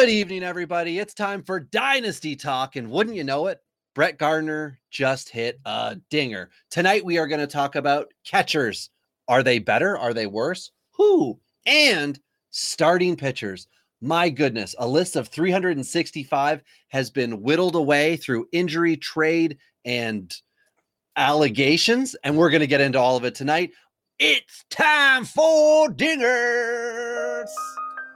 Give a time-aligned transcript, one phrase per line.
[0.00, 0.98] Good evening, everybody.
[0.98, 2.76] It's time for Dynasty Talk.
[2.76, 3.60] And wouldn't you know it,
[3.94, 6.48] Brett Gardner just hit a dinger.
[6.70, 8.88] Tonight, we are going to talk about catchers.
[9.28, 9.98] Are they better?
[9.98, 10.70] Are they worse?
[10.92, 11.38] Who?
[11.66, 12.18] And
[12.50, 13.68] starting pitchers.
[14.00, 20.34] My goodness, a list of 365 has been whittled away through injury, trade, and
[21.18, 22.16] allegations.
[22.24, 23.72] And we're going to get into all of it tonight.
[24.18, 27.50] It's time for dingers.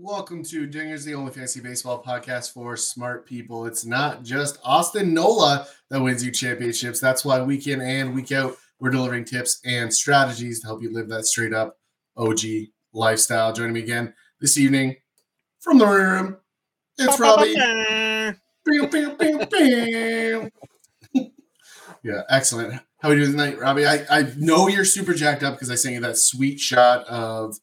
[0.00, 3.66] Welcome to Dingers, the only fantasy baseball podcast for smart people.
[3.66, 7.00] It's not just Austin Nola that wins you championships.
[7.00, 10.92] That's why week in and week out, we're delivering tips and strategies to help you
[10.94, 11.78] live that straight up
[12.16, 12.38] OG
[12.92, 13.52] lifestyle.
[13.52, 14.94] Joining me again this evening
[15.58, 16.36] from the room,
[16.96, 17.56] it's Robbie.
[22.04, 22.80] Yeah, excellent.
[23.00, 23.84] How are you doing tonight, Robbie?
[23.84, 27.58] I, I know you're super jacked up because I sent you that sweet shot of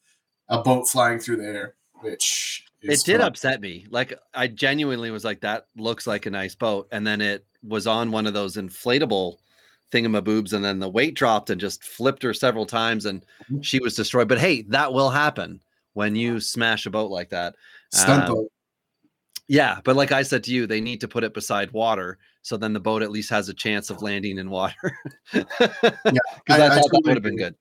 [0.50, 1.76] a boat flying through the air
[2.10, 3.26] which it did fun.
[3.26, 3.86] upset me.
[3.90, 7.86] Like I genuinely was like, that looks like a nice boat, and then it was
[7.86, 9.36] on one of those inflatable
[9.92, 13.60] thingamaboobs, and then the weight dropped and just flipped her several times, and mm-hmm.
[13.60, 14.28] she was destroyed.
[14.28, 15.60] But hey, that will happen
[15.94, 17.54] when you smash a boat like that.
[17.92, 18.52] Stunt um, boat.
[19.48, 22.56] Yeah, but like I said to you, they need to put it beside water so
[22.56, 24.96] then the boat at least has a chance of landing in water.
[25.34, 27.56] yeah, because I, I, thought that would have been good.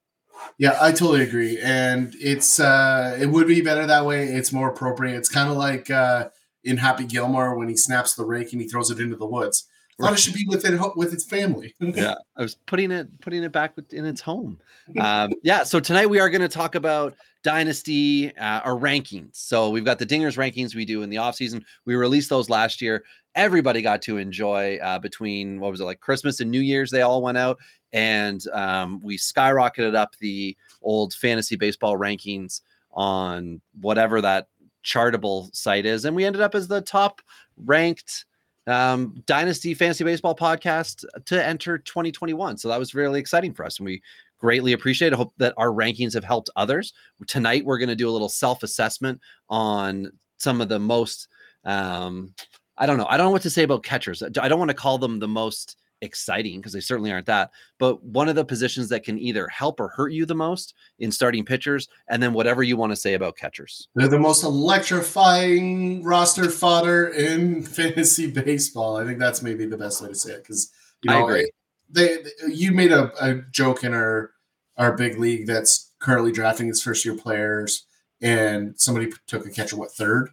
[0.57, 1.59] Yeah, I totally agree.
[1.61, 4.25] And it's uh it would be better that way.
[4.25, 5.17] It's more appropriate.
[5.17, 6.29] It's kind of like uh
[6.63, 9.67] in Happy Gilmore when he snaps the rake and he throws it into the woods.
[9.99, 11.73] Thought it should be with it with its family.
[11.79, 14.59] yeah, I was putting it putting it back in its home.
[14.99, 19.35] Um, yeah, so tonight we are going to talk about dynasty uh, our rankings.
[19.35, 21.63] So we've got the dingers rankings we do in the off season.
[21.85, 23.05] We released those last year.
[23.35, 26.91] Everybody got to enjoy uh, between what was it like Christmas and New Year's.
[26.91, 27.57] They all went out,
[27.95, 32.59] and um, we skyrocketed up the old fantasy baseball rankings
[32.91, 34.49] on whatever that
[34.83, 37.21] chartable site is, and we ended up as the top
[37.57, 38.25] ranked
[38.67, 42.57] um, dynasty fantasy baseball podcast to enter 2021.
[42.57, 44.01] So that was really exciting for us, and we
[44.39, 45.15] greatly appreciate it.
[45.15, 46.91] Hope that our rankings have helped others.
[47.27, 51.29] Tonight, we're going to do a little self assessment on some of the most.
[51.63, 52.33] Um,
[52.77, 53.07] I don't know.
[53.09, 54.21] I don't know what to say about catchers.
[54.21, 57.51] I don't want to call them the most exciting because they certainly aren't that.
[57.77, 61.11] But one of the positions that can either help or hurt you the most in
[61.11, 63.89] starting pitchers, and then whatever you want to say about catchers.
[63.95, 68.97] They're the most electrifying roster fodder in fantasy baseball.
[68.97, 70.71] I think that's maybe the best way to say it because
[71.03, 71.51] you know, I agree.
[71.89, 72.17] They,
[72.47, 74.31] you made a, a joke in our
[74.77, 77.85] our big league that's currently drafting its first year players,
[78.21, 80.29] and somebody took a catcher what third.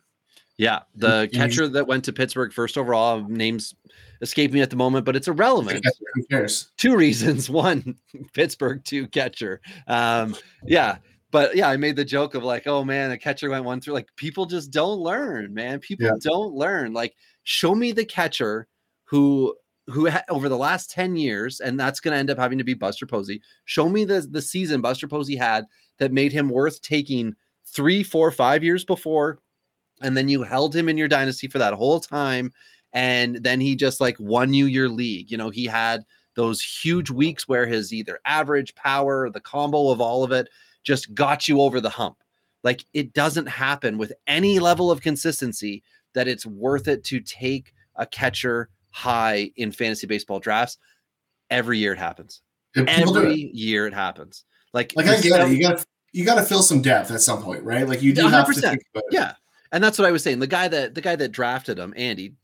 [0.59, 3.75] Yeah, the catcher that went to Pittsburgh first overall names
[4.23, 5.85] escape me at the moment, but it's irrelevant.
[6.15, 6.71] Who cares?
[6.79, 7.97] Two reasons: one,
[8.33, 9.61] Pittsburgh; two, catcher.
[9.89, 10.99] Um, yeah,
[11.31, 13.95] but yeah, I made the joke of like, oh man, a catcher went one through.
[13.95, 15.81] Like people just don't learn, man.
[15.81, 16.13] People yeah.
[16.21, 16.93] don't learn.
[16.93, 18.69] Like, show me the catcher
[19.05, 19.55] who
[19.89, 22.65] who ha- over the last 10 years, and that's going to end up having to
[22.65, 23.43] be Buster Posey.
[23.65, 25.67] Show me the the season Buster Posey had
[25.99, 27.35] that made him worth taking
[27.67, 29.41] three, four, five years before,
[30.01, 32.53] and then you held him in your dynasty for that whole time
[32.93, 35.31] and then he just like won you your league.
[35.31, 36.05] You know, he had
[36.35, 40.49] those huge weeks where his either average power, the combo of all of it
[40.85, 42.17] just got you over the hump.
[42.65, 45.83] Like it doesn't happen with any level of consistency
[46.15, 50.79] that it's worth it to take a catcher high in fantasy baseball drafts.
[51.51, 52.43] Every year it happens.
[52.77, 53.55] Every it.
[53.55, 54.45] year it happens.
[54.73, 55.53] Like, like I get it.
[55.53, 57.89] You got you got to fill some depth at some point, right?
[57.89, 58.31] Like you do 100%.
[58.31, 59.15] have to think about it.
[59.15, 59.33] Yeah,
[59.73, 60.39] and that's what I was saying.
[60.39, 62.35] The guy that the guy that drafted him, Andy,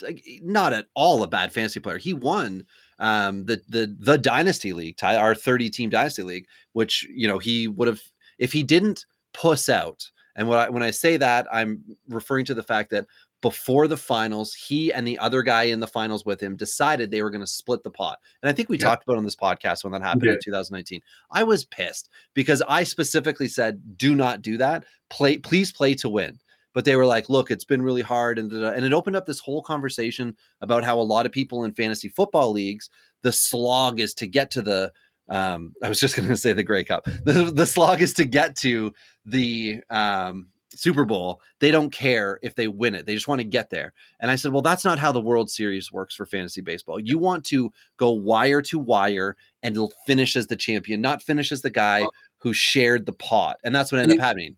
[0.42, 1.98] not at all a bad fantasy player.
[1.98, 2.64] He won
[2.98, 7.68] um, the the the dynasty league, our 30 team dynasty league, which you know he
[7.68, 8.00] would have
[8.38, 9.04] if he didn't
[9.34, 10.10] puss out.
[10.36, 13.06] And when I, when I say that, I'm referring to the fact that
[13.40, 17.22] before the finals, he and the other guy in the finals with him decided they
[17.22, 18.18] were going to split the pot.
[18.42, 18.86] And I think we yeah.
[18.86, 20.32] talked about on this podcast when that happened yeah.
[20.32, 21.00] in 2019.
[21.30, 24.84] I was pissed because I specifically said, "Do not do that.
[25.10, 26.38] Play, please play to win."
[26.78, 28.38] But they were like, look, it's been really hard.
[28.38, 31.72] And, and it opened up this whole conversation about how a lot of people in
[31.72, 32.88] fantasy football leagues,
[33.22, 34.92] the slog is to get to the
[35.28, 37.04] um, I was just going to say the Grey Cup.
[37.24, 38.92] The, the slog is to get to
[39.26, 41.40] the um, Super Bowl.
[41.58, 43.06] They don't care if they win it.
[43.06, 43.92] They just want to get there.
[44.20, 47.00] And I said, well, that's not how the World Series works for fantasy baseball.
[47.00, 49.76] You want to go wire to wire and
[50.06, 53.56] finish as the champion, not finish as the guy who shared the pot.
[53.64, 54.56] And that's what ended up happening.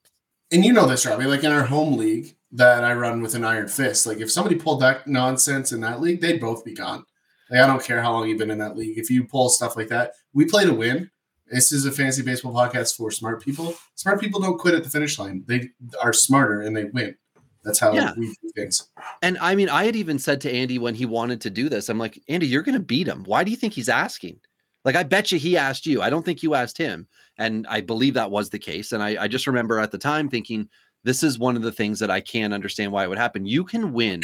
[0.52, 1.26] And you know this, Robbie.
[1.26, 4.56] Like in our home league that I run with an iron fist, like if somebody
[4.56, 7.04] pulled that nonsense in that league, they'd both be gone.
[7.50, 8.98] Like I don't care how long you've been in that league.
[8.98, 11.10] If you pull stuff like that, we play to win.
[11.50, 13.74] This is a fantasy baseball podcast for smart people.
[13.96, 15.42] Smart people don't quit at the finish line.
[15.46, 15.70] They
[16.00, 17.16] are smarter and they win.
[17.64, 18.12] That's how yeah.
[18.16, 18.88] we do things.
[19.22, 21.88] And I mean, I had even said to Andy when he wanted to do this,
[21.88, 23.24] I'm like, Andy, you're going to beat him.
[23.24, 24.38] Why do you think he's asking?
[24.84, 26.00] Like, I bet you he asked you.
[26.00, 27.06] I don't think you asked him.
[27.40, 28.92] And I believe that was the case.
[28.92, 30.68] And I, I just remember at the time thinking,
[31.04, 33.46] this is one of the things that I can't understand why it would happen.
[33.46, 34.20] You can win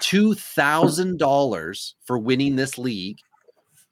[0.00, 3.18] $2,000 for winning this league,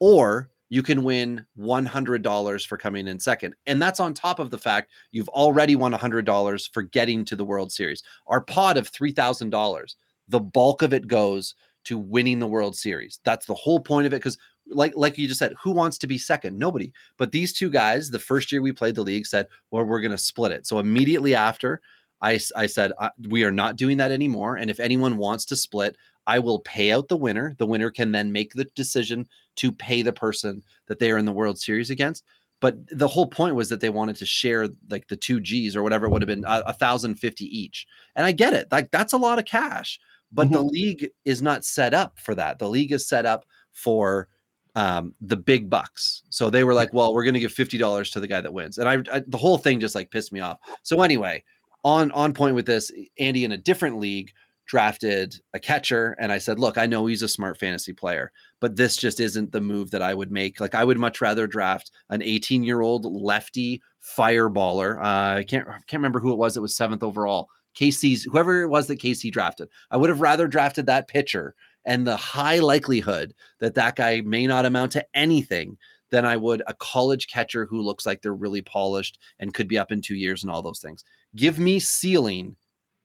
[0.01, 3.55] or you can win $100 for coming in second.
[3.67, 7.45] And that's on top of the fact you've already won $100 for getting to the
[7.45, 8.03] World Series.
[8.29, 9.95] Our pot of $3,000,
[10.29, 13.21] the bulk of it goes to winning the World Series.
[13.25, 14.39] That's the whole point of it because
[14.69, 16.59] like like you just said, who wants to be second?
[16.59, 16.93] Nobody.
[17.17, 20.11] But these two guys, the first year we played the league said, "Well, we're going
[20.11, 21.81] to split it." So immediately after,
[22.23, 22.93] I I said,
[23.29, 25.97] "We are not doing that anymore and if anyone wants to split,
[26.27, 27.55] I will pay out the winner.
[27.59, 29.27] The winner can then make the decision
[29.57, 32.25] to pay the person that they are in the World Series against.
[32.61, 35.83] But the whole point was that they wanted to share like the two G's or
[35.83, 37.87] whatever it would have been a, thousand fifty each.
[38.17, 40.01] And I get it, like that's a lot of cash.
[40.33, 40.55] But mm-hmm.
[40.55, 42.59] the league is not set up for that.
[42.59, 44.29] The league is set up for
[44.75, 46.23] um, the big bucks.
[46.31, 48.53] So they were like, well, we're going to give fifty dollars to the guy that
[48.53, 48.79] wins.
[48.79, 50.59] And I, I the whole thing just like pissed me off.
[50.83, 51.43] So anyway,
[51.85, 54.33] on on point with this, Andy in a different league
[54.67, 58.77] drafted a catcher and I said, "Look, I know he's a smart fantasy player, but
[58.77, 60.61] this just isn't the move that I would make.
[60.61, 64.99] Like I would much rather draft an 18-year-old lefty fireballer.
[64.99, 67.49] Uh, I can't I can't remember who it was that was 7th overall.
[67.79, 69.69] KC's whoever it was that Casey drafted.
[69.91, 71.55] I would have rather drafted that pitcher
[71.87, 75.77] and the high likelihood that that guy may not amount to anything
[76.11, 79.79] than I would a college catcher who looks like they're really polished and could be
[79.79, 81.05] up in 2 years and all those things.
[81.35, 82.57] Give me ceiling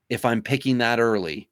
[0.08, 1.50] if I'm picking that early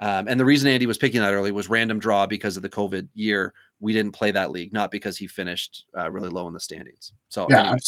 [0.00, 2.70] um, and the reason Andy was picking that early was random draw because of the
[2.70, 3.52] COVID year.
[3.80, 7.12] We didn't play that league, not because he finished uh, really low in the standings.
[7.28, 7.78] So yeah, anyway,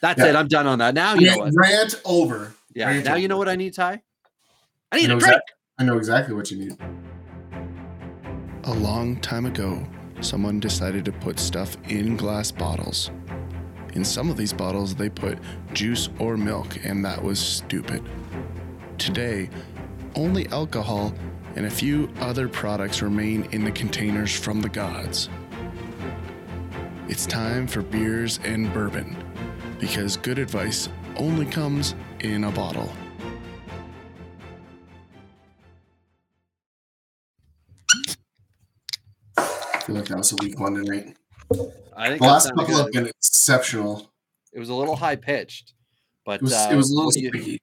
[0.00, 0.28] that's yeah.
[0.28, 0.36] it.
[0.36, 0.94] I'm done on that.
[0.94, 1.52] Now you know what.
[1.54, 2.54] Rant over.
[2.74, 2.88] Yeah.
[2.88, 3.20] Rant now over.
[3.20, 4.02] you know what I need, Ty.
[4.92, 5.42] I need I a drink.
[5.78, 6.78] I know exactly what you need.
[8.68, 9.86] A long time ago,
[10.20, 13.12] someone decided to put stuff in glass bottles.
[13.92, 15.38] In some of these bottles, they put
[15.72, 18.02] juice or milk, and that was stupid.
[18.98, 19.50] Today,
[20.16, 21.14] only alcohol
[21.54, 25.28] and a few other products remain in the containers from the gods.
[27.06, 29.16] It's time for beers and bourbon,
[29.78, 32.90] because good advice only comes in a bottle.
[39.86, 41.16] Feel like that was a weak one tonight.
[41.96, 42.76] I think the last couple good.
[42.76, 44.10] have been exceptional.
[44.52, 45.74] It was a little high pitched,
[46.24, 47.60] but it was, uh, it was a little sticky.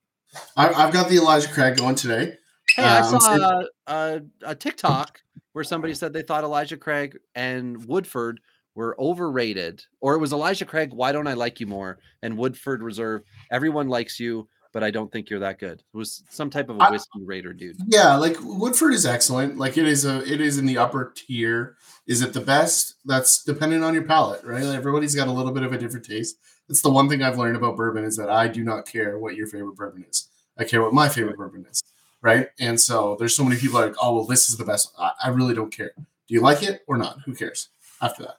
[0.56, 2.38] I, have got the Elijah Craig going today.
[2.76, 5.22] Hey, I um, saw a, a, a, TikTok
[5.52, 8.40] where somebody said they thought Elijah Craig and Woodford
[8.74, 10.94] were overrated, or it was Elijah Craig.
[10.94, 12.00] Why don't I like you more?
[12.24, 13.24] And Woodford Reserve.
[13.52, 15.82] Everyone likes you, but I don't think you're that good.
[15.94, 17.78] It was some type of a whiskey I, raider dude.
[17.88, 19.58] Yeah, like Woodford is excellent.
[19.58, 21.78] Like it is a it is in the upper tier.
[22.06, 22.96] Is it the best?
[23.06, 24.64] That's dependent on your palate, right?
[24.64, 26.38] Like everybody's got a little bit of a different taste.
[26.68, 29.36] That's the one thing I've learned about bourbon is that I do not care what
[29.36, 30.28] your favorite bourbon is.
[30.58, 31.84] I care what my favorite bourbon is
[32.24, 32.48] right?
[32.60, 34.92] And so there's so many people like, oh well, this is the best.
[34.98, 35.92] I, I really don't care.
[35.96, 37.20] Do you like it or not?
[37.26, 37.70] Who cares?
[38.02, 38.38] After that.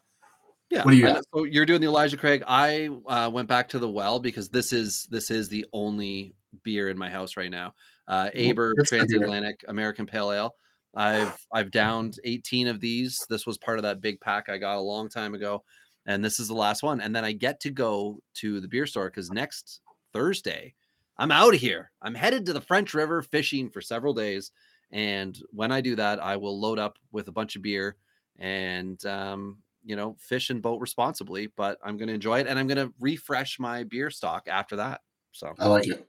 [0.75, 0.85] Yeah.
[0.85, 1.25] What do you got?
[1.33, 2.43] So you're doing the Elijah Craig.
[2.49, 6.89] I uh, went back to the well because this is this is the only beer
[6.89, 7.75] in my house right now.
[8.09, 10.55] Uh, Aber Transatlantic American Pale Ale.
[10.97, 13.25] I've I've downed 18 of these.
[13.31, 15.63] This was part of that big pack I got a long time ago,
[16.07, 17.01] and this is the last one.
[17.01, 19.81] And then I get to go to the beer store because next
[20.13, 20.75] Thursday
[21.19, 21.93] I'm out of here.
[22.03, 24.51] I'm headed to the French River fishing for several days.
[24.91, 27.97] And when I do that, I will load up with a bunch of beer
[28.39, 31.49] and, um, you know, fish and boat responsibly.
[31.49, 34.77] But I'm going to enjoy it and I'm going to refresh my beer stock after
[34.77, 35.01] that.
[35.33, 36.07] So I like it.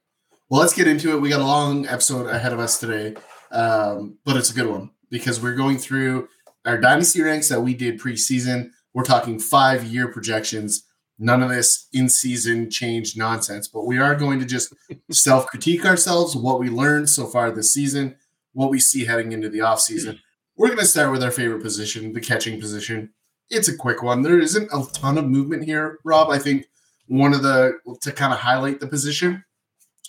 [0.49, 1.19] Well, let's get into it.
[1.19, 3.15] We got a long episode ahead of us today,
[3.51, 6.27] um, but it's a good one because we're going through
[6.65, 8.69] our dynasty ranks that we did preseason.
[8.93, 10.83] We're talking five year projections
[11.17, 14.73] none of this in season change nonsense, but we are going to just
[15.11, 18.15] self critique ourselves, what we learned so far this season,
[18.53, 20.19] what we see heading into the off season.
[20.57, 23.13] We're going to start with our favorite position, the catching position.
[23.49, 24.21] It's a quick one.
[24.21, 26.29] There isn't a ton of movement here, Rob.
[26.29, 26.67] I think
[27.07, 29.43] one of the to kind of highlight the position,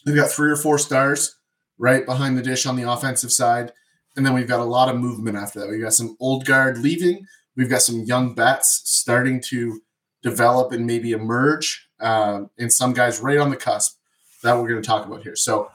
[0.05, 1.37] we've got three or four stars
[1.79, 3.73] right behind the dish on the offensive side,
[4.17, 5.69] and then we've got a lot of movement after that.
[5.69, 7.27] We've got some old guard leaving.
[7.57, 9.81] We've got some young bats starting to
[10.23, 13.99] develop and maybe emerge, uh, and some guys right on the cusp
[14.43, 15.37] that we're going to talk about here.
[15.37, 15.71] So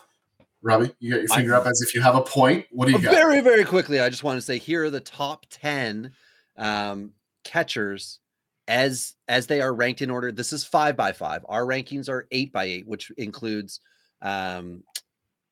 [0.62, 2.66] Robbie, you got your finger I, up as if you have a point.
[2.72, 3.14] What do you got?
[3.14, 6.12] Very, very quickly, I just want to say here are the top 10
[6.58, 8.20] um, catchers
[8.68, 10.32] as as they are ranked in order.
[10.32, 11.46] This is five by five.
[11.50, 13.80] Our rankings are eight by eight, which includes
[14.22, 14.84] um,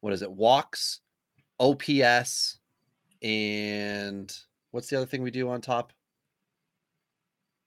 [0.01, 0.31] what is it?
[0.31, 1.00] Walks,
[1.60, 2.60] OPS,
[3.22, 4.34] and
[4.72, 5.93] what's the other thing we do on top?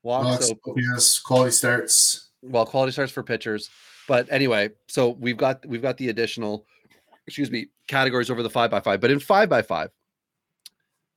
[0.02, 2.30] Walks, Walks OPS, quality starts.
[2.42, 3.70] Well, quality starts for pitchers.
[4.08, 6.66] But anyway, so we've got we've got the additional
[7.26, 9.00] excuse me, categories over the five by five.
[9.00, 9.90] But in five by five,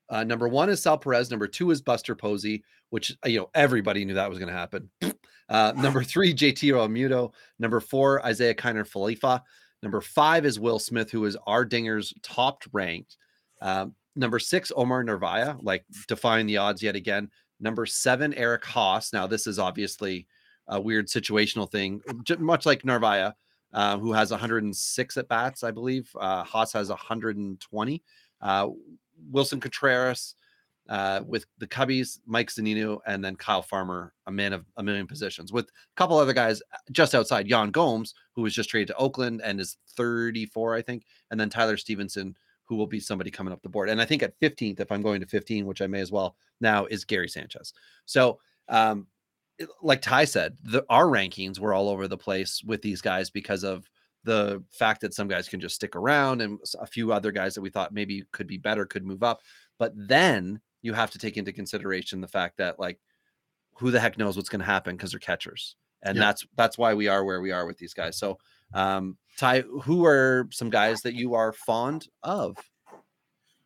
[0.10, 1.32] uh, number one is Sal Perez.
[1.32, 4.58] Number two is Buster Posey, which uh, you know everybody knew that was going to
[4.58, 4.90] happen.
[5.48, 7.32] Uh, number three, JT Realmuto.
[7.60, 9.42] Number four, Isiah Kiner Falefa.
[9.84, 13.16] Number five is Will Smith, who is our Dingers top ranked.
[13.62, 17.30] Um, number six, Omar Narvaez, like defying the odds yet again.
[17.60, 19.14] Number seven, Eric Haase.
[19.14, 20.26] Now, this is obviously
[20.68, 22.02] a weird situational thing,
[22.40, 23.34] much like Narvaez
[23.76, 26.10] uh, who has 106 at bats, I believe.
[26.20, 28.04] Uh, Haase has 120.
[28.42, 28.70] Uh,
[29.32, 30.36] Willson Contreras
[30.90, 35.08] uh, with the Cubbies, Mike Zunino, and then Kyle Farmer, a man of a million
[35.08, 37.48] positions, with a couple other guys uh, just outside.
[37.48, 41.50] Yan Gomes, who was just traded to Oakland and is 34, I think, and then
[41.50, 43.90] Tyler Stephenson, who will be somebody coming up the board.
[43.90, 46.36] And I think at 15th, if I'm going to 15, which I may as well
[46.62, 47.74] now, is Gary Sanchez.
[48.06, 48.40] So
[48.70, 49.08] um,
[49.82, 53.64] like Ty said, the, our rankings were all over the place with these guys because
[53.64, 53.90] of
[54.24, 57.62] the fact that some guys can just stick around and a few other guys that
[57.62, 59.42] we thought maybe could be better could move up.
[59.78, 63.00] But then you have to take into consideration the fact that like
[63.80, 65.76] who the heck knows what's going to happen because they're catchers.
[66.04, 68.18] And that's that's why we are where we are with these guys.
[68.18, 68.38] So
[68.76, 72.56] um Ty, who are some guys that you are fond of?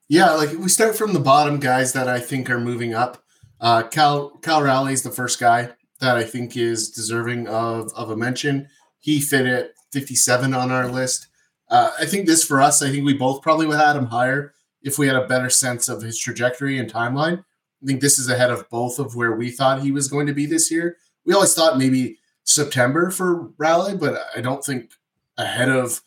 [0.08, 3.22] Yeah, like we start from the bottom guys that I think are moving up.
[3.60, 8.10] Uh Cal Cal Raleigh is the first guy that I think is deserving of, of
[8.10, 8.70] a mention.
[9.00, 11.28] He fit at 57 on our list.
[11.70, 14.06] Uh, I think this for us, I think we both probably would have had him
[14.06, 17.44] higher if we had a better sense of his trajectory and timeline.
[17.82, 20.34] I think this is ahead of both of where we thought he was going to
[20.34, 20.98] be this year.
[21.26, 24.92] We always thought maybe September for Raleigh, but I don't think
[25.38, 26.02] ahead of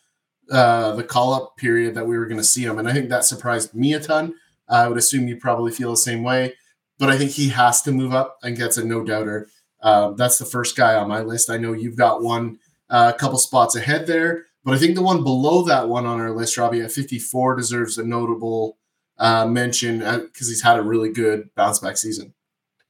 [0.51, 2.79] uh, the call up period that we were going to see him.
[2.79, 4.35] And I think that surprised me a ton.
[4.69, 6.55] I would assume you probably feel the same way,
[6.99, 9.49] but I think he has to move up and gets a no doubter.
[9.81, 11.51] Uh, that's the first guy on my list.
[11.51, 12.59] I know you've got one
[12.91, 16.21] uh, a couple spots ahead there, but I think the one below that one on
[16.21, 18.79] our list, Robbie, at 54, deserves a notable
[19.19, 22.35] uh, mention because uh, he's had a really good bounce back season.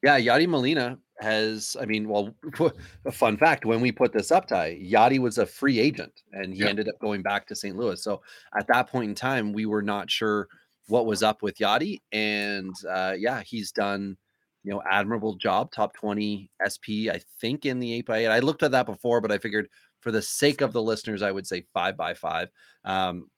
[0.02, 2.34] Yeah, Yadi Molina has, I mean, well,
[3.04, 6.52] a fun fact when we put this up, Ty, Yadi was a free agent and
[6.52, 7.76] he ended up going back to St.
[7.76, 8.02] Louis.
[8.02, 8.22] So
[8.58, 10.48] at that point in time, we were not sure
[10.88, 12.00] what was up with Yadi.
[12.10, 14.16] And uh, yeah, he's done
[14.64, 18.38] you know, admirable job, top 20 SP, I think, in the 8 by 8 I
[18.38, 19.68] looked at that before, but I figured
[20.02, 22.49] for the sake of the listeners, I would say 5 by 5
[22.85, 23.30] um,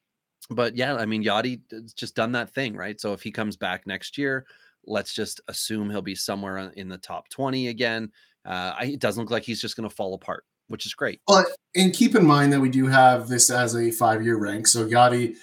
[0.50, 1.60] but yeah, I mean, Yadi
[1.94, 3.00] just done that thing, right?
[3.00, 4.46] So if he comes back next year,
[4.86, 8.10] let's just assume he'll be somewhere in the top 20 again.
[8.44, 11.20] Uh, I, it doesn't look like he's just going to fall apart, which is great.
[11.26, 14.66] But and keep in mind that we do have this as a five year rank.
[14.66, 15.36] So Yadi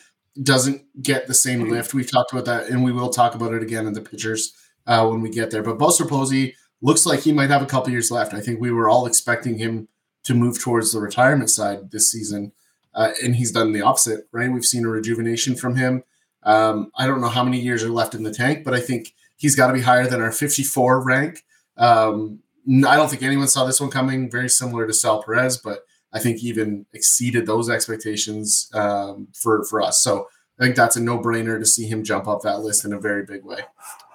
[0.43, 1.71] doesn't get the same mm-hmm.
[1.71, 1.93] lift.
[1.93, 4.53] We've talked about that, and we will talk about it again in the pitchers
[4.85, 5.63] uh, when we get there.
[5.63, 8.33] But Buster Posey looks like he might have a couple years left.
[8.33, 9.87] I think we were all expecting him
[10.23, 12.51] to move towards the retirement side this season,
[12.93, 14.27] uh, and he's done the opposite.
[14.31, 14.51] Right?
[14.51, 16.03] We've seen a rejuvenation from him.
[16.43, 19.13] Um, I don't know how many years are left in the tank, but I think
[19.37, 21.43] he's got to be higher than our 54 rank.
[21.77, 22.39] Um,
[22.87, 24.29] I don't think anyone saw this one coming.
[24.29, 25.79] Very similar to Sal Perez, but
[26.13, 30.01] I think even exceeded those expectations um, for for us.
[30.01, 30.27] So
[30.59, 32.99] I think that's a no brainer to see him jump up that list in a
[32.99, 33.61] very big way.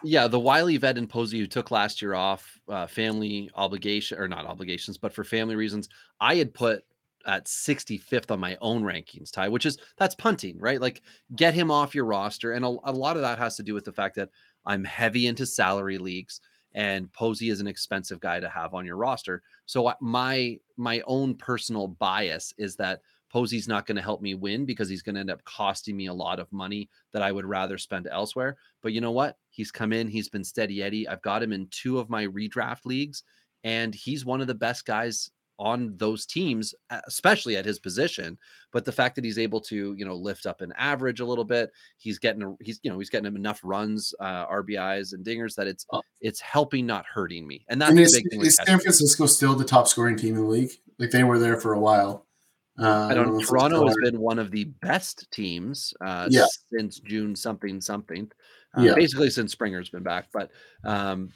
[0.05, 4.29] Yeah, the Wiley vet and Posey who took last year off, uh, family obligation or
[4.29, 5.89] not obligations, but for family reasons,
[6.21, 6.85] I had put
[7.27, 10.81] at 65th on my own rankings, Ty, which is that's punting, right?
[10.81, 11.03] Like
[11.35, 12.53] get him off your roster.
[12.53, 14.31] And a, a lot of that has to do with the fact that
[14.65, 16.41] I'm heavy into salary leagues
[16.77, 19.43] and Posey is an expensive guy to have on your roster.
[19.65, 24.64] So my my own personal bias is that Posey's not going to help me win
[24.64, 27.45] because he's going to end up costing me a lot of money that I would
[27.45, 28.56] rather spend elsewhere.
[28.83, 29.37] But you know what?
[29.50, 31.09] He's come in, he's been steady Eddie.
[31.09, 33.23] I've got him in two of my redraft leagues,
[33.64, 36.75] and he's one of the best guys on those teams,
[37.06, 38.38] especially at his position.
[38.73, 41.45] But the fact that he's able to, you know, lift up an average a little
[41.45, 45.25] bit, he's getting, a, he's, you know, he's getting him enough runs, uh, RBIs and
[45.25, 46.02] dingers that it's, oh.
[46.21, 47.64] it's helping, not hurting me.
[47.68, 48.45] And that's and is, big thing.
[48.45, 50.73] Is San Francisco still the top scoring team in the league?
[50.99, 52.26] Like they were there for a while.
[52.78, 53.35] Uh, I don't.
[53.35, 53.40] Know.
[53.40, 56.47] Toronto has been one of the best teams uh, yeah.
[56.73, 58.30] since June something something.
[58.76, 58.95] Uh, yeah.
[58.95, 60.26] basically since Springer's been back.
[60.33, 60.50] But
[60.85, 61.30] um,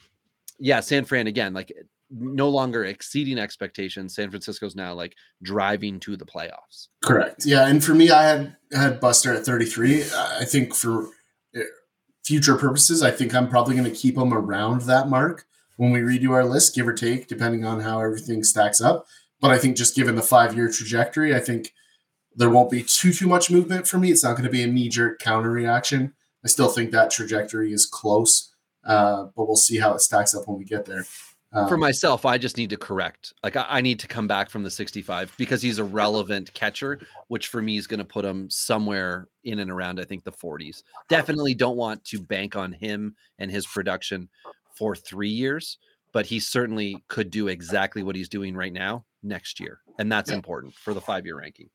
[0.59, 1.73] yeah, San Fran again, like
[2.11, 4.15] no longer exceeding expectations.
[4.15, 6.89] San Francisco's now like driving to the playoffs.
[7.03, 7.47] Correct.
[7.47, 10.05] Yeah, and for me, I had had Buster at 33.
[10.15, 11.09] I think for
[11.55, 11.63] eh,
[12.25, 16.01] future purposes, I think I'm probably going to keep him around that mark when we
[16.01, 19.07] redo our list, give or take, depending on how everything stacks up.
[19.41, 21.73] But I think just given the five year trajectory, I think
[22.35, 24.11] there won't be too too much movement for me.
[24.11, 26.15] It's not going to be a knee jerk counter reaction.
[26.45, 28.55] I still think that trajectory is close,
[28.85, 31.05] uh, but we'll see how it stacks up when we get there.
[31.53, 33.33] Um, for myself, I just need to correct.
[33.43, 37.01] Like I, I, need to come back from the 65 because he's a relevant catcher,
[37.27, 40.31] which for me is going to put him somewhere in and around, I think, the
[40.31, 40.85] 40s.
[41.09, 44.29] Definitely don't want to bank on him and his production
[44.77, 45.79] for three years,
[46.13, 49.81] but he certainly could do exactly what he's doing right now next year.
[49.99, 51.69] And that's important for the five year ranking.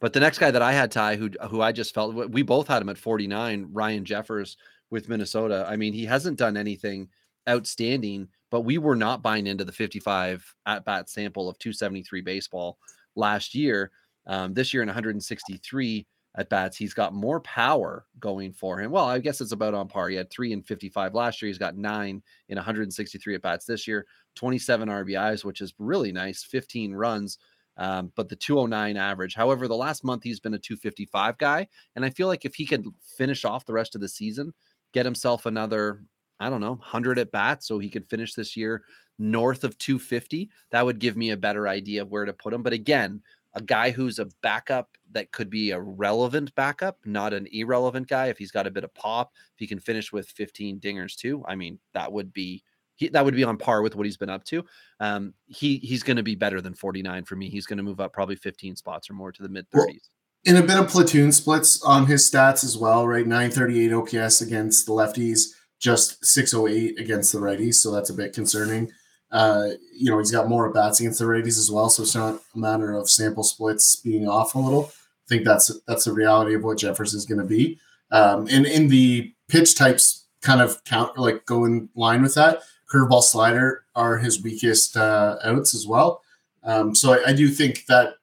[0.00, 2.68] But the next guy that I had, Ty, who who I just felt we both
[2.68, 4.56] had him at 49, Ryan Jeffers
[4.90, 5.66] with Minnesota.
[5.68, 7.08] I mean, he hasn't done anything
[7.48, 12.78] outstanding, but we were not buying into the 55 at bat sample of 273 baseball
[13.14, 13.90] last year.
[14.26, 18.90] Um, this year in 163 at bats, he's got more power going for him.
[18.90, 20.08] Well, I guess it's about on par.
[20.08, 21.48] He had three and 55 last year.
[21.48, 26.44] He's got nine in 163 at bats this year, 27 RBIs, which is really nice,
[26.44, 27.38] 15 runs.
[27.78, 29.34] Um, but the 209 average.
[29.34, 31.68] However, the last month he's been a 255 guy.
[31.94, 32.86] And I feel like if he could
[33.18, 34.54] finish off the rest of the season,
[34.92, 36.02] get himself another
[36.38, 38.82] I don't know, 100 at bats so he could finish this year
[39.18, 40.50] north of 250.
[40.70, 42.62] That would give me a better idea of where to put him.
[42.62, 43.22] But again,
[43.56, 48.26] a guy who's a backup that could be a relevant backup, not an irrelevant guy.
[48.26, 51.42] If he's got a bit of pop, if he can finish with 15 dingers too,
[51.48, 52.62] I mean, that would be
[52.94, 54.64] he, that would be on par with what he's been up to.
[55.00, 57.50] Um, he he's going to be better than 49 for me.
[57.50, 59.74] He's going to move up probably 15 spots or more to the mid 30s.
[59.74, 59.96] Well,
[60.44, 63.26] in a bit of platoon splits on his stats as well, right?
[63.26, 68.90] 938 OPS against the lefties just 608 against the righties, so that's a bit concerning.
[69.36, 72.14] Uh, you know, he's got more at bats against the righties as well, so it's
[72.14, 74.86] not a matter of sample splits being off a little.
[74.86, 77.78] I think that's that's the reality of what Jeffers is going to be.
[78.10, 82.62] Um, and in the pitch types, kind of count like go in line with that.
[82.90, 86.22] Curveball, slider are his weakest uh, outs as well.
[86.62, 88.14] Um, so I, I do think that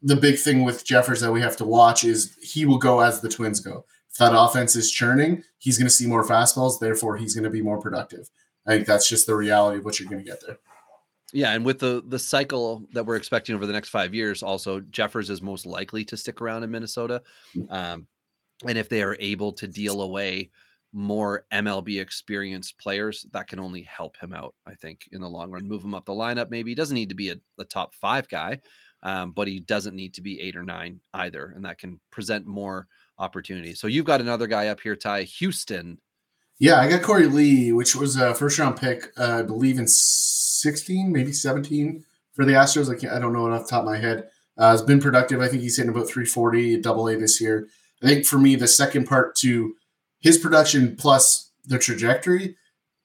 [0.00, 3.20] the big thing with Jeffers that we have to watch is he will go as
[3.20, 6.80] the Twins go If that offense is churning, he's going to see more fastballs.
[6.80, 8.30] Therefore, he's going to be more productive.
[8.66, 10.58] I think that's just the reality of what you're going to get there.
[11.32, 14.80] Yeah, and with the the cycle that we're expecting over the next five years, also
[14.80, 17.22] Jeffers is most likely to stick around in Minnesota,
[17.68, 18.06] um,
[18.66, 20.50] and if they are able to deal away
[20.92, 24.54] more MLB experienced players, that can only help him out.
[24.66, 26.48] I think in the long run, move him up the lineup.
[26.48, 28.60] Maybe he doesn't need to be a, a top five guy,
[29.02, 32.46] um, but he doesn't need to be eight or nine either, and that can present
[32.46, 32.86] more
[33.18, 33.80] opportunities.
[33.80, 35.98] So you've got another guy up here, Ty Houston.
[36.58, 39.86] Yeah, I got Korey Lee, which was a first round pick, uh, I believe in
[39.86, 42.90] 16, maybe 17 for the Astros.
[42.90, 44.28] I, can't, I don't know off the top of my head.
[44.56, 45.42] Uh, has been productive.
[45.42, 47.68] I think he's hitting about 340 double A this year.
[48.02, 49.74] I think for me, the second part to
[50.20, 52.56] his production plus the trajectory,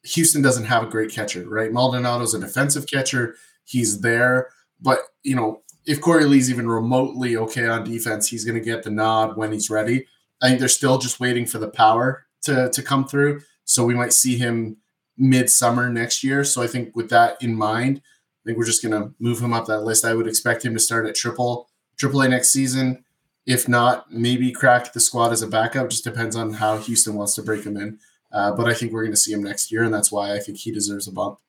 [0.03, 1.71] Houston doesn't have a great catcher, right?
[1.71, 3.35] Maldonado's a defensive catcher.
[3.65, 4.49] He's there.
[4.79, 8.83] But, you know, if Korey Lee's even remotely okay on defense, he's going to get
[8.83, 10.07] the nod when he's ready.
[10.41, 13.41] I think they're still just waiting for the power to to come through.
[13.65, 14.77] So we might see him
[15.17, 16.43] midsummer next year.
[16.43, 19.67] So I think with that in mind, I think we're just to move him up
[19.67, 20.05] that list.
[20.05, 23.03] I would expect him to start at triple triple A next season.
[23.45, 25.89] If not, maybe crack the squad as a backup.
[25.89, 27.99] Just depends on how Houston wants to break him in.
[28.31, 30.39] Uh, but I think we're going to see him next year, and that's why I
[30.39, 31.39] think he deserves a bump.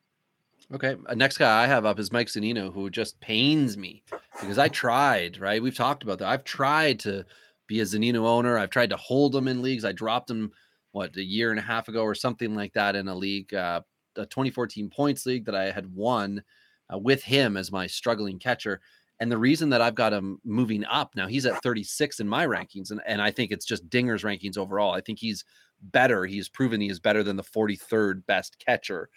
[0.73, 0.95] Okay.
[1.05, 4.03] Uh, next guy I have up is Mike Zunino, who just pains me
[4.41, 5.61] because I tried, right?
[5.61, 6.27] We've talked about that.
[6.27, 7.25] I've tried to
[7.67, 8.57] be a Zunino owner.
[8.57, 9.85] I've tried to hold him in leagues.
[9.85, 10.51] I dropped him,
[10.93, 13.81] what, a year and a half ago or something like that in a league, uh,
[14.15, 16.41] a 2014 points league that I had won
[16.93, 18.79] uh, with him as my struggling catcher.
[19.19, 22.47] And the reason that I've got him moving up now, he's at 36 in my
[22.47, 22.91] rankings.
[22.91, 24.93] And, and I think it's just Dinger's rankings overall.
[24.93, 25.45] I think he's
[25.91, 26.25] better.
[26.25, 29.09] He's proven he is better than the 43rd best catcher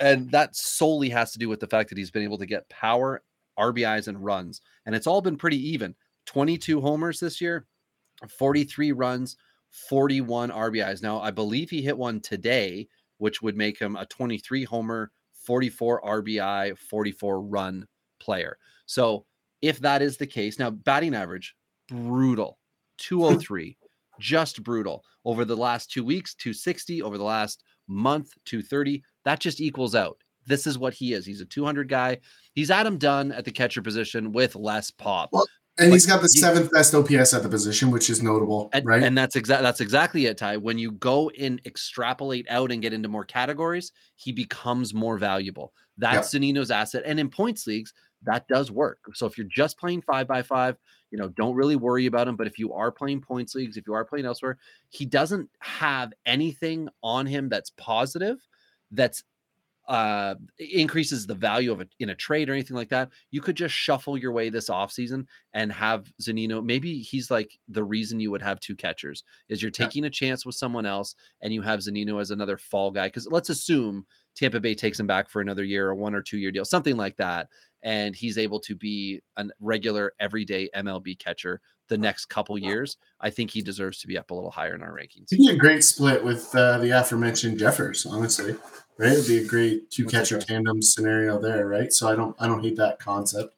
[0.00, 2.68] and that solely has to do with the fact that he's been able to get
[2.68, 3.22] power,
[3.58, 4.60] RBIs, and runs.
[4.86, 5.94] And it's all been pretty even
[6.26, 7.66] 22 homers this year,
[8.28, 9.36] 43 runs,
[9.70, 11.02] 41 RBIs.
[11.02, 16.02] Now, I believe he hit one today, which would make him a 23 homer, 44
[16.02, 17.86] RBI, 44 run
[18.20, 18.58] player.
[18.86, 19.24] So
[19.62, 21.54] if that is the case, now batting average,
[21.88, 22.58] brutal,
[22.98, 23.76] 203,
[24.18, 25.04] just brutal.
[25.24, 27.02] Over the last two weeks, 260.
[27.02, 29.02] Over the last month, 230.
[29.24, 30.18] That just equals out.
[30.46, 31.26] This is what he is.
[31.26, 32.18] He's a 200 guy.
[32.54, 35.28] He's Adam Dunn at the catcher position with less pop.
[35.32, 35.46] Well,
[35.78, 39.02] and he's got the seventh best OPS at the position, which is notable, and, right?
[39.02, 40.56] And that's exactly that's exactly it, Ty.
[40.56, 45.72] When you go and extrapolate out and get into more categories, he becomes more valuable.
[45.96, 46.70] That's yep.
[46.70, 47.02] Asset.
[47.04, 48.98] And in points leagues, that does work.
[49.14, 50.76] So if you're just playing five by five,
[51.10, 52.36] you know, don't really worry about him.
[52.36, 54.58] But if you are playing points leagues, if you are playing elsewhere,
[54.90, 58.38] he doesn't have anything on him that's positive,
[58.90, 59.22] that's
[59.88, 63.56] uh, increases the value of it in a trade or anything like that, you could
[63.56, 65.24] just shuffle your way this offseason
[65.54, 66.62] and have Zunino.
[66.62, 70.44] Maybe he's like the reason you would have two catchers is you're taking a chance
[70.44, 73.06] with someone else and you have Zunino as another fall guy.
[73.06, 74.04] Because let's assume
[74.36, 76.96] Tampa Bay takes him back for another year or one or two year deal, something
[76.96, 77.48] like that.
[77.82, 82.98] And he's able to be a regular everyday MLB catcher the next couple years.
[83.22, 85.30] I think he deserves to be up a little higher in our rankings.
[85.30, 88.54] He'd be a great split with uh, the aforementioned Jeffers, honestly
[88.98, 89.12] right?
[89.12, 91.92] It'd be a great two catcher tandem scenario there, right?
[91.92, 93.54] So I don't I don't hate that concept.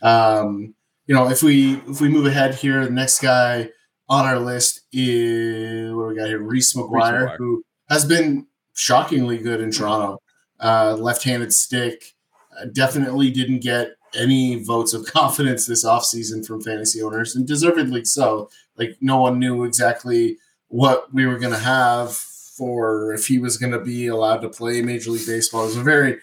[0.00, 0.74] Um,
[1.06, 3.70] you know, if we if we move ahead here, the next guy
[4.08, 6.38] on our list is what do we got here?
[6.38, 7.36] Reese McGuire, McGuire.
[7.36, 10.20] who has been shockingly good in Toronto.
[10.60, 12.14] Uh, left-handed stick,
[12.58, 18.04] uh, definitely didn't get any votes of confidence this offseason from fantasy owners, and deservedly
[18.04, 18.48] so.
[18.76, 22.24] Like no one knew exactly what we were going to have
[22.56, 25.62] for if he was going to be allowed to play Major League Baseball.
[25.62, 26.18] It was a very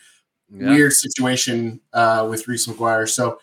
[0.49, 0.69] yeah.
[0.69, 3.09] weird situation uh, with Reese McGuire.
[3.09, 3.39] So,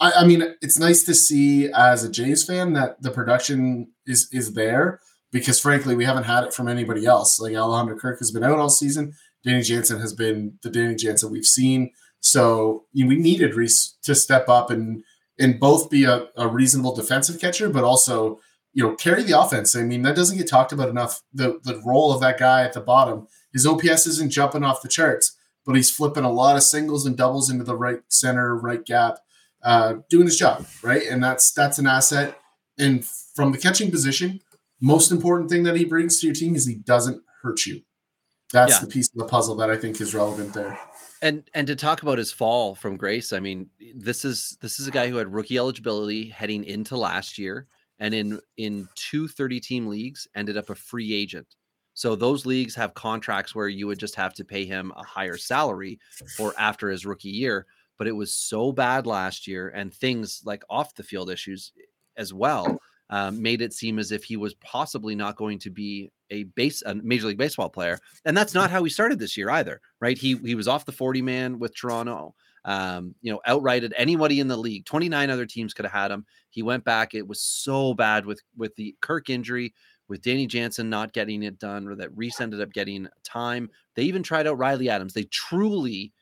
[0.00, 4.28] I, I, mean, it's nice to see as a Jays fan that the production is
[4.32, 5.00] is there
[5.30, 7.38] because, frankly, we haven't had it from anybody else.
[7.40, 9.14] Like Alejandro Kirk has been out all season.
[9.44, 11.90] Danny Jansen has been the Danny Jansen we've seen.
[12.20, 15.02] So you know, we needed Reese to step up and
[15.38, 18.40] and both be a, a reasonable defensive catcher, but also
[18.72, 19.76] you know, carry the offense.
[19.76, 21.22] I mean, that doesn't get talked about enough.
[21.32, 23.26] The the role of that guy at the bottom.
[23.52, 27.16] His OPS isn't jumping off the charts, but he's flipping a lot of singles and
[27.16, 29.18] doubles into the right center, right gap,
[29.62, 31.02] uh, doing his job, right?
[31.02, 32.38] And that's that's an asset.
[32.78, 34.40] And from the catching position,
[34.80, 37.82] most important thing that he brings to your team is he doesn't hurt you.
[38.52, 38.80] That's yeah.
[38.80, 40.78] the piece of the puzzle that I think is relevant there.
[41.20, 44.86] And and to talk about his fall from grace, I mean, this is this is
[44.86, 47.68] a guy who had rookie eligibility heading into last year
[48.02, 51.46] and in in two 30 team leagues ended up a free agent.
[51.94, 55.36] So those leagues have contracts where you would just have to pay him a higher
[55.36, 55.98] salary
[56.36, 57.66] for after his rookie year.
[57.98, 61.72] But it was so bad last year and things like off the field issues
[62.16, 62.78] as well
[63.10, 66.82] um, made it seem as if he was possibly not going to be a base
[66.84, 67.98] a major league baseball player.
[68.24, 70.18] And that's not how he started this year either right?
[70.18, 74.48] He he was off the 40 man with toronto um, you know, outrighted anybody in
[74.48, 74.84] the league.
[74.84, 76.24] 29 other teams could have had him.
[76.50, 77.14] He went back.
[77.14, 79.74] It was so bad with with the Kirk injury,
[80.08, 83.68] with Danny Jansen not getting it done, or that Reese ended up getting time.
[83.94, 85.12] They even tried out Riley Adams.
[85.12, 86.12] They truly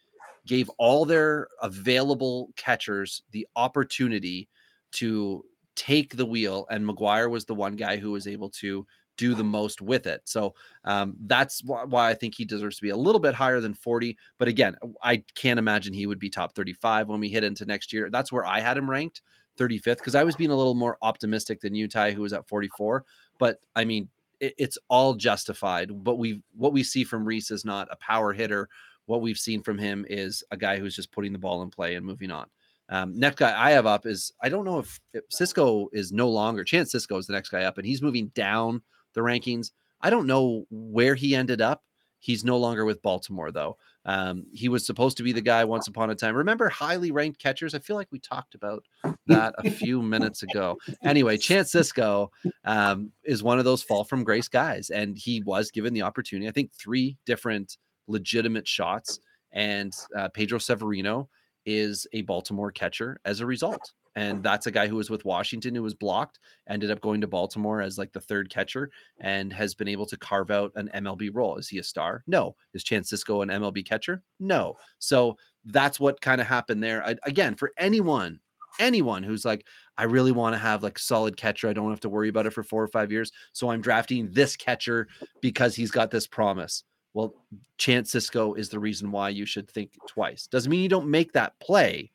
[0.46, 4.48] gave all their available catchers the opportunity
[4.92, 5.44] to
[5.76, 9.44] take the wheel, and McGuire was the one guy who was able to do the
[9.44, 10.22] most with it.
[10.24, 13.60] So um, that's wh- why I think he deserves to be a little bit higher
[13.60, 14.16] than 40.
[14.38, 17.92] But again, I can't imagine he would be top 35 when we hit into next
[17.92, 18.08] year.
[18.10, 19.22] That's where I had him ranked
[19.58, 22.48] 35th because I was being a little more optimistic than you, Utah, who was at
[22.48, 23.04] 44.
[23.38, 24.08] But I mean,
[24.40, 26.02] it, it's all justified.
[26.02, 28.68] But we what we see from Reese is not a power hitter.
[29.06, 31.94] What we've seen from him is a guy who's just putting the ball in play
[31.94, 32.46] and moving on.
[32.88, 36.28] Um, next guy I have up is I don't know if, if Sisco is no
[36.28, 38.82] longer Chance Sisco is the next guy up, and he's moving down
[39.14, 39.70] the rankings.
[40.00, 41.82] I don't know where he ended up.
[42.18, 43.78] He's no longer with Baltimore, though.
[44.04, 46.34] Um, he was supposed to be the guy once upon a time.
[46.34, 47.74] Remember highly ranked catchers?
[47.74, 48.84] I feel like we talked about
[49.26, 50.76] that a few minutes ago.
[51.02, 52.28] Anyway, Chance Sisco
[52.64, 56.48] um, is one of those fall from grace guys, and he was given the opportunity.
[56.48, 59.20] I think three different legitimate shots,
[59.52, 61.28] and uh, Pedro Severino
[61.66, 65.74] is a Baltimore catcher as a result and that's a guy who was with Washington
[65.74, 69.74] who was blocked, ended up going to Baltimore as like the third catcher, and has
[69.74, 71.56] been able to carve out an MLB role.
[71.56, 72.24] Is he a star?
[72.26, 72.56] No.
[72.74, 74.22] Is Chance Sisco an MLB catcher?
[74.40, 74.76] No.
[74.98, 77.06] So that's what kind of happened there.
[77.06, 78.40] I, again, for anyone,
[78.78, 81.68] anyone who's like, I really want to have like solid catcher.
[81.68, 83.30] I don't have to worry about it for four or five years.
[83.52, 85.08] So I'm drafting this catcher
[85.40, 86.84] because he's got this promise.
[87.12, 87.34] Well,
[87.78, 90.46] Chance Sisco is the reason why you should think twice.
[90.46, 92.10] Doesn't mean you don't make that play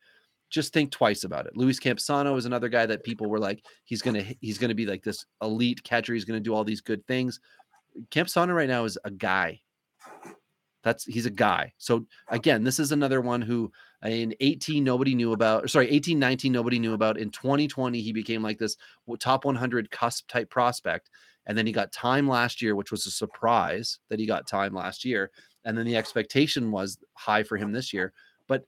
[0.56, 1.58] just think twice about it.
[1.58, 5.04] Luis Campusano is another guy that people were like, he's gonna he's gonna be like
[5.04, 6.14] this elite catcher.
[6.14, 7.42] He's gonna do all these good things.
[8.10, 9.60] Campusano right now is a guy.
[10.82, 11.74] That's he's a guy.
[11.78, 13.70] So again, this is another one who
[14.04, 15.70] in 18 nobody knew about.
[15.70, 17.18] Sorry, 18, 19 nobody knew about.
[17.18, 18.78] In 2020, he became like this
[19.20, 21.10] top 100 cusp type prospect,
[21.48, 24.74] and then he got time last year, which was a surprise that he got time
[24.74, 25.32] last year.
[25.66, 28.14] And then the expectation was high for him this year.
[28.48, 28.64] But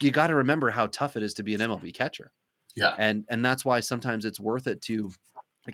[0.00, 2.32] you got to remember how tough it is to be an MLB catcher.
[2.76, 2.94] Yeah.
[2.98, 5.12] And and that's why sometimes it's worth it to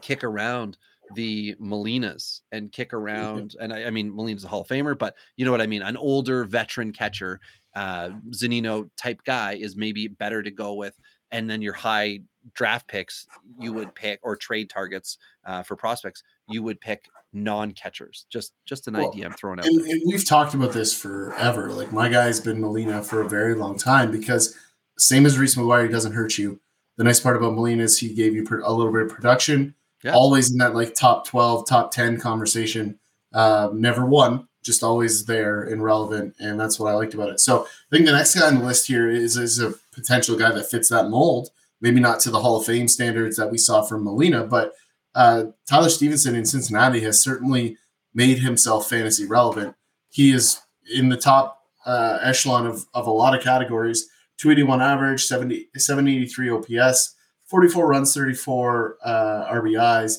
[0.01, 0.79] kick around
[1.15, 3.55] the Molinas and kick around.
[3.61, 5.83] And I, I mean, Molina's a Hall of Famer, but you know what I mean?
[5.83, 7.41] An older veteran catcher,
[7.75, 10.99] uh, Zunino type guy is maybe better to go with.
[11.31, 12.21] And then your high
[12.55, 13.27] draft picks,
[13.59, 18.27] you would pick or trade targets uh, for prospects, you would pick non-catchers.
[18.31, 19.67] Just just an Well, idea I'm throwing out.
[19.67, 21.71] And, and we've talked about this forever.
[21.71, 24.57] Like my guy's been Molina for a very long time because
[24.99, 26.59] same as Reese McGuire, he doesn't hurt you.
[26.97, 30.15] The nice part about Molina is he gave you a little bit of production, Yeah.
[30.15, 32.99] always in that like top 12, top 10 conversation.
[33.35, 36.35] Uh, never won, just always there and relevant.
[36.41, 37.41] And that's what I liked about it.
[37.41, 40.53] So I think the next guy on the list here is, is a potential guy
[40.53, 41.51] that fits that mold.
[41.83, 44.73] Maybe not to the Hall of Fame standards that we saw from Molina, but
[45.17, 47.79] uh, Tyler Stephenson in Cincinnati has certainly
[48.15, 49.75] made himself fantasy relevant.
[50.11, 50.61] He is
[50.95, 56.51] in the top uh, echelon of, of a lot of categories 281 average, 70, 783
[56.51, 57.15] OPS,
[57.47, 60.19] 44 runs, 34 uh, RBIs,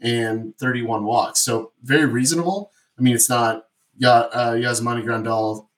[0.00, 1.40] and 31 walks.
[1.40, 2.72] So very reasonable.
[2.98, 3.66] I mean, it's not
[4.02, 5.68] uh, Yasmani Grandal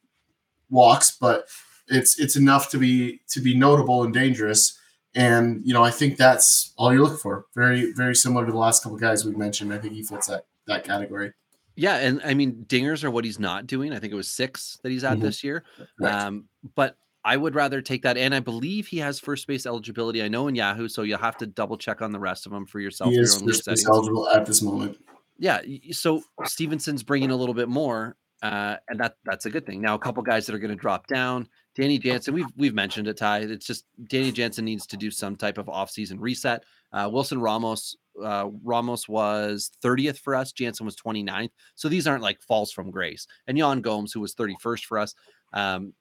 [0.68, 1.48] walks, but
[1.88, 4.78] it's it's enough to be to be notable and dangerous.
[5.14, 7.46] And you know, I think that's all you're looking for.
[7.54, 9.72] Very very similar to the last couple guys we've mentioned.
[9.72, 11.32] I think he fits that that category.
[11.76, 13.92] Yeah, and I mean dingers are what he's not doing.
[13.92, 15.22] I think it was six that he's at Mhm.
[15.22, 15.64] this year.
[15.98, 16.14] Correct.
[16.14, 20.22] Um, but I would rather take that, and I believe he has first base eligibility.
[20.22, 22.64] I know in Yahoo, so you'll have to double check on the rest of them
[22.66, 23.10] for yourself.
[23.10, 24.98] he is league first base eligible at this moment.
[25.38, 25.60] Yeah,
[25.92, 29.80] so Stephenson's bringing a little bit more, uh, and that that's a good thing.
[29.80, 31.48] Now, a couple guys that are going to drop down.
[31.76, 33.38] Danny Jansen, we've we've mentioned it, Ty.
[33.40, 36.64] It's just Danny Jansen needs to do some type of offseason reset.
[36.92, 40.52] Uh, Wilson Ramos, uh, Ramos was 30th for us.
[40.52, 41.50] Jansen was 29th.
[41.76, 43.26] So these aren't like falls from grace.
[43.46, 45.14] And Yan Gomes, who was 31st for us.
[45.52, 45.94] Um,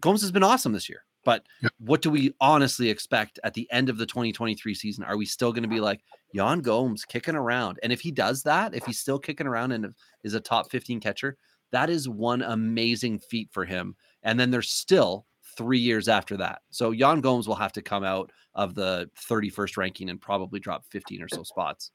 [0.00, 1.04] Gomes has been awesome this year.
[1.22, 1.72] But Yep.
[1.78, 5.04] what do we honestly expect at the end of the 2023 season?
[5.04, 6.00] Are we still going to be like
[6.32, 7.78] Yan Gomes kicking around?
[7.82, 10.98] And if he does that, if he's still kicking around and is a top 15
[11.00, 11.36] catcher,
[11.72, 13.96] that is one amazing feat for him.
[14.22, 16.62] And then there's still three years after that.
[16.70, 20.84] So Yan Gomes will have to come out of the 31st ranking and probably drop
[20.90, 21.90] 15 or so spots.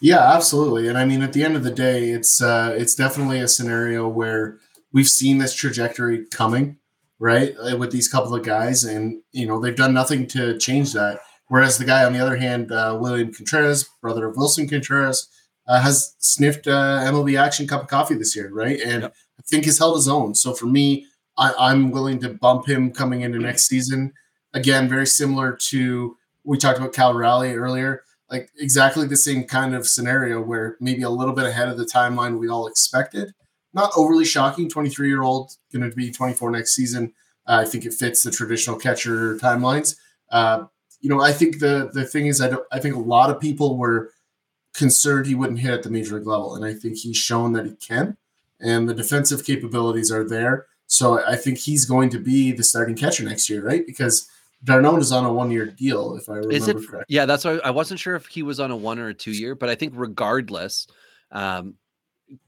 [0.00, 0.88] Yeah, absolutely.
[0.88, 4.06] And I mean, at the end of the day, it's uh, it's definitely a scenario
[4.08, 4.58] where
[4.92, 6.78] we've seen this trajectory coming,
[7.18, 7.54] right?
[7.58, 11.20] uh, With these couple of guys, and you know they've done nothing to change that.
[11.48, 15.28] Whereas the guy on the other hand, uh, William Contreras, brother of Willson Contreras,
[15.66, 18.78] uh, has sniffed uh, MLB action cup of coffee this year, right?
[18.80, 19.14] And Yep.
[19.38, 20.34] I think has held his own.
[20.34, 21.06] So for me,
[21.38, 24.12] I, I'm willing to bump him coming into next season.
[24.54, 29.74] Again, very similar to we talked about Cal Raleigh earlier like exactly the same kind
[29.74, 33.32] of scenario where maybe a little bit ahead of the timeline we all expected.
[33.72, 34.68] Not overly shocking.
[34.68, 37.12] 23 year old going to be 24 next season.
[37.46, 39.96] Uh, I think it fits the traditional catcher timelines.
[40.30, 40.64] Uh,
[41.00, 42.66] you know, I think the the thing is, I don't.
[42.72, 44.12] I think a lot of people were
[44.74, 47.66] concerned he wouldn't hit at the major league level, and I think he's shown that
[47.66, 48.16] he can,
[48.60, 50.66] and the defensive capabilities are there.
[50.96, 53.86] So I think he's going to be the starting catcher next year, right?
[53.86, 54.30] Because
[54.64, 56.76] d'Arnaud is on a one year deal, if I remember Is it?
[56.76, 57.04] correctly.
[57.14, 59.32] Yeah, that's why I wasn't sure if he was on a one or a two
[59.32, 60.86] year, but I think regardless,
[61.32, 61.74] um,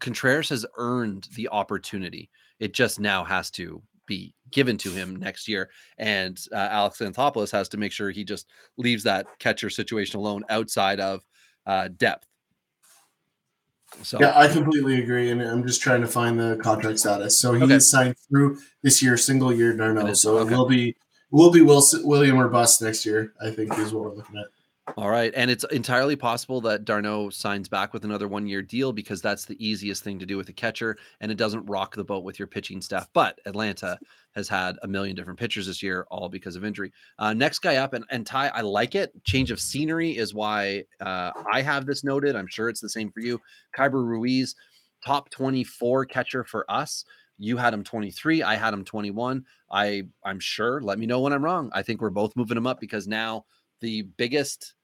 [0.01, 2.31] Contreras has earned the opportunity.
[2.59, 7.53] It just now has to be given to him next year, and uh, Alex Anthopoulos
[7.53, 11.23] has to make sure he just leaves that catcher situation alone outside of
[11.67, 12.27] uh, depth.
[14.03, 17.38] So Yeah, I completely agree, and I'm just trying to find the contract status.
[17.40, 17.74] So he Okay.
[17.74, 20.14] is signed through this year, single year Darnell.
[20.14, 20.53] So okay.
[20.53, 20.96] it will be
[21.31, 23.33] will be Wilson, William or bust next year.
[23.40, 24.46] I think is what we're looking at.
[24.96, 25.33] All right.
[25.37, 29.44] And it's entirely possible that d'Arnaud signs back with another one year deal because that's
[29.44, 32.38] the easiest thing to do with a catcher and it doesn't rock the boat with
[32.38, 33.09] your pitching staff.
[33.12, 33.98] But Atlanta
[34.35, 36.92] has had a million different pitchers this year, all because of injury.
[37.18, 39.12] Uh, next guy up, and, and Ty, I like it.
[39.24, 42.37] Change of scenery is why uh, I have this noted.
[42.37, 43.40] I'm sure it's the same for you.
[43.77, 44.55] Keibert Ruiz,
[45.05, 47.05] top 24 catcher for us.
[47.38, 48.42] You had him 23.
[48.42, 49.44] I had him 21.
[49.70, 50.81] I I'm sure.
[50.81, 51.70] Let me know when I'm wrong.
[51.72, 53.44] I think we're both moving him up because now
[53.81, 54.74] the biggest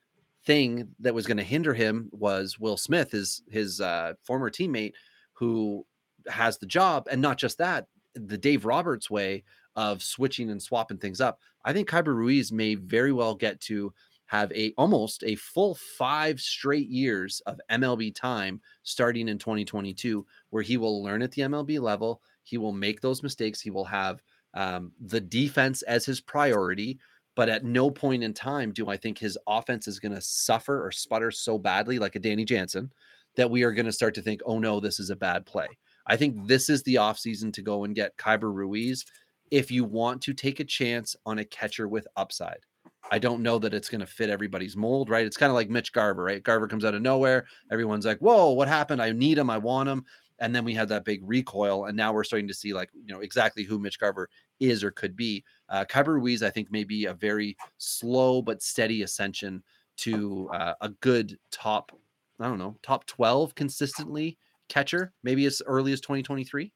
[0.47, 4.93] thing that was going to hinder him was Will Smith, his his uh, former teammate,
[5.33, 5.87] who
[6.29, 9.45] has the job, and not just that, the Dave Roberts way
[9.77, 11.41] of switching and swapping things up.
[11.65, 13.93] I think Keibert Ruiz may very well get to
[14.27, 20.63] have a almost a full five straight years of MLB time starting in 2022, where
[20.63, 22.21] he will learn at the MLB level.
[22.43, 23.61] He will make those mistakes.
[23.61, 24.23] He will have
[24.55, 26.99] um, the defense as his priority.
[27.37, 30.85] But at no point in time do I think his offense is going to suffer
[30.85, 32.93] or sputter so badly, like a Danny Jansen,
[33.37, 35.67] that we are going to start to think, oh no, this is a bad play.
[36.07, 39.05] I think this is the offseason to go and get Keibert Ruiz
[39.51, 42.61] if you want to take a chance on a catcher with upside.
[43.11, 45.27] I don't know that it's going to fit everybody's mold, right?
[45.27, 46.43] It's kind of like Mitch Garver, right?
[46.43, 47.47] Garver comes out of nowhere.
[47.71, 49.03] Everyone's like, whoa, what happened?
[49.03, 49.51] I need him.
[49.51, 50.05] I want him.
[50.41, 51.85] And then we had that big recoil.
[51.85, 54.29] And now we're starting to see, like, you know, exactly who Mitch Garver
[54.61, 55.45] is or could be.
[55.69, 59.63] Uh, Keibert Ruiz, I think, may be a very slow but steady ascension
[59.99, 61.93] to uh, a good top,
[62.41, 64.39] I don't know, top 12 consistently
[64.69, 66.73] catcher, maybe as early as 2023.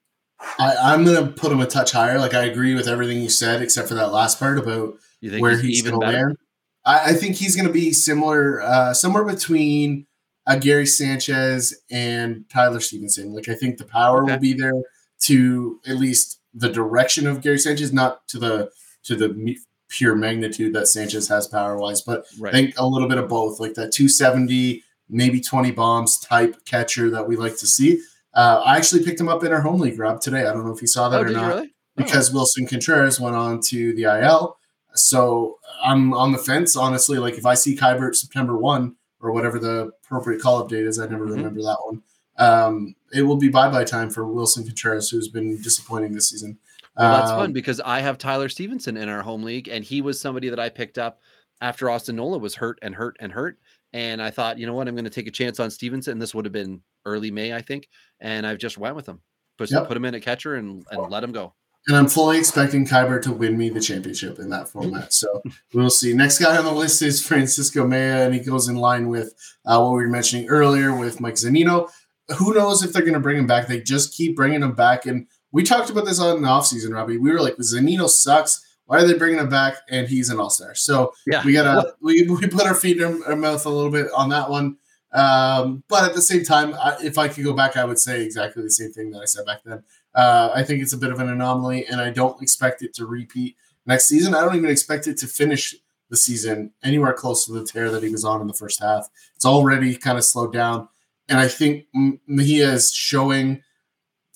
[0.59, 2.19] I, am gonna put him a touch higher.
[2.19, 5.63] Like I agree with everything you said, except for that last part about where he's,
[5.63, 6.37] he's even better.
[6.85, 10.07] I, I, think he's gonna be similar, uh, somewhere between
[10.47, 13.35] uh, Gary Sanchez and Tyler Stephenson.
[13.35, 14.33] Like I think the power okay.
[14.33, 14.81] will be there
[15.23, 18.71] to at least the direction of Gary Sanchez, not to the
[19.05, 19.57] to the
[19.89, 22.55] pure magnitude that Sanchez has power wise, but right.
[22.55, 27.11] I think a little bit of both, like that 270, maybe 20 bombs type catcher
[27.11, 28.01] that we like to see.
[28.35, 30.47] Uh, I actually picked him up in our home league, Rob, today.
[30.47, 31.49] I don't know if you saw that oh, or not.
[31.49, 31.69] Really?
[31.69, 31.73] Oh.
[31.97, 34.59] Because Willson Contreras went on to the IL.
[34.95, 37.19] So I'm on the fence, honestly.
[37.19, 40.99] Like if I see Keibert September 1 or whatever the appropriate call up date is,
[40.99, 41.35] I never mm-hmm.
[41.35, 42.03] remember that one.
[42.39, 46.59] Um, it will be bye bye time for Willson Contreras, who's been disappointing this season.
[46.97, 50.03] Well, that's um, fun because I have Tyler Stephenson in our home league, and he
[50.03, 51.21] was somebody that I picked up
[51.61, 53.59] after Austin Nola was hurt and hurt and hurt.
[53.93, 56.19] And I thought, you know what, I'm going to take a chance on Stephenson.
[56.19, 57.89] This would have been early May, I think.
[58.21, 59.21] And I've just went with him.
[59.57, 59.89] Put, yep.
[59.89, 61.55] put him in a catcher and, and let him go.
[61.87, 65.13] And I'm fully expecting Keibert to win me the championship in that format.
[65.13, 66.13] So we'll see.
[66.13, 69.81] Next guy on the list is Francisco Mejia, and he goes in line with uh,
[69.81, 71.89] what we were mentioning earlier with Mike Zunino.
[72.37, 73.67] Who knows if they're going to bring him back?
[73.67, 75.07] They just keep bringing him back.
[75.07, 77.17] And we talked about this on the offseason, Robbie.
[77.17, 78.65] We were like, Zunino sucks.
[78.87, 79.77] Why are they bringing him back?
[79.89, 80.75] And he's an all star.
[80.75, 81.43] So yeah.
[81.45, 84.29] we got to, we, we put our feet in our mouth a little bit on
[84.31, 84.77] that one.
[85.13, 88.23] Um, but at the same time, I, if I could go back, I would say
[88.23, 89.83] exactly the same thing that I said back then.
[90.15, 93.07] Uh, I think it's a bit of an anomaly, and I don't expect it to
[93.07, 94.35] repeat next season.
[94.35, 95.75] I don't even expect it to finish
[96.11, 99.09] the season anywhere close to the tear that he was on in the first half.
[99.37, 100.89] It's already kind of slowed down,
[101.29, 101.87] and I think
[102.27, 103.63] Mejia is showing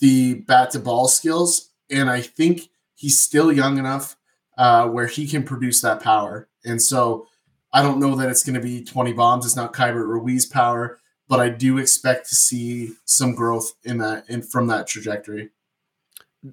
[0.01, 4.17] the bat to ball skills, and I think he's still young enough
[4.59, 6.49] uh, where he can produce that power.
[6.65, 7.27] And so
[7.73, 9.47] I don't know that it's going to be 20 bombs.
[9.47, 14.29] It's not Keibert Ruiz power, but I do expect to see some growth in that
[14.29, 15.51] in from that trajectory.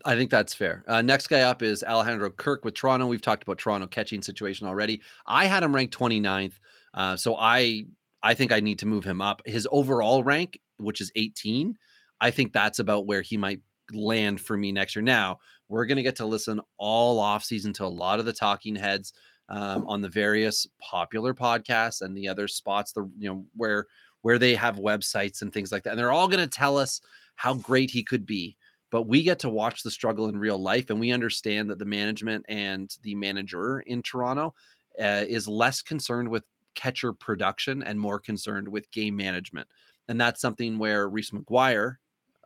[0.05, 0.83] I think that's fair.
[0.87, 3.07] Uh, next guy up is Alejandro Kirk with Toronto.
[3.07, 5.01] We've talked about Toronto catching situation already.
[5.25, 6.53] I had him ranked 29th,
[6.93, 7.85] uh, so I
[8.21, 9.41] I think I need to move him up.
[9.45, 11.77] His overall rank, which is 18,
[12.21, 13.61] I think that's about where he might
[13.93, 15.03] land for me next year.
[15.03, 18.33] Now we're going to get to listen all off season to a lot of the
[18.33, 19.13] talking heads
[19.49, 23.87] um, on the various popular podcasts and the other spots, the you know where
[24.21, 27.01] where they have websites and things like that, and they're all going to tell us
[27.35, 28.55] how great he could be.
[28.91, 31.85] But we get to watch the struggle in real life, and we understand that the
[31.85, 34.53] management and the manager in Toronto
[34.99, 36.43] uh, is less concerned with
[36.75, 39.67] catcher production and more concerned with game management.
[40.07, 41.97] And that's something where Reese McGuire,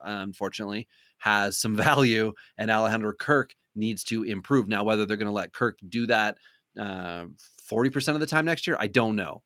[0.02, 0.88] unfortunately,
[1.20, 4.68] has some value, and Alejandro Kirk needs to improve.
[4.68, 6.38] Now, whether they're going to let Kirk do that
[6.80, 7.26] uh,
[7.70, 8.78] 40% of the time next year?
[8.80, 9.42] I don't know.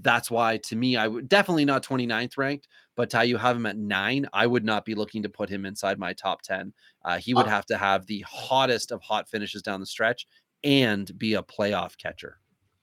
[0.00, 3.64] That's why, to me, I would definitely not 29th ranked, but Ty, you have him
[3.64, 4.26] at nine.
[4.34, 6.74] I would not be looking to put him inside my top 10.
[7.04, 10.26] Uh, he would uh have to have the hottest of hot finishes down the stretch
[10.62, 12.38] and be a playoff catcher.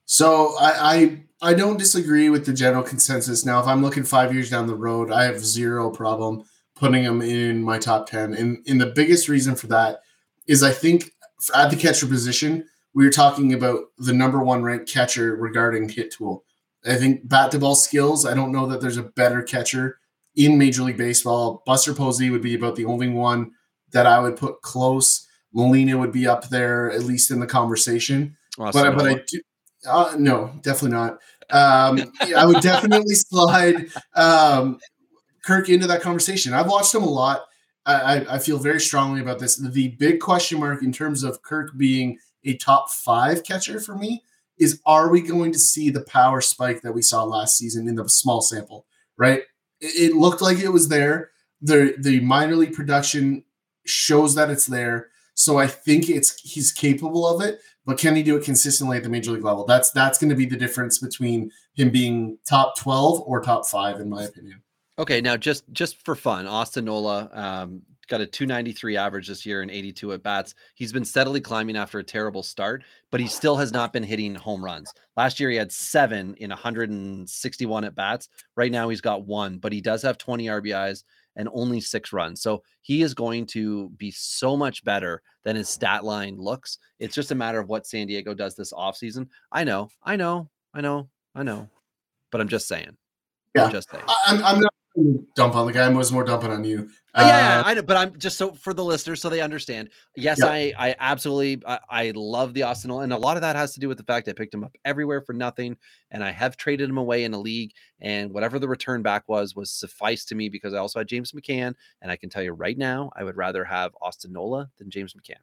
[0.05, 3.45] So I, I I don't disagree with the general consensus.
[3.45, 6.43] Now, if I'm looking five years down the road, I have zero problem
[6.75, 8.33] putting him in my top ten.
[8.33, 9.99] And and the biggest reason for that
[10.47, 11.11] is I think
[11.55, 16.11] at the catcher position, we were talking about the number one ranked catcher regarding hit
[16.11, 16.43] tool.
[16.85, 18.25] I think bat to ball skills.
[18.25, 19.97] I don't know that there's a better catcher
[20.35, 21.63] in Major League Baseball.
[21.65, 23.51] Buster Posey would be about the only one
[23.91, 25.27] that I would put close.
[25.53, 28.37] Molina would be up there, at least in the conversation.
[28.59, 28.83] Awesome.
[28.83, 29.41] But, but I do,
[29.87, 31.19] uh, no, definitely not.
[31.49, 34.79] Um, I would definitely slide um,
[35.43, 36.53] Kirk into that conversation.
[36.53, 37.45] I've watched him a lot.
[37.85, 39.57] I, I, feel very strongly about this.
[39.57, 44.23] The big question mark in terms of Kirk being a top five catcher for me
[44.57, 47.95] is are we going to see the power spike that we saw last season in
[47.95, 49.41] the small sample, right?
[49.81, 51.29] It, it looked like it was there.
[51.61, 53.43] The the minor league production
[53.85, 55.09] shows that it's there.
[55.35, 59.03] So I think it's he's capable of it, but can he do it consistently at
[59.03, 59.65] the major league level?
[59.65, 63.99] That's that's going to be the difference between him being top 12 or top five,
[63.99, 64.61] in my opinion.
[64.97, 69.61] Okay, now just just for fun, Austin Nola um, got a 293 average this year
[69.61, 70.55] and 82 at bats.
[70.75, 74.35] He's been steadily climbing after a terrible start, but he still has not been hitting
[74.35, 74.93] home runs.
[75.17, 78.29] Last year he had seven in 161 at bats.
[78.55, 81.03] Right now he's got one, but he does have 20 RBIs
[81.35, 82.41] and only six runs.
[82.41, 86.77] So he is going to be so much better than his stat line looks.
[86.99, 89.27] It's just a matter of what San Diego does this offseason.
[89.51, 91.69] I know, I know, I know, I know,
[92.31, 92.95] but I'm just saying.
[93.55, 93.65] Yeah.
[93.65, 94.03] I'm just saying.
[94.07, 94.73] I, I'm, I'm not
[95.35, 95.85] dump on the guy.
[95.85, 96.89] I was more dumping on you.
[97.13, 99.89] Uh, yeah, I know, but I'm just so for the listeners so they understand.
[100.15, 100.47] Yes, Yeah.
[100.47, 103.79] I I absolutely I, I love the Austin, and a lot of that has to
[103.79, 105.77] do with the fact I picked him up everywhere for nothing,
[106.11, 107.71] and I have traded him away in a league,
[108.01, 111.31] and whatever the return back was was suffice to me because I also had James
[111.31, 114.89] McCann, and I can tell you right now I would rather have Austin Nola than
[114.89, 115.41] James McCann.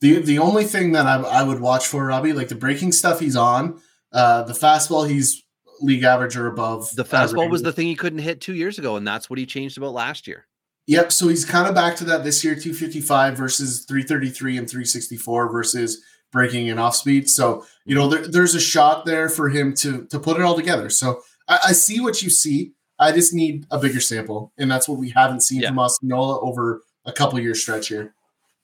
[0.00, 3.20] The the only thing that I, I would watch for Robbie, like the breaking stuff
[3.20, 3.80] he's on,
[4.12, 5.44] uh, the fastball he's
[5.80, 6.94] league average or above.
[6.94, 9.46] The fastball was the thing he couldn't hit two years ago, and that's what he
[9.46, 10.46] changed about last year.
[10.86, 11.12] Yep.
[11.12, 16.02] So he's kind of back to that this year, 255 versus 333 and 364 versus
[16.32, 17.28] breaking and off speed.
[17.28, 18.22] So, you know, mm-hmm.
[18.22, 20.90] there, there's a shot there for him to to put it all together.
[20.90, 22.72] So I, I see what you see.
[22.98, 24.52] I just need a bigger sample.
[24.58, 25.68] And that's what we haven't seen Yeah.
[25.68, 28.14] from Austin Nola over a couple year stretch here.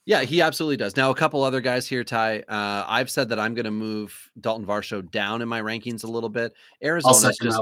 [0.06, 0.96] Yeah, he absolutely does.
[0.96, 2.38] Now, a couple other guys here, Ty.
[2.48, 6.06] Uh, I've said that I'm going to move Dalton Varsho down in my rankings a
[6.06, 6.52] little bit.
[6.80, 7.60] I'll Arizona's just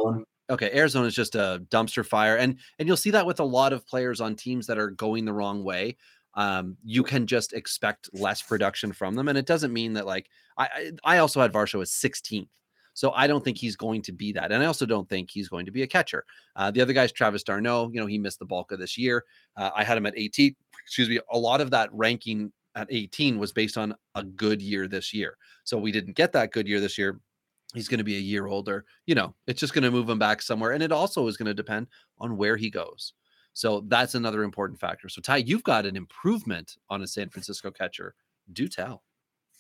[0.51, 0.71] okay.
[0.75, 4.21] Arizona's just a dumpster fire, and and you'll see that with a lot of players
[4.21, 5.97] on teams that are going the wrong way.
[6.35, 10.29] Um, you can just expect less production from them, and it doesn't mean that like
[10.59, 10.65] I
[11.05, 12.49] I I also had Varsho as 16th.
[12.95, 15.49] So I don't think he's going to be that, and I also don't think he's
[15.49, 16.25] going to be a catcher.
[16.57, 17.91] Uh, the other guy's Travis d'Arnaud.
[17.93, 19.25] You know, he missed the bulk of this year.
[19.57, 20.55] Uh, I had him at 18.
[20.85, 21.19] Excuse me.
[21.33, 25.37] A lot of that ranking at 18 was based on a good year this year.
[25.65, 27.21] So we didn't get that good year this year.
[27.75, 28.85] He's going to be a year older.
[29.07, 31.47] You know, it's just going to move him back somewhere, and it also is going
[31.47, 31.89] to depend
[32.19, 33.15] on where he goes.
[33.53, 35.09] So that's another important factor.
[35.09, 38.15] So Ty, you've got an improvement on a San Francisco catcher.
[38.53, 39.03] Do tell.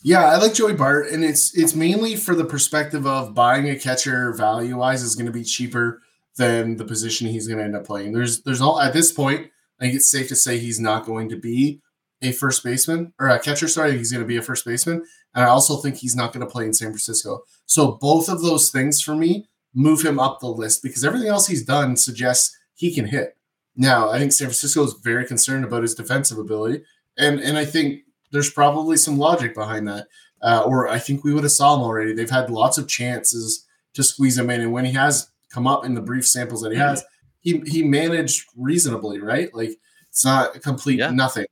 [0.07, 3.79] Yeah, I like Joey Bart, and it's it's mainly for the perspective of buying a
[3.79, 6.03] catcher value wise is going to be cheaper
[6.37, 8.13] than the position he's going to end up playing.
[8.13, 9.47] There's there's all at this point.
[9.81, 11.81] I think it's safe to say he's not going to be
[12.21, 13.67] a first baseman or a catcher.
[13.67, 16.47] Sorry, he's going to be a first baseman, and I also think he's not going
[16.47, 17.41] to play in San Francisco.
[17.65, 21.47] So both of those things for me move him up the list because everything else
[21.47, 23.39] he's done suggests he can hit.
[23.75, 26.85] Now, I think San Francisco is very concerned about his defensive ability,
[27.17, 28.04] and and I think
[28.35, 30.09] there's probably some logic behind that.
[30.43, 32.13] Uh, or I think we would have saw him already.
[32.13, 33.65] They've had lots of chances
[33.95, 36.73] to squeeze him in, and when he has come up in the brief samples that
[36.73, 37.03] he has,
[37.41, 39.55] he he managed reasonably, right?
[39.55, 39.71] Like
[40.11, 41.11] it's not a complete Yeah.
[41.11, 41.47] nothing.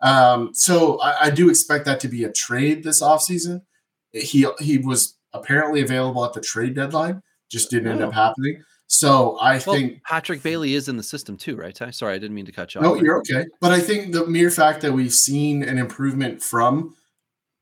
[0.00, 3.62] Um, so I, I do expect that to be a trade this offseason.
[4.12, 8.08] He he was apparently available at the trade deadline, just didn't end Oh.
[8.08, 8.62] up happening.
[8.88, 11.90] So I Well, think Patrick Bailey is in the system too, right, Ty?
[11.90, 12.84] Sorry, I didn't mean to cut you off.
[12.84, 13.44] no, you're okay.
[13.60, 16.96] But I think the mere fact that we've seen an improvement from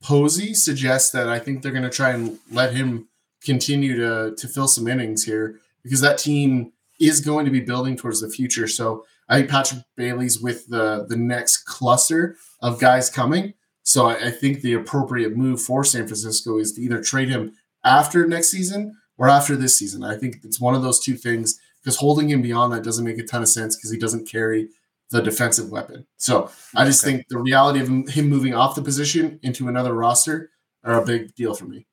[0.02, 3.08] Posey suggests that I think they're going to try and let him
[3.44, 7.96] continue to to fill some innings here because that team is going to be building
[7.96, 8.68] towards the future.
[8.68, 13.52] So I think Patrick Bailey's with the the next cluster of guys coming.
[13.82, 17.52] So I, I think the appropriate move for San Francisco is to either trade him
[17.82, 20.02] after next season or after this season.
[20.04, 23.18] I think it's one of those two things because holding him beyond that doesn't make
[23.18, 24.68] a ton of sense because he doesn't carry
[25.10, 26.04] the defensive weapon.
[26.16, 27.16] So I just Okay.
[27.16, 30.50] think the reality of him, him moving off the position into another roster
[30.82, 31.86] are a big deal for me.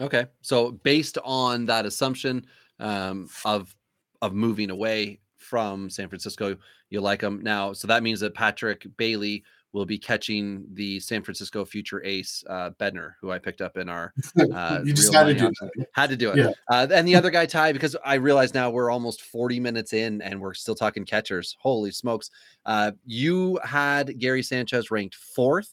[0.00, 2.46] Okay, so based on that assumption
[2.78, 3.74] um, of
[4.22, 6.56] of moving away from San Francisco,
[6.90, 7.72] you like him now.
[7.72, 9.42] So that means that Patrick Bailey
[9.72, 13.88] will be catching the San Francisco future ace uh, Bedner, who I picked up in
[13.88, 14.12] our
[14.54, 15.86] uh, you just had to do that.
[15.92, 16.38] had to do it.
[16.38, 16.50] Yeah.
[16.68, 20.22] Uh, and the other guy, Ty, because I realize now we're almost 40 minutes in
[20.22, 21.56] and we're still talking catchers.
[21.60, 22.30] Holy smokes.
[22.66, 25.72] Uh, you had Gary Sanchez ranked fourth.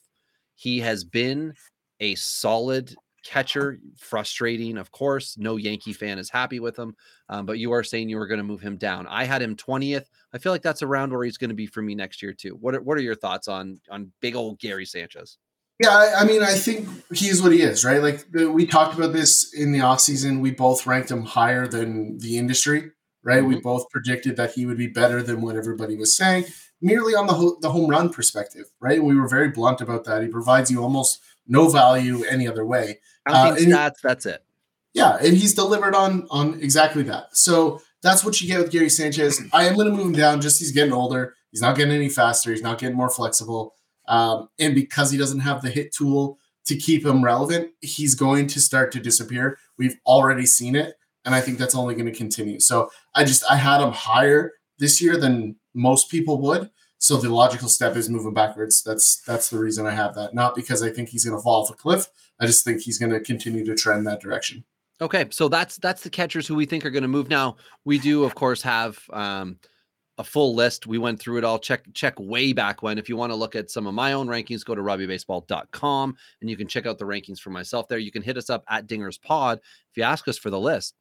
[0.55, 1.53] He has been
[1.99, 5.37] a solid catcher, frustrating, of course.
[5.37, 6.95] No Yankee fan is happy with him,
[7.29, 9.05] um, but you are saying you were going to move him down.
[9.07, 10.05] I had him 20th.
[10.33, 12.57] I feel like that's around where he's going to be for me next year, too.
[12.59, 15.37] What are, what are your thoughts on, on big old Gary Sanchez?
[15.79, 18.01] Yeah, I, I mean, I think he is what he is, right?
[18.01, 20.39] Like we talked about this in the offseason.
[20.39, 22.91] We both ranked him higher than the industry,
[23.23, 23.45] right?
[23.45, 26.45] We both predicted that he would be better than what everybody was saying,
[26.81, 29.03] merely on the ho- the home run perspective, right?
[29.03, 30.23] We were very blunt about that.
[30.23, 32.99] He provides you almost no value any other way.
[33.27, 34.43] Uh, Counting and- stats, that's it.
[34.95, 37.37] Yeah, and he's delivered on on exactly that.
[37.37, 39.41] So that's what you get with Gary Sanchez.
[39.53, 40.41] I am going to move him down.
[40.41, 41.35] Just he's getting older.
[41.51, 42.51] He's not getting any faster.
[42.51, 43.73] He's not getting more flexible.
[44.07, 48.47] Um, and because he doesn't have the hit tool to keep him relevant, he's going
[48.47, 49.57] to start to disappear.
[49.77, 50.95] We've already seen it,
[51.25, 52.59] and I think that's only going to continue.
[52.59, 56.69] So I just I had him higher this year than most people would.
[56.99, 58.81] So the logical step is moving backwards.
[58.83, 60.33] That's that's the reason I have that.
[60.33, 62.07] Not because I think he's going to fall off a cliff.
[62.39, 64.63] I just think he's going to continue to trend that direction.
[64.99, 67.29] Okay, so that's that's the catchers who we think are going to move.
[67.29, 69.59] Now we do, of course, have um,
[70.17, 70.87] a full list.
[70.87, 71.59] We went through it all.
[71.59, 72.97] Check check way back when.
[72.97, 76.49] If you want to look at some of my own rankings, go to robbiebaseball.com and
[76.49, 77.99] you can check out the rankings for myself there.
[77.99, 80.95] You can hit us up at Dingers Pod if you ask us for the list.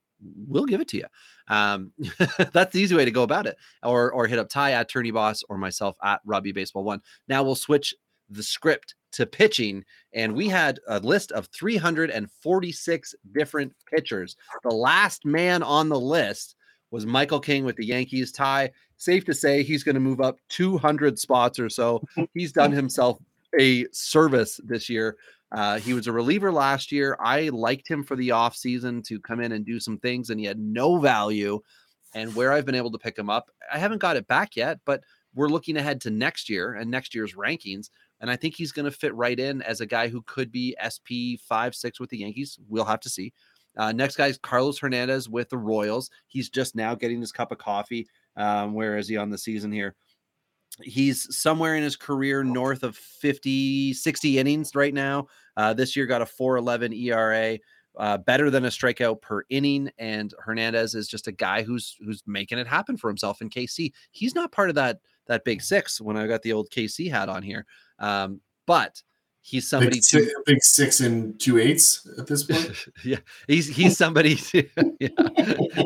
[0.47, 1.05] We'll give it to you.
[1.49, 1.93] Um,
[2.53, 3.57] that's the easy way to go about it.
[3.83, 7.01] Or or hit up Ty at Tourney Boss or myself at Robbie Baseball One.
[7.29, 7.95] Now we'll switch
[8.31, 14.37] the script to pitching, and we had a list of 346 different pitchers.
[14.63, 16.57] The last man on the list
[16.91, 18.33] was Michael King with the Yankees.
[18.33, 18.71] tie.
[18.97, 22.03] safe to say he's going to move up 200 spots or so.
[22.35, 23.19] He's done himself
[23.59, 25.17] a service this year.
[25.53, 27.17] Uh, he was a reliever last year.
[27.21, 30.47] I liked him for the offseason to come in and do some things, and he
[30.47, 31.61] had no value.
[32.15, 34.79] And where I've been able to pick him up, I haven't got it back yet,
[34.85, 35.03] but
[35.35, 37.91] we're looking ahead to next year and next year's rankings.
[38.21, 40.77] And I think he's going to fit right in as a guy who could be
[40.81, 42.59] SP five, six with the Yankees.
[42.69, 43.33] We'll have to see.
[43.77, 46.11] Uh, next guy is Carlos Hernandez with the Royals.
[46.27, 48.09] He's just now getting his cup of coffee.
[48.37, 49.95] Um, where is he on the season here?
[50.83, 55.27] He's somewhere in his career north of 50, 60 innings right now.
[55.57, 57.59] Uh, this year got a 411 ERA.
[57.99, 59.91] Uh, better than a strikeout per inning.
[59.97, 63.91] And Hernandez is just a guy who's who's making it happen for himself in KC.
[64.11, 67.29] He's not part of that that big six when I got the old KC hat
[67.29, 67.67] on here.
[67.99, 69.03] Um, but
[69.47, 72.87] he's somebody big, to, big six and two eights at this point.
[73.05, 74.37] yeah, he's he's somebody.
[74.47, 74.69] To,
[75.01, 75.09] yeah.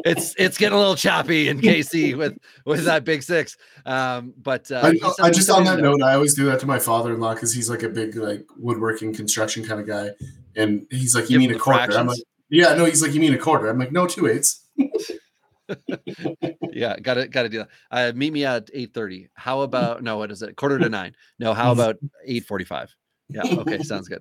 [0.04, 3.56] it's it's getting a little choppy in KC with with that big six.
[3.86, 6.78] Um, but uh, I, I just on that note, I always do that to my
[6.78, 10.10] father-in-law because he's like a big like woodworking construction kind of guy,
[10.56, 13.20] and he's like, "You Give mean a quarter?" I'm like, "Yeah, no." He's like, "You
[13.20, 14.66] mean a quarter?" I'm like, "No, two eights.
[16.72, 17.68] yeah, gotta gotta do that.
[17.90, 19.28] Uh, meet me at eight thirty.
[19.34, 20.18] How about no?
[20.18, 20.56] What is it?
[20.56, 21.14] Quarter to nine.
[21.38, 22.94] No, how about eight forty five?
[23.32, 23.42] Yeah.
[23.44, 23.78] Okay.
[23.82, 24.20] Sounds good.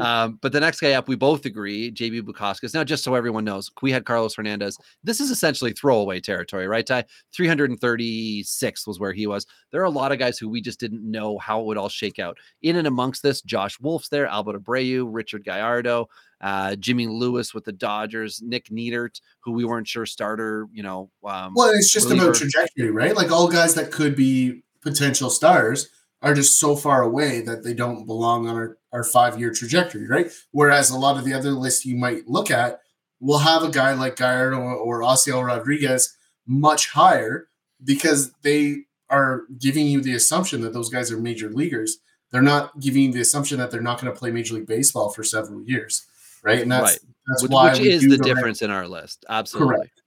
[0.00, 2.74] Um, but the next guy up, we both agree, JB Bukauskas.
[2.74, 4.76] Now, just so everyone knows, we had Carlos Hernandez.
[5.02, 7.04] This is essentially throwaway territory, right, Ty?
[7.34, 9.46] 336 was where he was.
[9.72, 11.88] There are a lot of guys who we just didn't know how it would all
[11.88, 12.36] shake out.
[12.62, 16.08] In and amongst this, Josh Wolf's there, Albert Abreu, Richard Gallardo,
[16.40, 21.10] uh, Jimmy Lewis with the Dodgers, Nick Neidert, who we weren't sure starter, you know.
[21.24, 22.26] Um, well, it's just reliever.
[22.26, 23.14] about trajectory, right?
[23.14, 25.88] Like all guys that could be potential stars
[26.22, 30.06] are just so far away that they don't belong on our, our five year trajectory,
[30.06, 30.30] right?
[30.52, 32.80] Whereas a lot of the other lists you might look at
[33.20, 36.16] will have a guy like Gallardo or, or Osiel Rodriguez
[36.46, 37.48] much higher
[37.84, 41.98] because they are giving you the assumption that those guys are major leaguers.
[42.30, 45.10] They're not giving you the assumption that they're not going to play Major League Baseball
[45.10, 46.06] for several years,
[46.42, 46.60] right?
[46.60, 46.98] And that's right.
[47.28, 49.24] that's which, why which is the, difference in our list.
[49.28, 49.76] Absolutely.
[49.76, 50.02] Correct.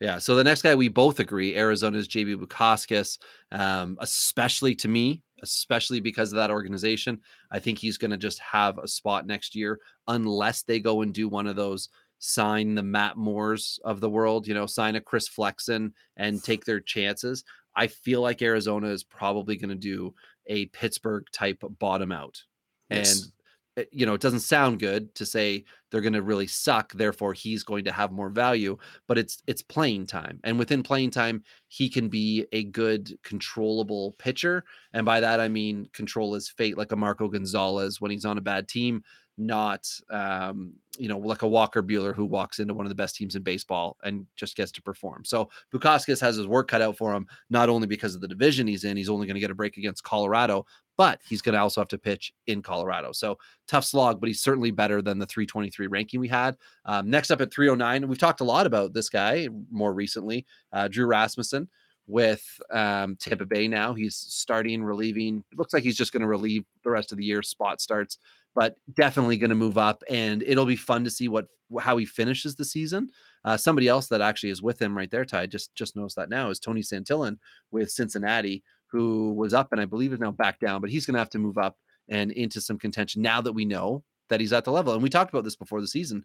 [0.00, 0.18] Yeah.
[0.18, 3.18] So the next guy we both agree, Arizona's JB Bukauskas,
[3.52, 7.20] um, especially to me, especially because of that organization.
[7.50, 11.14] I think he's going to just have a spot next year unless they go and
[11.14, 15.00] do one of those sign the Matt Moores of the world, you know, sign a
[15.00, 17.44] Chris Flexen and take their chances.
[17.76, 20.14] I feel like Arizona is probably going to do
[20.46, 22.42] a Pittsburgh type bottom out.
[22.90, 23.22] Yes.
[23.22, 23.32] And
[23.78, 26.92] Uh, you know, it doesn't sound good to say they're going to really suck.
[26.92, 28.76] Therefore, he's going to have more value.
[29.06, 34.12] But it's it's playing time, and within playing time, he can be a good controllable
[34.18, 34.64] pitcher.
[34.92, 38.38] And by that, I mean control his fate, like a Marco Gonzalez when he's on
[38.38, 39.02] a bad team,
[39.36, 43.16] not um, you know like a Walker Buehler who walks into one of the best
[43.16, 45.24] teams in baseball and just gets to perform.
[45.24, 48.66] So Bukauskas has his work cut out for him, not only because of the division
[48.66, 50.66] he's in, he's only going to get a break against Colorado,
[50.96, 53.12] but he's going to also have to pitch in Colorado.
[53.12, 56.56] So tough slog, but he's certainly better than the 323 ranking we had.
[56.84, 60.88] Um, next up at 309, we've talked a lot about this guy more recently, uh,
[60.88, 61.68] Drew Rasmussen
[62.06, 63.94] with um, Tampa Bay now.
[63.94, 65.42] He's starting, relieving.
[65.50, 67.42] It looks like he's just going to relieve the rest of the year.
[67.42, 68.18] Spot starts,
[68.54, 71.46] but definitely going to move up, and it'll be fun to see what
[71.80, 73.08] how he finishes the season.
[73.44, 76.28] Uh, somebody else that actually is with him right there, Ty, just just noticed that
[76.28, 77.38] now is Tony Santillan
[77.70, 78.62] with Cincinnati
[78.94, 81.30] who was up and I believe is now back down, but he's going to have
[81.30, 81.76] to move up
[82.08, 84.94] and into some contention now that we know that he's at the level.
[84.94, 86.24] And we talked about this before the season.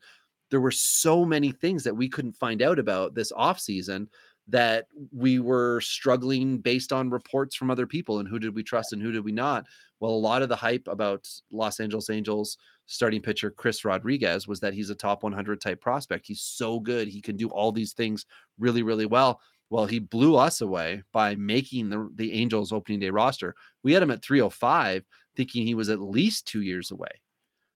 [0.51, 4.05] There were so many things that we couldn't find out about this offseason
[4.49, 8.93] that we were struggling based on reports from other people and who did we trust
[8.93, 9.65] and who did we not.
[9.99, 14.59] Well, a lot of the hype about Los Angeles Angels starting pitcher Chris Rodriguez was
[14.61, 16.25] that he's a top 100 type prospect.
[16.25, 17.07] He's so good.
[17.07, 18.25] He can do all these things
[18.57, 19.39] really, really well.
[19.69, 23.55] Well, he blew us away by making the, the Angels opening day roster.
[23.83, 27.21] We had him at 305, thinking he was at least two years away.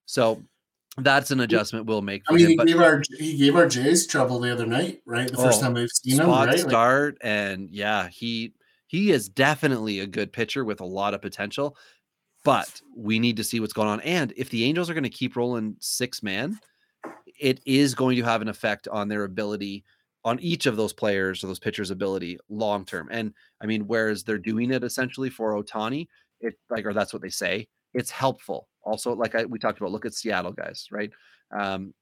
[0.06, 0.44] So
[0.98, 2.24] that's an adjustment we'll make.
[2.30, 5.30] I mean, him, he gave our he gave our Jays trouble the other night, right?
[5.30, 6.50] The first Oh, time we've seen him, right?
[6.50, 8.54] Like, start, and yeah, he
[8.88, 11.76] he is definitely a good pitcher with a lot of potential.
[12.46, 14.02] But we need to see what's going on.
[14.02, 16.60] And if the Angels are going to keep rolling six man,
[17.39, 19.86] it is going to have an effect on their ability
[20.26, 23.08] on each of those players or those pitchers' ability long term.
[23.12, 26.08] And I mean, whereas they're doing it essentially for Ohtani,
[26.39, 28.68] it like, or that's what they say, it's helpful.
[28.84, 31.12] Also, like I, we talked about, look at Seattle guys, right?
[31.52, 31.94] Um,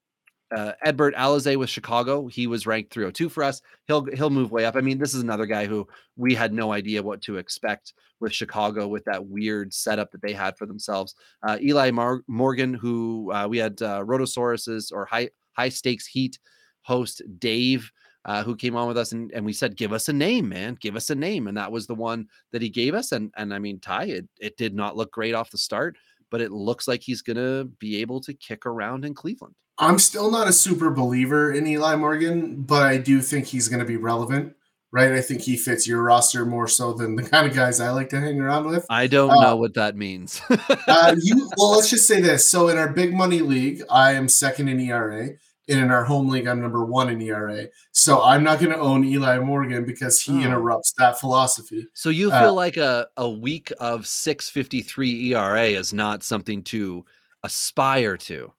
[0.55, 3.61] uh, Adbert Alzolay with Chicago, he was ranked 302 for us.
[3.87, 4.75] He'll he'll move way up.
[4.75, 8.33] I mean, this is another guy who we had no idea what to expect with
[8.33, 11.15] Chicago with that weird setup that they had for themselves.
[11.41, 16.37] Uh, Eli Mar- Morgan, who uh, we had uh, or high high stakes heat
[16.81, 17.89] host Dave,
[18.25, 20.77] uh, who came on with us, and, and we said, "Give us a name, man.
[20.79, 23.11] Give us a name," and that was the one that he gave us.
[23.13, 25.97] And and I mean, Ty, it it did not look great off the start,
[26.31, 29.53] but it looks like he's gonna be able to kick around in Cleveland.
[29.77, 33.79] I'm still not a super believer in Eli Morgan, but I do think he's going
[33.79, 34.53] to be relevant,
[34.91, 35.11] right?
[35.11, 38.09] I think he fits your roster more so than the kind of guys I like
[38.09, 38.85] to hang around with.
[38.91, 40.39] I don't Uh, know what that means.
[40.49, 42.47] Uh, you well, let's just say this.
[42.47, 45.29] So in our big money league, I am second in ERA,
[45.71, 47.67] and in our home league, I'm number one in ERA.
[47.91, 50.41] So I'm not going to own Eli Morgan because he Oh.
[50.41, 51.87] interrupts that philosophy.
[51.93, 57.05] So you Uh, feel like a, a week of 653 ERA is not something to
[57.43, 58.51] aspire to.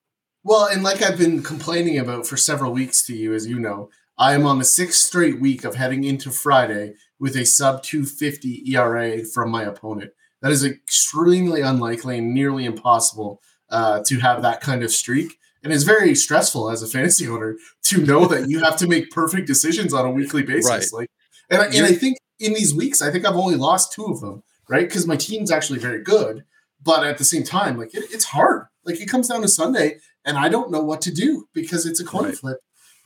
[0.45, 3.91] Well, and like I've been complaining about for several weeks to you, as you know,
[4.19, 8.65] I am on the sixth straight week of heading into Friday with a sub 250
[8.73, 10.11] ERA from my opponent.
[10.41, 13.41] That is extremely unlikely and nearly impossible
[13.71, 15.39] uh, to have that kind of streak.
[15.63, 19.11] And it's very stressful as a fantasy owner to know that you have to make
[19.11, 20.93] perfect decisions on a weekly basis.
[20.93, 21.01] Right.
[21.03, 21.11] Like,
[21.51, 24.21] and, I- and I think in these weeks, I think I've only lost two of
[24.21, 24.89] them, right?
[24.89, 26.45] Because my team's actually very good,
[26.83, 28.67] but at the same time, like it, it's hard.
[28.85, 32.01] Like it comes down to Sunday, and I don't know what to do because it's
[32.01, 32.37] a coin Right.
[32.37, 32.57] flip,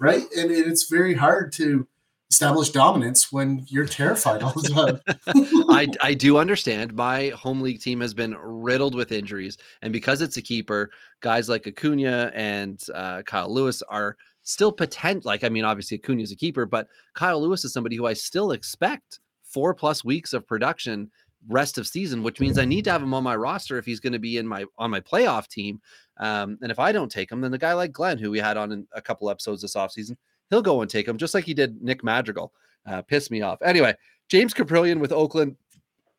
[0.00, 0.24] right?
[0.36, 1.86] And it- it's very hard to
[2.30, 5.66] establish dominance when you're terrified all the time.
[5.70, 6.94] I, I do understand.
[6.94, 11.48] My home league team has been riddled with injuries, and because it's a keeper, guys
[11.48, 15.24] like Acuna and uh, Kyle Lewis are still potent.
[15.24, 18.12] Like, I mean, obviously Acuna is a keeper, but Kyle Lewis is somebody who I
[18.12, 21.10] still expect four plus weeks of production
[21.48, 24.00] rest of season, which means I need to have him on my roster if he's
[24.00, 25.80] going to be in my on my playoff team.
[26.18, 28.56] Um, and if I don't take him, then the guy like Glenn, who we had
[28.56, 30.16] on in a couple episodes this offseason,
[30.50, 32.52] he'll go and take him, just like he did Nick Madrigal.
[32.86, 33.60] Uh, pissed me off.
[33.62, 33.94] Anyway,
[34.28, 35.56] James Kaprielian with Oakland.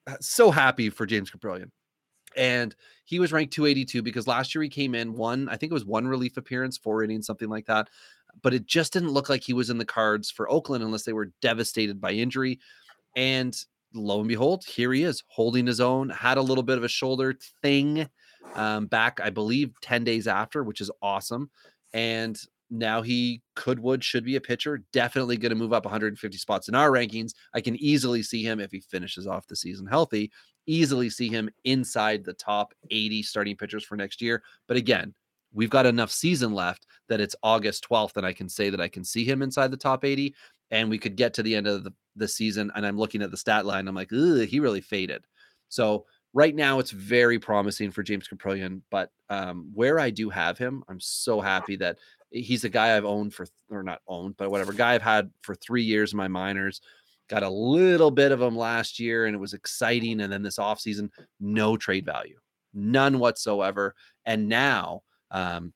[0.06, 1.72] uh, So happy for James Kaprielian.
[2.36, 2.76] And
[3.06, 5.86] he was ranked 282 because last year he came in one, I think it was
[5.86, 7.90] one relief appearance, four innings, something like that.
[8.42, 11.14] But it just didn't look like he was in the cards for Oakland unless they
[11.14, 12.60] were devastated by injury.
[13.16, 13.58] And
[13.94, 16.90] lo and behold, here he is holding his own, had a little bit of a
[16.90, 18.08] shoulder thing
[18.56, 21.50] um, back, I believe, 10 days after, which is awesome.
[21.94, 22.40] And
[22.70, 26.68] now he could would should be a pitcher definitely going to move up 150 spots
[26.68, 27.32] in our rankings.
[27.54, 30.32] I can easily see him if he finishes off the season healthy
[30.70, 34.44] easily see him inside the top 80 starting pitchers for next year.
[34.68, 35.14] But again
[35.54, 38.88] we've got enough season left that it's august 12th and i can say that i
[38.90, 40.36] can see him inside the top 80
[40.72, 43.32] and we could get to the end of the, the season and i'm looking at
[43.32, 45.24] the stat line i'm like he really faded.
[45.70, 46.06] So
[46.38, 50.84] right now it's very promising for james kaprielian but um, where i do have him
[50.88, 51.98] i'm so happy that
[52.30, 55.56] he's a guy I've owned for or not owned, but whatever guy I've had for
[55.56, 56.82] three years in my minors.
[57.30, 60.22] Got a little bit of him last year and it was exciting.
[60.22, 61.10] And then this offseason,
[61.40, 62.38] no trade value,
[62.74, 63.96] none whatsoever.
[64.26, 65.74] And now um,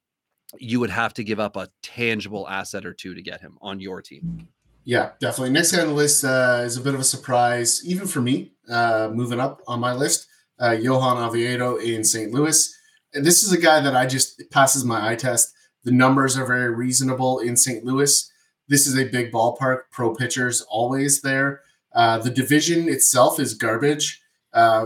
[0.57, 3.79] you would have to give up a tangible asset or two to get him on
[3.79, 4.47] your team.
[4.83, 5.51] Yeah, definitely.
[5.51, 8.53] Next guy on the list uh, is a bit of a surprise, even for me,
[8.69, 10.27] uh, moving up on my list.
[10.61, 12.31] Uh, Johan Oviedo in St.
[12.31, 12.73] Louis.
[13.13, 15.53] And this is a guy that I just passes my eye test.
[15.83, 17.83] The numbers are very reasonable in St.
[17.83, 18.31] Louis.
[18.67, 19.79] This is a big ballpark.
[19.91, 21.61] Pro pitchers always there.
[21.93, 24.21] Uh, the division itself is garbage.
[24.53, 24.85] Uh,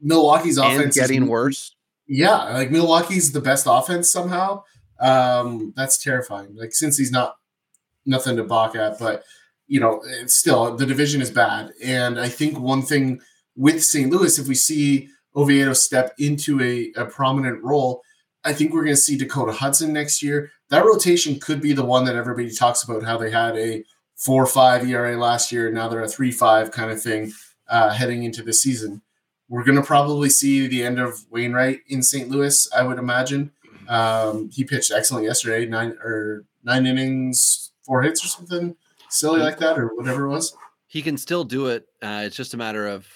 [0.00, 1.74] Milwaukee's And offense is getting worse.
[2.06, 4.62] yeah, like Milwaukee's the best offense somehow.
[5.00, 6.54] Um, that's terrifying.
[6.54, 7.36] Like since he's not
[8.06, 9.24] nothing to balk at, but
[9.66, 11.72] you know, it's still the division is bad.
[11.82, 13.20] And I think one thing
[13.56, 14.10] with St.
[14.10, 18.02] Louis, if we see Oviedo step into a, a prominent role,
[18.44, 20.50] I think we're going to see Dakota Hudson next year.
[20.68, 23.84] That rotation could be the one that everybody talks about how they had a
[24.16, 25.70] four five ERA last year.
[25.70, 27.32] Now they're a three five kind of thing
[27.68, 29.02] uh, heading into the season.
[29.48, 32.28] We're going to probably see the end of Wainwright in St.
[32.28, 33.50] Louis, I would imagine.
[33.88, 38.74] Um, he pitched excellent yesterday, nine or nine innings, four hits or something
[39.10, 40.56] silly like that, or whatever it was.
[40.86, 41.86] He can still do it.
[42.02, 43.06] Uh, it's just a matter of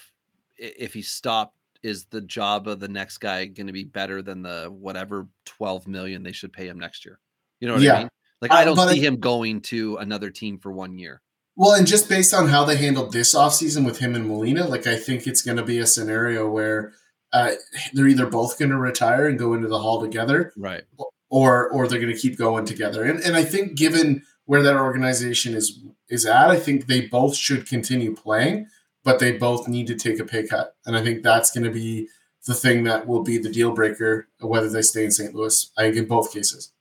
[0.59, 4.41] if he stopped is the job of the next guy going to be better than
[4.41, 7.19] the whatever 12 million they should pay him next year?
[7.61, 7.93] You know what Yeah.
[7.95, 8.09] I mean?
[8.41, 11.21] Like I Uh, don't but see I- him going to another team for one year.
[11.55, 14.87] Well, and just based on how they handled this offseason with him and Molina, like
[14.87, 16.93] I think it's going to be a scenario where
[17.33, 17.51] uh,
[17.93, 20.83] they're either both going to retire and go into the hall together, Right.
[21.29, 23.03] or or they're going to keep going together.
[23.03, 25.79] And and I think given where that organization is
[26.09, 28.67] is at, I think they both should continue playing,
[29.03, 30.75] but they both need to take a pay cut.
[30.85, 32.07] And I think that's going to be
[32.45, 35.33] the thing that will be the deal breaker whether they stay in St.
[35.33, 35.71] Louis.
[35.77, 36.71] I think in both cases.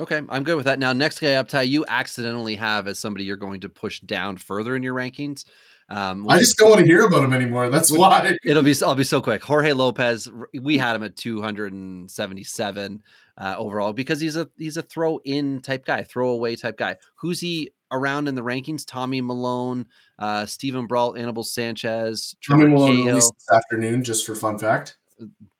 [0.00, 0.78] Okay, I'm good with that.
[0.78, 4.36] Now, next guy up, Ty, you accidentally have as somebody you're going to push down
[4.36, 5.44] further in your rankings.
[5.88, 7.68] Um, I just don't want to hear about him anymore.
[7.68, 8.36] That's why.
[8.44, 9.44] It'll be I'll be so quick.
[9.44, 10.28] Jorge Lopez,
[10.58, 13.02] we had him at 277
[13.36, 16.96] uh, overall because he's a he's a throw in type guy, throwaway type guy.
[17.16, 18.84] Who's he around in the rankings?
[18.86, 19.86] Tommy Milone,
[20.18, 23.14] uh, Steven Brault, Anibal Sanchez, Tommy Milone Cahill.
[23.16, 24.96] this afternoon, just for fun fact.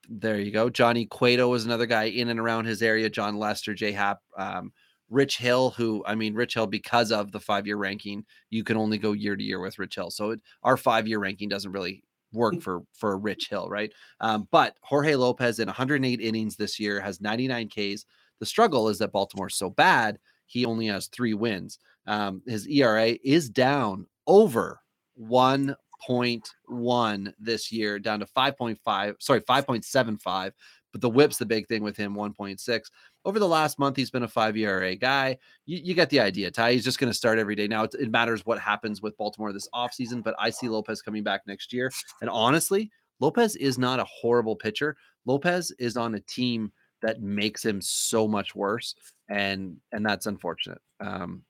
[0.08, 0.68] There you go.
[0.68, 3.08] Johnny Cueto was another guy in and around his area.
[3.08, 4.72] Jon Lester, J Hap, um,
[5.08, 8.76] Rich Hill, who I mean, Rich Hill, because of the five year ranking, you can
[8.76, 10.10] only go year to year with Rich Hill.
[10.10, 12.02] So it, our five year ranking doesn't really
[12.32, 13.92] work for for Rich Hill, right?
[14.20, 18.06] Um, but Jorge Lopez in 108 innings this year has 99 Ks.
[18.38, 21.78] The struggle is that Baltimore's so bad, he only has three wins.
[22.06, 24.80] Um, his ERA is down over
[25.20, 30.52] 1.1 this year, down to 5.5, sorry, 5.75.
[30.92, 32.80] But the whip's the big thing with him, 1.6.
[33.24, 35.38] Over the last month, he's been a five ERA guy.
[35.64, 36.72] You, you get the idea, Ty.
[36.72, 37.66] He's just going to start every day.
[37.66, 41.22] Now, it, it matters what happens with Baltimore this offseason, but I see Lopez coming
[41.22, 41.90] back next year.
[42.20, 42.90] And honestly,
[43.20, 44.96] Lopez is not a horrible pitcher.
[45.24, 48.94] Lopez is on a team that makes him so much worse.
[49.30, 50.82] And and that's unfortunate.
[51.00, 51.42] Um,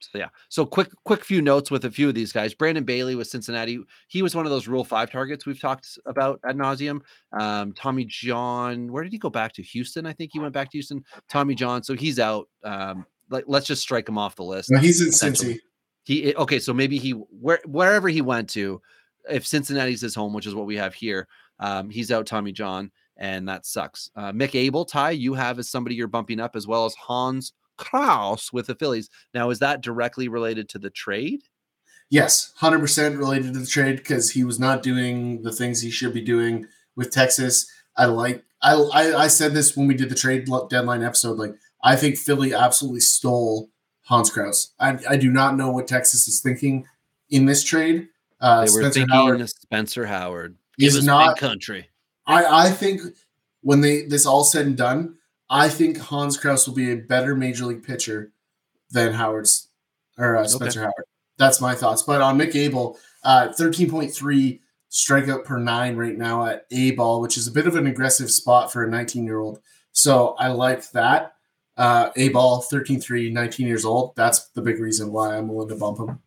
[0.00, 0.28] so yeah.
[0.48, 2.54] So quick, quick few notes with a few of these guys.
[2.54, 3.80] Brandon Bailey with Cincinnati.
[4.08, 7.00] He was one of those Rule Five targets we've talked about ad nauseum.
[7.32, 8.92] Um, Tommy John.
[8.92, 9.62] Where did he go back to?
[9.62, 11.04] Houston, I think he went back to Houston.
[11.28, 11.82] Tommy John.
[11.82, 12.48] So he's out.
[12.64, 14.70] Um, like let's just strike him off the list.
[14.70, 15.08] No, he's in.
[15.08, 15.58] Cincy.
[16.04, 16.58] He okay.
[16.58, 18.80] So maybe he where wherever he went to,
[19.28, 21.28] if Cincinnati's his home, which is what we have here,
[21.60, 24.10] um, he's out Tommy John, and that sucks.
[24.16, 27.52] Uh, Mick Abel, Ty, you have as somebody you're bumping up as well as Hans
[27.78, 29.08] Crouse with the Phillies.
[29.32, 31.42] Now, is that directly related to the trade?
[32.10, 35.90] Yes, hundred percent related to the trade because he was not doing the things he
[35.90, 36.66] should be doing
[36.96, 37.70] with Texas.
[37.96, 38.44] I like.
[38.62, 41.38] I, I I said this when we did the trade deadline episode.
[41.38, 43.68] Like I think Philly absolutely stole
[44.02, 44.72] Hans Crouse.
[44.80, 46.86] I I do not know what Texas is thinking
[47.30, 48.08] in this trade.
[48.40, 50.56] Uh, They were Spencer thinking Howard Spencer Howard.
[50.78, 51.88] is Give us not country.
[52.26, 53.02] I, I think
[53.60, 55.17] when they this all said and done,
[55.50, 58.32] I think Hans Crouse will be a better major league pitcher
[58.90, 59.68] than Howard's
[60.18, 61.04] or uh, Spencer Howard.
[61.36, 62.02] That's my thoughts.
[62.02, 66.92] But on Mick Abel, uh, thirteen point three strikeout per nine right now at A
[66.92, 69.60] ball, which is a bit of an aggressive spot for a nineteen year old.
[69.92, 71.34] So I like that.
[71.76, 74.14] Uh, a ball, 13-3, 19 years old.
[74.16, 76.18] That's the big reason why I'm willing to bump him.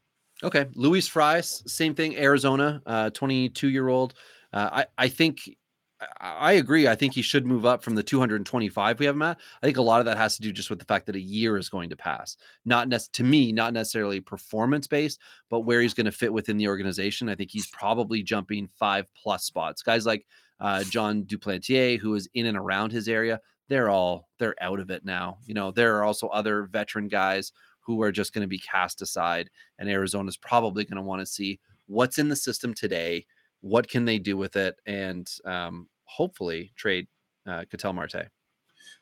[0.43, 2.17] Okay, Luis Frias, same thing.
[2.17, 4.13] Arizona, uh, 22 year old.
[4.53, 5.49] Uh, I I think
[6.19, 6.87] I- agree.
[6.87, 9.39] I think he should move up from the 225 we have him at.
[9.61, 11.21] I think a lot of that has to do just with the fact that a
[11.21, 12.37] year is going to pass.
[12.65, 16.57] Not nec- to me, not necessarily performance based, but where he's going to fit within
[16.57, 17.29] the organization.
[17.29, 19.83] I think he's probably jumping five plus spots.
[19.83, 20.25] Guys like
[20.59, 24.89] uh, Jon Duplantier, who is in and around his area, they're all they're out of
[24.89, 25.37] it now.
[25.45, 29.01] You know, there are also other veteran guys who are just going to be cast
[29.01, 29.49] aside,
[29.79, 33.25] and Arizona's probably going to want to see what's in the system today,
[33.61, 37.07] what can they do with it, and um, hopefully trade
[37.47, 38.27] uh, Ketel Marte.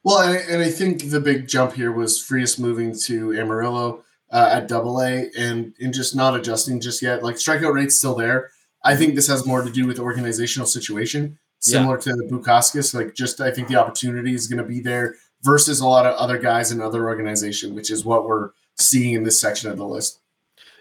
[0.03, 4.49] Well, and, and I think the big jump here was Frias moving to Amarillo uh,
[4.53, 7.23] at Double A and and just not adjusting just yet.
[7.23, 8.51] Like strikeout rate's still there.
[8.83, 12.93] I think this has more to do with organizational situation, similar to Bukauskas.
[12.93, 16.15] Like, just I think the opportunity is going to be there versus a lot of
[16.15, 19.85] other guys in other organization, which is what we're seeing in this section of the
[19.85, 20.18] list.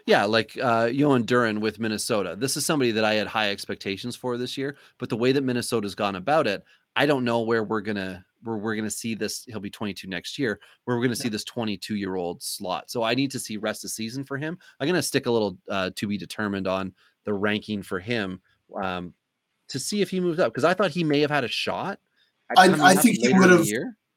[0.08, 2.34] Yeah, like uh, Jhoan Duran with Minnesota.
[2.34, 5.44] This is somebody that I had high expectations for this year, but the way that
[5.44, 6.64] Minnesota's gone about it,
[6.96, 9.44] I don't know where we're gonna where we're gonna see this.
[9.44, 10.60] He'll be 22 next year.
[10.84, 12.90] Where we're gonna see this 22 year old slot.
[12.90, 14.58] So I need to see rest of season for him.
[14.80, 16.94] I'm gonna stick a little uh, to be determined on
[17.24, 18.40] the ranking for him
[18.82, 19.12] um,
[19.68, 22.00] to see if he moves up because I thought he may have had a shot.
[22.56, 23.68] I- I think he the would've-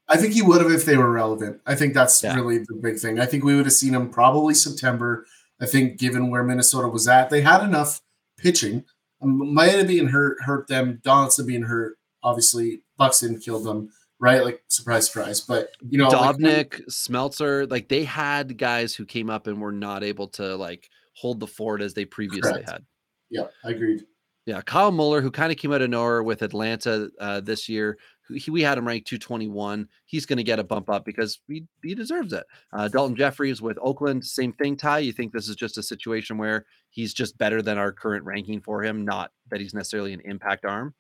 [0.08, 1.60] I think he would have if they were relevant.
[1.66, 2.36] I think that's Yeah.
[2.36, 3.20] really the big thing.
[3.20, 5.26] I think we would have seen him probably September.
[5.62, 8.02] I think given where Minnesota was at, they had enough
[8.38, 8.84] pitching.
[9.22, 11.00] Um, Maeda being hurt hurt them.
[11.04, 13.90] Donaldson being hurt, obviously Buxton killed them.
[14.20, 15.42] Right, like surprise, surprise.
[15.42, 19.72] But you know, like, Dobnak, Smeltzer, like they had guys who came up and were
[19.72, 22.70] not able to like hold the fort as they previously Correct.
[22.70, 22.86] had.
[23.30, 24.04] yeah, I agreed.
[24.46, 27.98] Yeah, Kyle Muller, who kind of came out of nowhere with Atlanta uh, this year,
[28.36, 29.88] he, we had him ranked 221.
[30.06, 32.44] He's going to get a bump up because he, he deserves it.
[32.74, 34.78] Uh, Daulton Jefferies with Oakland, same thing.
[34.78, 38.26] Ty, you think this is just a situation where he's just better than our current
[38.26, 40.94] ranking for him, not that he's necessarily an impact arm?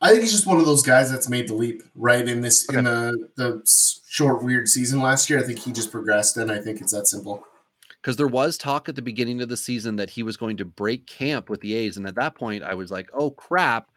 [0.00, 2.68] I think he's just one of those guys that's made the leap right in this
[2.68, 2.78] okay.
[2.78, 3.62] in the the
[4.06, 5.38] short weird season last year.
[5.38, 7.44] I think he just progressed, and I think it's that simple.
[8.02, 10.64] Because there was talk at the beginning of the season that he was going to
[10.64, 13.90] break camp with the A's, and at that point, I was like, "Oh crap!"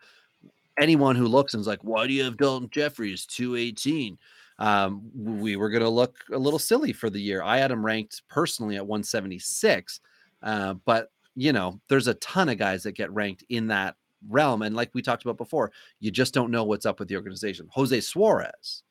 [0.80, 4.18] Anyone who looks and is like, "Why do you have Daulton Jefferies two eighteen?
[4.60, 7.42] Um, we were going to look a little silly for the year.
[7.42, 10.02] I had him ranked personally at 176,
[10.44, 13.96] uh, but you know, there's a ton of guys that get ranked in that
[14.28, 14.62] realm.
[14.62, 15.72] And like we talked about before,
[16.02, 17.70] you just don't know what's up with the organization.
[17.72, 18.84] Jose Suarez,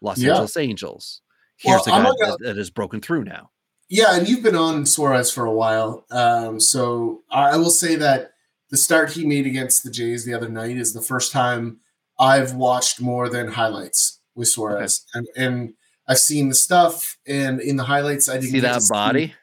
[0.00, 0.30] Los yeah.
[0.30, 1.22] Angeles Angels.
[1.56, 3.50] Here's well, a guy gonna, that, that has broken through now.
[3.88, 6.06] Yeah, and you've been on Suarez for a while.
[6.10, 8.32] Um, so I will say that
[8.70, 11.78] the start he made against the Jays the other night is the first time
[12.18, 15.04] I've watched more than highlights with Suarez.
[15.14, 15.26] Okay.
[15.34, 15.74] And and
[16.08, 19.28] I've seen the stuff and in the highlights I didn't see that body.
[19.28, 19.34] See.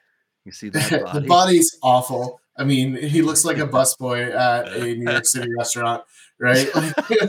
[0.46, 1.20] You see that body.
[1.20, 2.40] the body's awful.
[2.56, 6.04] I mean, he looks like a busboy at a New York City restaurant,
[6.40, 6.70] right?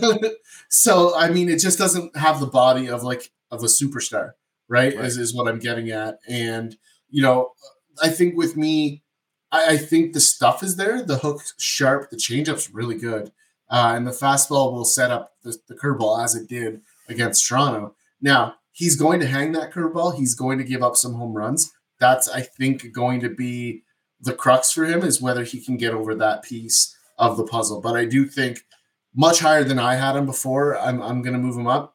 [0.68, 4.32] so, I mean, it just doesn't have the body of like of a superstar,
[4.68, 4.94] right?
[4.94, 5.04] right.
[5.04, 6.76] Is is what I'm getting at, and
[7.08, 7.52] you know,
[8.02, 9.02] I think with me,
[9.54, 11.02] I, I think the stuff is there.
[11.02, 13.30] The hook sharp, the changeup's really good,
[13.70, 17.94] uh, and the fastball will set up the, the curveball as it did against Toronto.
[18.20, 20.16] Now he's going to hang that curveball.
[20.16, 21.72] He's going to give up some home runs.
[22.00, 23.84] That's I think going to be
[24.20, 27.80] the crux for him is whether he can get over that piece of the puzzle.
[27.80, 28.64] But I do think
[29.14, 30.76] much higher than I had him before.
[30.76, 31.94] I'm, I'm going to move him up.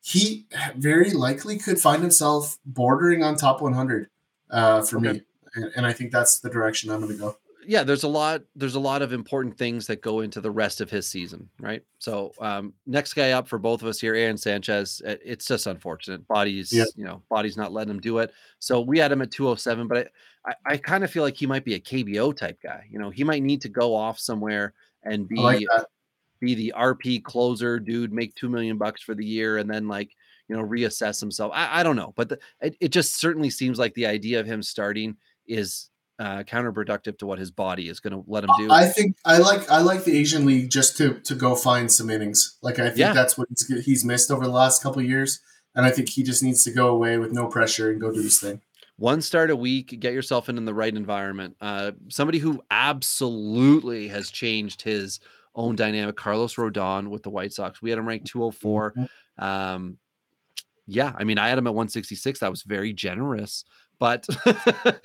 [0.00, 0.46] He
[0.76, 4.08] very likely could find himself bordering on top 100
[4.50, 5.12] uh, for okay.
[5.12, 5.22] me.
[5.54, 7.36] And, and I think that's the direction I'm going to go
[7.66, 8.42] yeah, there's a lot.
[8.54, 11.82] There's a lot of important things that go into the rest of his season, right?
[11.98, 15.02] So, um, next guy up for both of us here, Aaron Sanchez.
[15.04, 16.26] It's just unfortunate.
[16.28, 16.84] Body's, yeah.
[16.96, 18.32] you know, body's not letting him do it.
[18.58, 20.10] So we had him at 207, but
[20.44, 22.86] I, I, I kind of feel like he might be a KBO type guy.
[22.90, 25.66] You know, he might need to go off somewhere and be like
[26.40, 30.10] be the RP closer dude, make two million bucks for the year, and then like
[30.48, 31.52] you know reassess himself.
[31.54, 34.46] I, I don't know, but the, it, it just certainly seems like the idea of
[34.46, 35.16] him starting
[35.46, 38.70] is uh, counterproductive to what his body is going to let him do.
[38.70, 42.10] I think I like I like the Asian League just to to go find some
[42.10, 42.56] innings.
[42.62, 43.12] Like I think yeah.
[43.12, 45.40] that's what he's, he's missed over the last couple years,
[45.74, 48.22] and I think he just needs to go away with no pressure and go do
[48.22, 48.60] his thing.
[48.96, 51.56] One start a week, get yourself in, in the right environment.
[51.60, 55.18] Uh, somebody who absolutely has changed his
[55.56, 57.82] own dynamic, Carlos Rodon with the White Sox.
[57.82, 58.92] We had him ranked 204.
[58.92, 59.44] Mm-hmm.
[59.44, 59.98] Um,
[60.86, 62.38] yeah, I mean, I had him at 166.
[62.38, 63.64] That was very generous.
[63.98, 64.26] But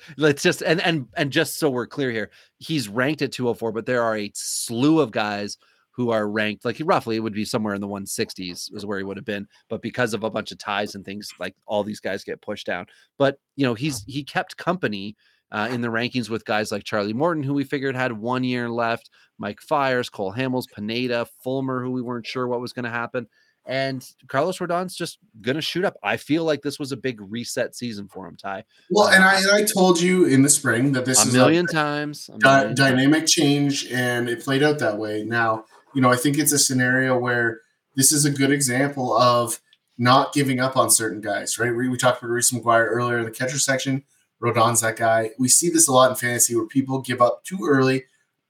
[0.16, 3.86] let's just and and and just so we're clear here, he's ranked at 204, but
[3.86, 5.58] there are a slew of guys
[5.92, 8.96] who are ranked like he roughly it would be somewhere in the 160s is where
[8.96, 11.82] he would have been but because of a bunch of ties and things like all
[11.82, 12.86] these guys get pushed down.
[13.18, 15.16] But you know he's he kept company
[15.52, 18.70] uh, in the rankings with guys like Charlie Morton, who we figured had one year
[18.70, 22.90] left, Mike Fiers, Cole Hamels, Pineda, Fulmer, who we weren't sure what was going to
[22.90, 23.26] happen
[23.66, 25.96] and Carlos Rodon's just gonna shoot up.
[26.02, 28.64] I feel like this was a big reset season for him, Ty.
[28.90, 31.28] Well, and I um, and I told you in the spring that this is a
[31.28, 33.32] is million a times a million dynamic times.
[33.32, 35.24] change, and it played out that way.
[35.24, 37.60] Now, you know, I think it's a scenario where
[37.96, 39.60] this is a good example of
[39.98, 41.74] not giving up on certain guys, right?
[41.74, 44.02] We, we talked about Reese McGuire earlier in the catcher section.
[44.40, 45.32] Rodon's that guy.
[45.38, 48.04] We see this a lot in fantasy where people give up too early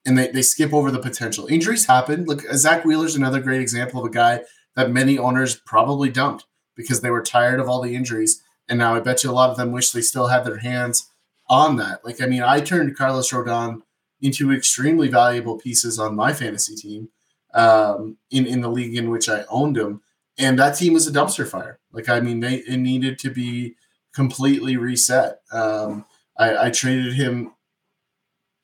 [0.07, 1.47] and they, they skip over the potential.
[1.49, 2.25] Injuries happen.
[2.25, 4.43] Look, Zack Wheeler's another great example of a guy
[4.77, 6.47] that many owners probably dumped
[6.77, 8.43] because they were tired of all the injuries.
[8.69, 11.11] And now I bet you a lot of them wish they still had their hands
[11.49, 12.05] on that.
[12.05, 13.83] Like, I mean, I turned Carlos Rodon
[14.21, 17.09] into extremely valuable pieces on my fantasy team
[17.55, 20.03] um, in, in the league in which I owned him.
[20.39, 21.81] And that team was a dumpster fire.
[21.93, 23.75] Like, I mean, they, it needed to be
[24.15, 25.41] completely reset.
[25.53, 26.05] Um,
[26.39, 27.53] I, I traded him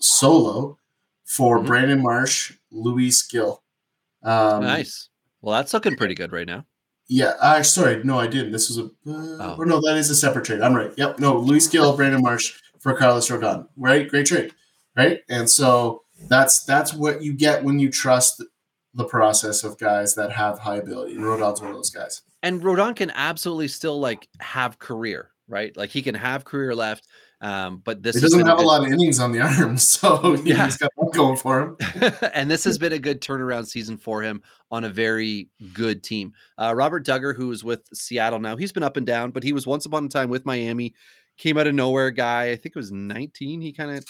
[0.00, 0.78] solo
[1.24, 1.66] for mm-hmm.
[1.66, 3.62] Brandon Marsh, Luis Gil.
[4.22, 5.08] Um, nice.
[5.40, 6.64] Well, that's looking pretty good right now.
[7.08, 8.50] Yeah, uh, sorry, no, I didn't.
[8.50, 9.56] This was a, uh, oh.
[9.58, 10.60] or no, that is a separate trade.
[10.60, 10.92] I'm right.
[10.96, 13.68] Yep, no, Luis Gil, Brandon Marsh for Carlos Rodon.
[13.76, 14.52] Right, great trade,
[14.96, 15.20] right?
[15.28, 18.42] And so that's that's what you get when you trust
[18.94, 21.14] the process of guys that have high ability.
[21.14, 22.22] And Rodon's one of those guys.
[22.42, 25.76] And Rodon can absolutely still like have career, right?
[25.76, 27.06] Like he can have career left.
[27.40, 29.76] Um, but this he doesn't have a, good, a lot of innings on the arm,
[29.76, 31.76] so yeah, he's got that going for him.
[32.34, 36.32] and this has been a good turnaround season for him on a very good team.
[36.56, 39.52] Uh, Robert Dugger, who is with Seattle now, he's been up and down, but he
[39.52, 40.94] was once upon a time with Miami.
[41.36, 42.44] Came out of nowhere, guy.
[42.44, 43.60] I think it was 19.
[43.60, 44.06] He kind of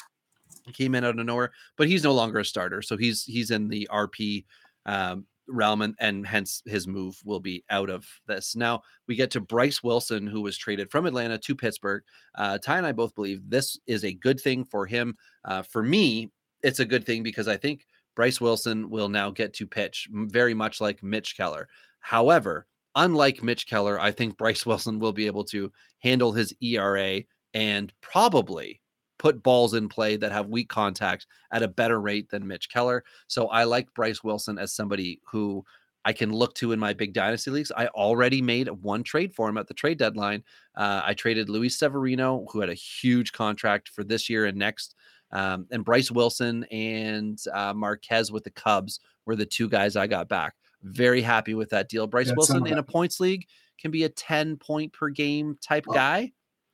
[0.73, 2.83] came in out of nowhere, but he's no longer a starter.
[2.83, 4.45] So he's he's in the RP
[4.87, 8.57] um, realm, and, and hence his move will be out of this.
[8.57, 12.03] Now we get to Bryce Wilson, who was traded from Atlanta to Pittsburgh.
[12.35, 15.17] Uh, Ty and I both believe this is a good thing for him.
[15.45, 16.31] Uh, for me,
[16.63, 20.55] it's a good thing because I think Bryce Wilson will now get to pitch very
[20.55, 21.69] much like Mitch Keller.
[22.01, 25.71] However, unlike Mitch Keller, I think Bryce Wilson will be able to
[26.01, 27.23] handle his ERA
[27.55, 28.81] and probably
[29.19, 33.05] put balls in play that have weak contact at a better rate than Mitch Keller.
[33.29, 35.65] So I like Bryce Wilson as somebody who
[36.05, 37.73] I can look to in my big dynasty leagues.
[37.77, 40.45] I already made one trade for him at the trade deadline.
[40.77, 44.95] Uh, I traded Luis Severino, who had a huge contract for this year and next.
[45.33, 50.07] Um, and Bryce Wilson and uh, Marquez with the Cubs were the two guys I
[50.07, 50.55] got back.
[50.83, 52.07] Very happy with that deal.
[52.07, 53.45] Bryce Yeah, Wilson in a points league
[53.81, 55.93] can be a 10 point per game type Oh.
[55.93, 56.33] guy.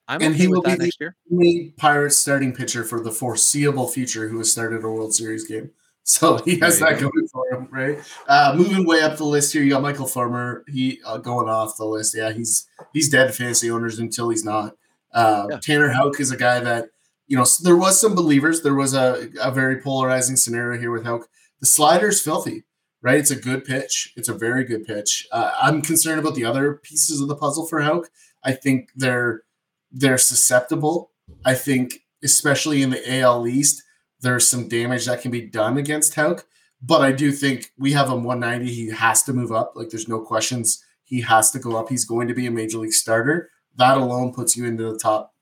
[0.08, 1.16] I'm And okay he will be next year.
[1.32, 5.70] only Pirates starting pitcher for the foreseeable future who has started a World Series game.
[6.04, 7.96] So he has that going for him, right?
[8.26, 10.64] Uh, moving way up the list here, you got Michael Fulmer.
[10.66, 12.16] He uh, going off the list.
[12.16, 14.74] Yeah, he's he's dead to fantasy owners until he's not.
[15.14, 15.58] Uh, Yeah.
[15.62, 16.86] Tanner Houck is a guy that
[17.28, 17.44] you know.
[17.62, 18.62] There was some believers.
[18.62, 21.28] There was a a very polarizing scenario here with Houck.
[21.60, 22.64] The slider's filthy,
[23.00, 23.20] right?
[23.20, 24.12] It's a good pitch.
[24.16, 25.28] It's a very good pitch.
[25.30, 28.10] Uh, I'm concerned about the other pieces of the puzzle for Houck.
[28.42, 29.44] I think they're
[29.92, 31.10] they're susceptible.
[31.44, 33.82] I think, especially in the AL East,
[34.20, 36.46] there's some damage that can be done against Houck.
[36.80, 38.72] But I do think we have him 190.
[38.72, 39.72] He has to move up.
[39.76, 40.82] Like, there's no questions.
[41.04, 41.88] He has to go up.
[41.88, 43.50] He's going to be a major league starter.
[43.76, 45.34] That alone puts you into the top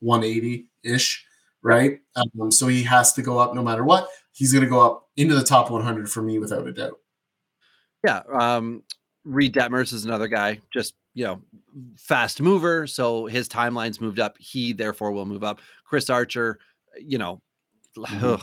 [0.00, 1.24] 180 ish,
[1.62, 2.00] right?
[2.16, 4.08] Um, so he has to go up no matter what.
[4.32, 6.98] He's going to go up into the top 100 for me without a doubt.
[8.04, 8.22] Yeah.
[8.32, 8.82] Um,
[9.24, 11.40] Reid Detmers is another guy, just, you know,
[11.96, 12.86] fast mover.
[12.86, 14.36] So his timeline's moved up.
[14.38, 15.60] He therefore will move up.
[15.86, 16.58] Chris Archer,
[17.00, 17.40] you know,
[17.96, 18.34] Mhm.
[18.34, 18.42] ugh,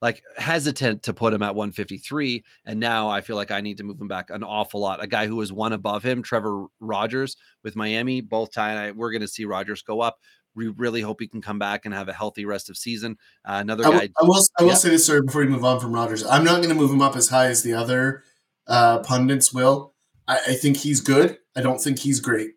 [0.00, 2.44] like hesitant to put him at 153.
[2.64, 5.02] And now I feel like I need to move him back an awful lot.
[5.02, 8.90] A guy who was one above him, Trevor Rogers with Miami, both Ty and I,
[8.92, 10.18] we're going to see Rogers go up.
[10.54, 13.16] We really hope he can come back and have a healthy rest of season.
[13.44, 14.76] Uh, another I will, guy, I will, I will yeah.
[14.76, 16.24] say this, sir, before you move on from Rogers.
[16.24, 18.22] I'm not going to move him up as high as the other
[18.68, 19.91] uh, pundits will.
[20.28, 21.38] I, I think he's good.
[21.56, 22.52] I don't think he's great.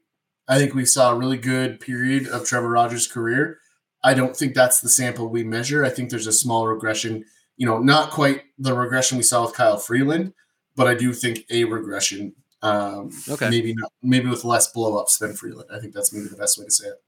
[0.47, 3.57] I think we saw a really good period of Trevor Rogers' career.
[4.03, 5.83] I don't think that's the sample we measure.
[5.83, 7.25] I think there's a small regression,
[7.57, 10.33] you know, not quite the regression we saw with Kyle Freeland,
[10.75, 12.35] but I do think a regression.
[12.61, 13.49] Um, Okay.
[13.49, 15.69] Maybe not, maybe with less blowups than Freeland.
[15.73, 17.01] I think that's maybe the best way to say it.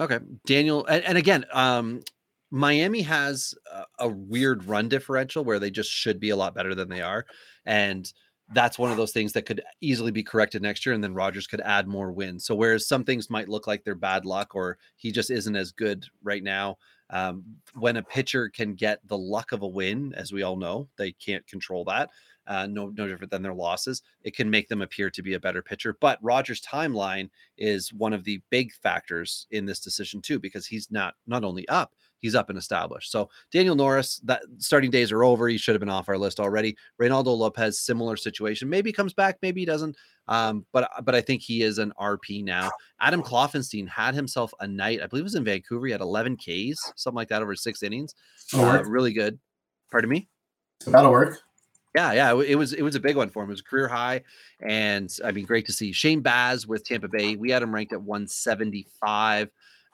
[0.00, 2.02] Okay, Daniel, and, and again, um,
[2.50, 6.74] Miami has a, a weird run differential where they just should be a lot better
[6.74, 7.26] than they are,
[7.64, 8.12] and
[8.52, 11.46] that's one of those things that could easily be corrected next year, and then Rogers
[11.46, 12.44] could add more wins.
[12.44, 15.72] So whereas some things might look like they're bad luck or he just isn't as
[15.72, 16.76] good right now,
[17.10, 20.88] um, when a pitcher can get the luck of a win, as we all know,
[20.96, 22.10] they can't control that.
[22.46, 24.02] Uh, no, no different than their losses.
[24.22, 25.96] It can make them appear to be a better pitcher.
[25.98, 30.90] But Rogers' timeline is one of the big factors in this decision too, because he's
[30.90, 33.12] not not only up, he's up and established.
[33.12, 35.46] So Daniel Norris, that starting days are over.
[35.46, 36.74] He should have been off our list already.
[37.00, 38.70] Reynaldo Lopez, similar situation.
[38.70, 39.94] Maybe comes back, maybe he doesn't.
[40.26, 42.70] Um, but but I think he is an RP now.
[42.98, 45.84] Adam Kloffenstein had himself a night, I believe it was in Vancouver.
[45.84, 48.14] He had 11 Ks, something like that over six innings.
[48.54, 49.38] Uh, really good.
[49.90, 50.28] Pardon me.
[50.86, 51.40] That'll work.
[51.94, 53.50] Yeah, yeah, it it was it was a big one for him.
[53.50, 54.22] It was a career high,
[54.60, 57.36] and I mean, great to see Shane Baz with Tampa Bay.
[57.36, 59.50] We had him ranked at 175.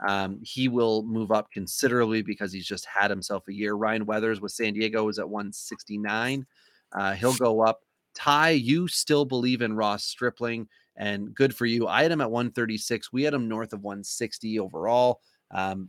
[0.06, 3.74] Um, he will move up considerably because he's just had himself a year.
[3.74, 6.46] Ryan Weathers with San Diego is at 169.
[6.92, 7.80] Uh, he'll go up.
[8.14, 11.86] Ty, you still believe in Ross Stripling, and good for you.
[11.86, 13.12] I had him at 136.
[13.12, 15.20] We had him north of 160 overall.
[15.52, 15.88] Um,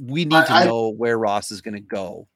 [0.00, 2.28] we need to I- know where Ross is going to go.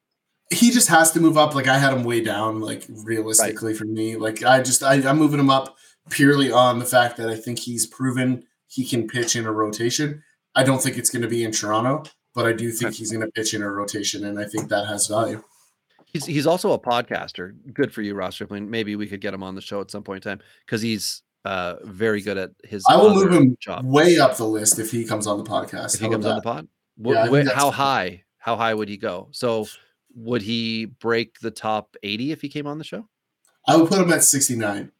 [0.51, 1.55] he just has to move up.
[1.55, 4.16] Like I had him way down, like realistically for me.
[4.16, 5.77] Like I just I, I'm moving him up
[6.11, 10.23] purely on the fact that I think he's proven he can pitch in a rotation.
[10.55, 13.24] I don't think it's going to be in Toronto, but I do think he's going
[13.24, 15.42] to pitch in a rotation, and I think that has value.
[16.05, 17.55] He's he's also a podcaster.
[17.72, 18.70] Good for you, Ross Stripling.
[18.70, 21.22] Maybe we could get him on the show at some point in time because he's
[21.46, 22.84] uh very good at his.
[22.86, 23.86] I will move him job.
[23.86, 25.94] way up the list if he comes on the podcast.
[25.94, 26.68] if he comes on the pod.
[26.98, 28.24] Yeah, wh- how high?
[28.36, 29.28] How high would he go?
[29.30, 29.66] So
[30.14, 33.09] would he break the top eighty if he came on the show?
[33.66, 34.90] I would put him at 69.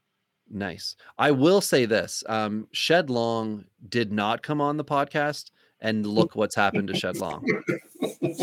[0.53, 0.97] Nice.
[1.19, 5.51] I will say this: um, Shed Long did not come on the podcast,
[5.81, 7.45] and look what's happened to Shed Long.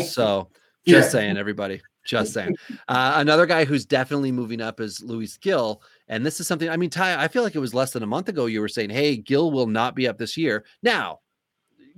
[0.04, 0.48] So
[0.86, 1.08] just Yeah.
[1.08, 1.80] saying, everybody.
[2.04, 2.56] Just saying.
[2.88, 5.82] Uh, another guy who's definitely moving up is Luis Gil.
[6.08, 8.06] And this is something, I mean, Ty, I feel like it was less than a
[8.06, 10.64] month ago you were saying, hey, Gil will not be up this year.
[10.82, 11.20] Now,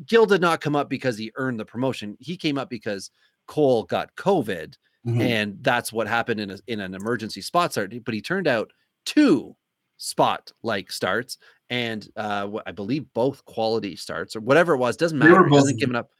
[0.04, 2.16] Gil did not come up because he earned the promotion.
[2.20, 3.10] He came up because
[3.46, 4.74] Cole got COVID,
[5.06, 5.20] Mhm.
[5.20, 7.92] and that's what happened in a, in an emergency spot start.
[8.04, 8.72] But he turned out
[9.06, 9.56] two
[10.02, 11.38] spot like starts,
[11.70, 14.96] and uh, I believe both quality starts or whatever it was.
[14.96, 15.46] Doesn't matter.
[15.48, 16.10] He hasn't given up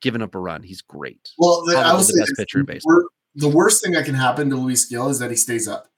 [0.00, 0.62] given up a run.
[0.62, 1.30] He's great.
[1.38, 3.02] Well, the, I will the best pitcher in baseball.
[3.36, 5.88] The worst thing that can happen to Luis Gil is that he stays up.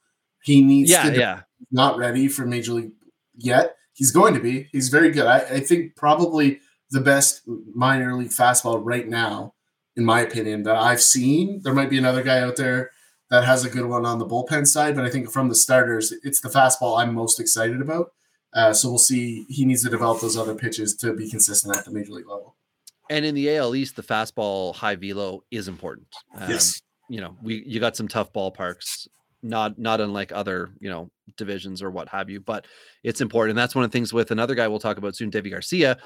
[0.43, 1.41] He needs Yeah, to yeah.
[1.71, 2.93] not ready for major league
[3.37, 3.75] yet.
[3.93, 4.69] He's going to be.
[4.73, 5.27] He's very good.
[5.27, 6.61] I, I think probably
[6.91, 7.43] the best
[7.75, 9.55] minor league fastball right now,
[9.97, 11.61] in my opinion, that I've seen.
[11.63, 12.91] There might be another guy out there
[13.31, 16.13] that has a good one on the bullpen side, but I think from the starters,
[16.23, 18.13] it's the fastball I'm most excited about.
[18.55, 19.45] Uh, so we'll see.
[19.49, 22.57] He needs to develop those other pitches to be consistent at the major league level.
[23.11, 26.07] And in the AL East, the fastball high velo is important.
[26.37, 26.81] Um, Yes.
[27.09, 29.07] You know, we you got some tough ballparks,
[29.41, 32.67] not not unlike other you know divisions or what have you, but
[33.05, 33.51] it's important.
[33.51, 35.99] And that's one of the things with another guy we'll talk about soon, Deivi Garcia,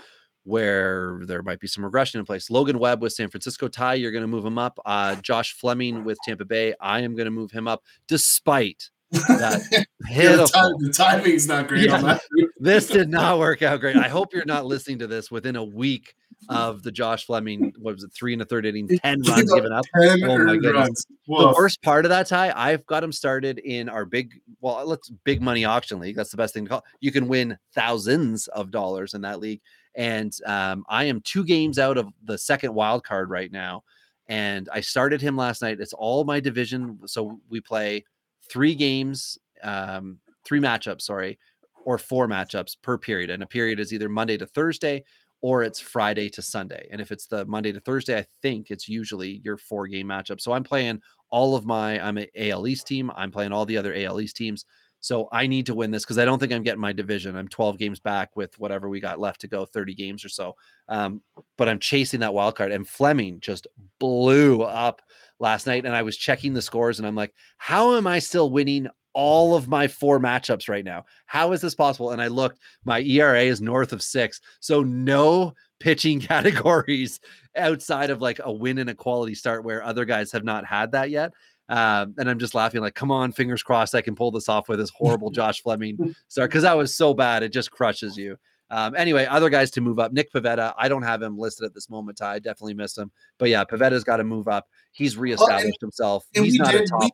[0.45, 2.51] where there might be some regression in place.
[2.51, 4.79] Logan Webb with San Francisco Ty, you're going to move him up.
[4.85, 9.87] Uh, Josh Fleming with Tampa Bay, I am going to move him up, despite that
[10.11, 12.23] Yeah, the, time, the timing's not great on that.
[12.59, 13.97] this did not work out great.
[13.97, 16.15] I hope you're not listening to this within a week
[16.49, 17.73] of the Josh Fleming.
[17.79, 18.13] What was it?
[18.13, 19.85] Three and a third inning, ten Give runs given up.
[19.97, 21.07] Oh my goodness.
[21.29, 25.11] The worst part of that tie, I've got him started in our big, well, let's
[25.25, 26.17] big money auction league.
[26.17, 26.85] That's the best thing to call.
[27.01, 29.61] You can win thousands of dollars in that league,
[30.01, 33.85] and um, I am two games out of the second wild card right now.
[34.29, 35.79] And I started him last night.
[35.79, 38.07] It's all my division, so we play
[38.51, 41.39] three games, um, three matchups, sorry,
[41.85, 43.29] or four matchups per period.
[43.29, 45.05] And a period is either Monday to Thursday
[45.43, 46.89] or it's Friday to Sunday.
[46.91, 50.41] And if it's the Monday to Thursday, I think it's usually your four game matchup.
[50.41, 53.11] So I'm playing all of my, I'm an AL East team.
[53.17, 54.65] I'm playing all the other AL East teams.
[55.01, 57.37] So I need to win this because I don't think I'm getting my division.
[57.37, 60.57] I'm 12 games back with whatever we got left to go, 30 games or so.
[60.89, 61.23] Um,
[61.57, 62.73] but I'm chasing that wild card.
[62.73, 63.67] And Fleming just
[63.99, 65.03] blew up
[65.39, 65.87] last night.
[65.87, 69.57] And I was checking the scores and I'm like, how am I still winning all
[69.57, 71.05] of my four matchups right now?
[71.27, 72.11] How is this possible?
[72.11, 74.41] And I looked, my ERA is north of six.
[74.61, 77.21] So no pitching categories
[77.57, 80.93] outside of like a win and a quality start where other guys have not had
[80.93, 81.33] that yet.
[81.71, 84.69] Um, and I'm just laughing, like, come on, fingers crossed, I can pull this off
[84.69, 88.37] with this horrible Josh Fleming start because that was so bad, it just crushes you.
[88.71, 90.13] Um, anyway, other guys to move up.
[90.13, 92.19] Nick Pivetta, I don't have him listed at this moment.
[92.19, 94.67] Ty, I definitely missed him, but yeah, Pivetta's got to move up.
[94.93, 96.27] He's reestablished himself.
[96.37, 97.03] and He's not a did- top.
[97.03, 97.11] we-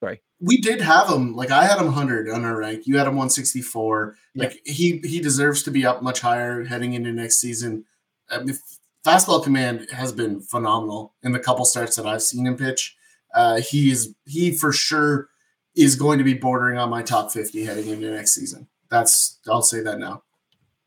[0.00, 0.22] Sorry.
[0.40, 2.86] we did have him like I had him 100 on our rank.
[2.86, 4.14] You had him 164.
[4.34, 4.44] Yeah.
[4.44, 7.84] Like he he deserves to be up much higher heading into next season.
[8.30, 8.56] I mean,
[9.04, 12.94] fastball command has been phenomenal in the couple starts that I've seen him pitch.
[13.34, 15.28] Uh, he is he for sure
[15.76, 18.66] is going to be bordering on my top 50 heading into next season.
[18.90, 20.22] That's I'll say that now.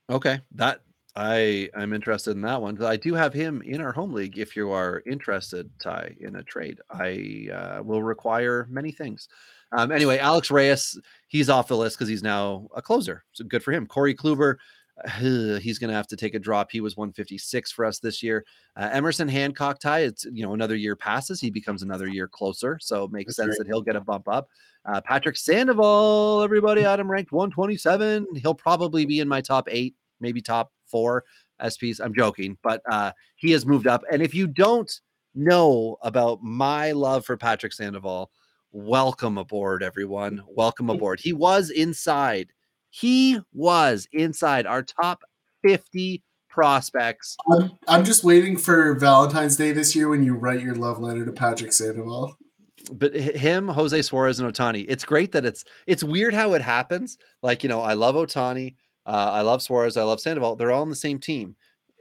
[0.10, 0.82] Okay, that
[1.16, 2.82] I I'm interested in that one.
[2.84, 4.38] I do have him in our home league.
[4.38, 9.28] If you are interested, Ty, in a trade, I uh, will require many things.
[9.74, 13.24] Um, anyway, Alex Reyes, he's off the list because he's now a closer.
[13.32, 13.88] So good for him.
[13.88, 14.58] Corey Kluber,
[15.60, 16.72] he's going to have to take a drop.
[16.72, 18.46] He was 156 for us this year.
[18.76, 22.78] Uh, Emerson Hancock, Ty, it's you know another year passes, he becomes another year closer.
[22.82, 23.60] So it makes That's sense great.
[23.60, 24.50] that he'll get a bump up.
[24.86, 28.28] Uh, Patrick Sandoval, everybody Adam ranked 127.
[28.36, 31.24] He'll probably be in my top eight, maybe top four
[31.62, 32.00] SPs.
[32.04, 34.04] I'm joking, but uh, he has moved up.
[34.12, 34.92] And if you don't
[35.36, 38.32] know about my love for Patrick Sandoval,
[38.72, 40.42] welcome aboard, everyone.
[40.48, 41.20] Welcome aboard.
[41.20, 42.52] He was inside.
[42.92, 45.22] He was inside our top
[45.64, 47.36] 50 prospects.
[47.52, 51.26] I'm, I'm just waiting for Valentine's Day this year when you write your love letter
[51.26, 52.36] to Patrick Sandoval.
[52.94, 54.86] but him, Jose Suarez, and Ohtani.
[54.88, 57.18] It's great that it's it's weird how it happens.
[57.42, 58.76] Like you know, I love Ohtani,
[59.06, 60.56] uh, I love Suarez, I love Sandoval.
[60.58, 61.56] They're all on the same team.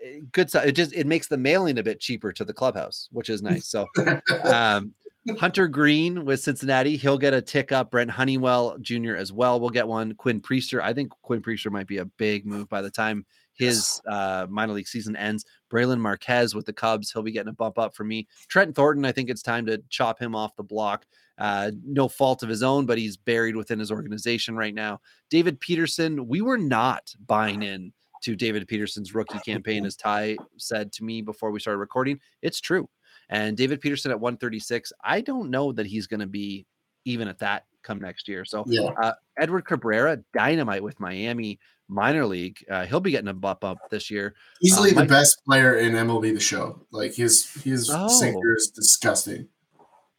[0.04, 0.64] Eh, Good stuff.
[0.64, 3.68] It just it makes the mailing a bit cheaper to the clubhouse, which is nice.
[3.68, 3.86] So
[4.44, 4.92] um,
[5.38, 7.90] Hunter Greene with Cincinnati, he'll get a tick up.
[7.90, 9.16] Brent Honeywell Jr.
[9.16, 10.14] as well We'll get one.
[10.14, 14.00] Quinn Priester, I think Quinn Priester might be a big move by the time his
[14.08, 15.44] uh, minor league season ends.
[15.70, 18.26] Brailyn Marquez with the Cubs, he'll be getting a bump up for me.
[18.48, 21.04] Trent Thornton, I think it's time to chop him off the block.
[21.36, 25.00] Uh, no fault of his own, but he's buried within his organization right now.
[25.28, 27.92] David Peterson, we were not buying in
[28.22, 32.18] to David Peterson's rookie campaign, as Ty said to me before we started recording.
[32.42, 32.88] It's true.
[33.30, 36.66] And David Peterson at 136, I don't know that he's going to be
[37.06, 38.44] even at that come next year.
[38.44, 38.90] So Yeah.
[39.02, 41.58] uh, Edward Cabrera, dynamite with Miami
[41.88, 42.58] minor league.
[42.70, 44.34] Uh, he'll be getting a bump up this year.
[44.62, 46.84] Easily Uh, the Mike- best player in MLB the show.
[46.90, 48.06] Like his his Oh.
[48.08, 49.48] sinker is disgusting.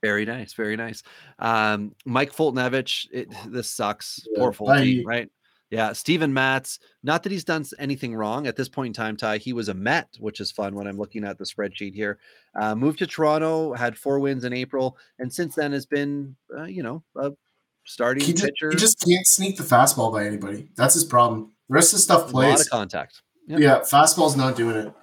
[0.02, 1.04] Very nice, very nice.
[1.38, 4.26] Um, Mike Foltynewicz, it, this sucks.
[4.32, 4.52] Yeah, Poor.
[4.52, 5.30] Folty, right?
[5.72, 6.80] Yeah, Steven Matz.
[7.02, 9.16] Not that he's done anything wrong at this point in time.
[9.16, 12.20] Ty, he was a Met, which is fun when I'm looking at the spreadsheet here.
[12.60, 16.64] Uh, moved to Toronto, had four wins in April, and since then has been, uh,
[16.66, 17.32] you know, a
[17.86, 18.70] starting He just, pitcher.
[18.70, 20.68] he just can't sneak the fastball by anybody.
[20.76, 21.54] That's his problem.
[21.70, 22.48] The rest of the stuff plays.
[22.48, 23.22] a lot of contact.
[23.48, 23.60] Yep.
[23.62, 24.94] Yeah, fastball's not doing it.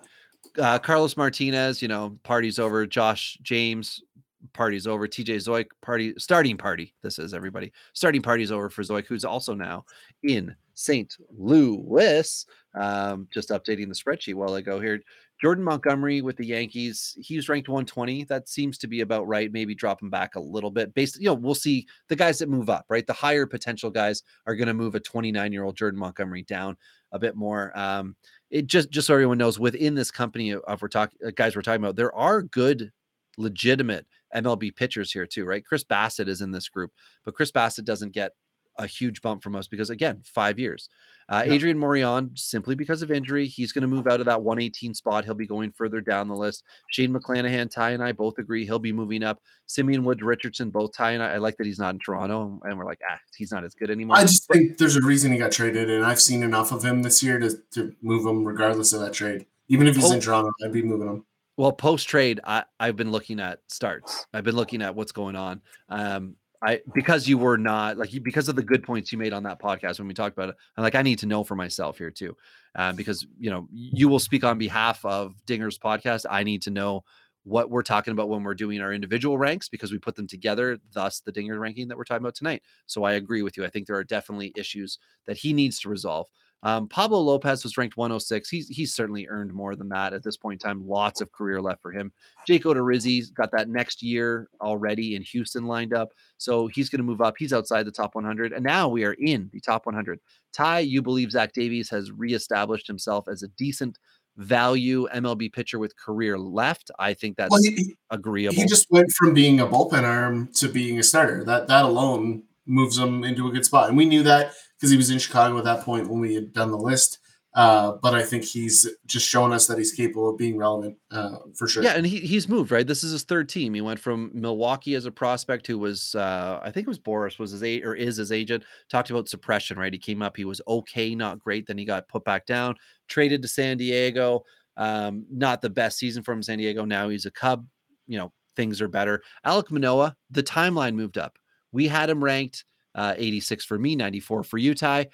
[0.61, 2.87] uh, Carlos Martinez, you know, party's over.
[2.87, 4.03] Josh James,
[4.53, 5.07] party's over.
[5.07, 6.95] TJ Zeuch, party starting party.
[7.03, 7.73] This is everybody.
[7.93, 9.85] Starting party's over for Zeuch, who's also now
[10.23, 11.17] in St.
[11.37, 12.47] Louis.
[12.75, 15.01] Um, just updating the spreadsheet while I go here.
[15.41, 18.25] Jordan Montgomery with the Yankees, he's ranked 120.
[18.25, 19.53] That seems to be about right.
[19.53, 20.93] Maybe drop him back a little bit.
[20.95, 23.07] Based, you know, we'll see the guys that move up, right?
[23.07, 26.77] The higher potential guys are going to move a 29 year old Jordan Montgomery down
[27.13, 27.77] a bit more.
[27.79, 28.17] Um,
[28.51, 31.63] it just just so everyone knows within this company of, of we're talking guys we're
[31.63, 32.91] talking about there are good
[33.37, 36.91] legitimate mlb pitchers here too right chris bassitt is in this group
[37.25, 38.33] but chris bassitt doesn't get
[38.81, 40.89] a huge bump from us because again five years
[41.31, 41.55] uh, Yeah.
[41.55, 45.25] adrian morejon simply because of injury he's going to move out of that 118 spot
[45.25, 48.79] he'll be going further down the list shane mcclanahan ty and i both agree he'll
[48.79, 51.95] be moving up simeon wood richardson both ty and i, I like that he's not
[51.95, 54.95] in toronto and we're like ah he's not as good anymore I just think there's
[54.95, 57.95] a reason he got traded, and I've seen enough of him this year to, to
[58.01, 59.47] move him regardless of that trade.
[59.69, 60.13] Even if he's Oh.
[60.13, 61.25] in Toronto, I'd be moving him.
[61.59, 64.27] Well, post trade, I've been looking at starts.
[64.33, 65.61] I've been looking at what's going on.
[65.89, 69.43] Um, I because you were not like because of the good points you made on
[69.43, 70.55] that podcast when we talked about it.
[70.77, 72.37] I'm like I need to know for myself here too,
[72.77, 76.27] um, because you know you will speak on behalf of Dinger's podcast.
[76.31, 77.03] I need to know
[77.43, 80.79] what we're talking about when we're doing our individual ranks because we put them together.
[80.93, 82.63] Thus, the Dinger ranking that we're talking about tonight.
[82.87, 83.65] So I agree with you.
[83.65, 86.29] I think there are definitely issues that he needs to resolve.
[86.63, 88.49] Um, Pablo Lopez was ranked 106.
[88.49, 90.87] He's he's certainly earned more than that at this point in time.
[90.89, 92.13] Lots of career left for him.
[92.47, 97.05] Jake Odorizzi's got that next year already in Houston lined up, so he's going to
[97.05, 97.35] move up.
[97.39, 100.19] He's outside the top 100, and now we are in the top 100.
[100.53, 103.99] Ty, you believe Zach Davies has reestablished himself as a decent
[104.37, 106.91] value MLB pitcher with career left?
[106.99, 108.57] I think that's Well, he, agreeable.
[108.57, 111.45] he just went from being a bullpen arm to being a starter.
[111.45, 114.97] That that alone moves him into a good spot, and we knew that because he
[114.97, 117.19] was in Chicago at that point when we had done the list.
[117.55, 121.39] Uh, but I think he's just shown us that he's capable of being relevant uh,
[121.57, 121.83] for sure.
[121.83, 122.87] Yeah, and he he's moved right.
[122.87, 123.75] This is his third team.
[123.75, 127.39] He went from Milwaukee as a prospect, who was uh, I think it was Boras
[127.39, 128.65] was his a or is his agent.
[128.91, 129.93] Talked about suppression, right?
[129.93, 131.67] He came up, he was okay, not great.
[131.67, 132.77] Then he got put back down,
[133.09, 134.45] traded to San Diego.
[134.77, 136.85] Um, not the best season from San Diego.
[136.85, 137.67] Now he's a Cub.
[138.07, 139.23] You know things are better.
[139.47, 141.39] Alek Manoah, the timeline moved up.
[141.73, 145.05] We had him ranked uh, 86 for me, 94 for Utah.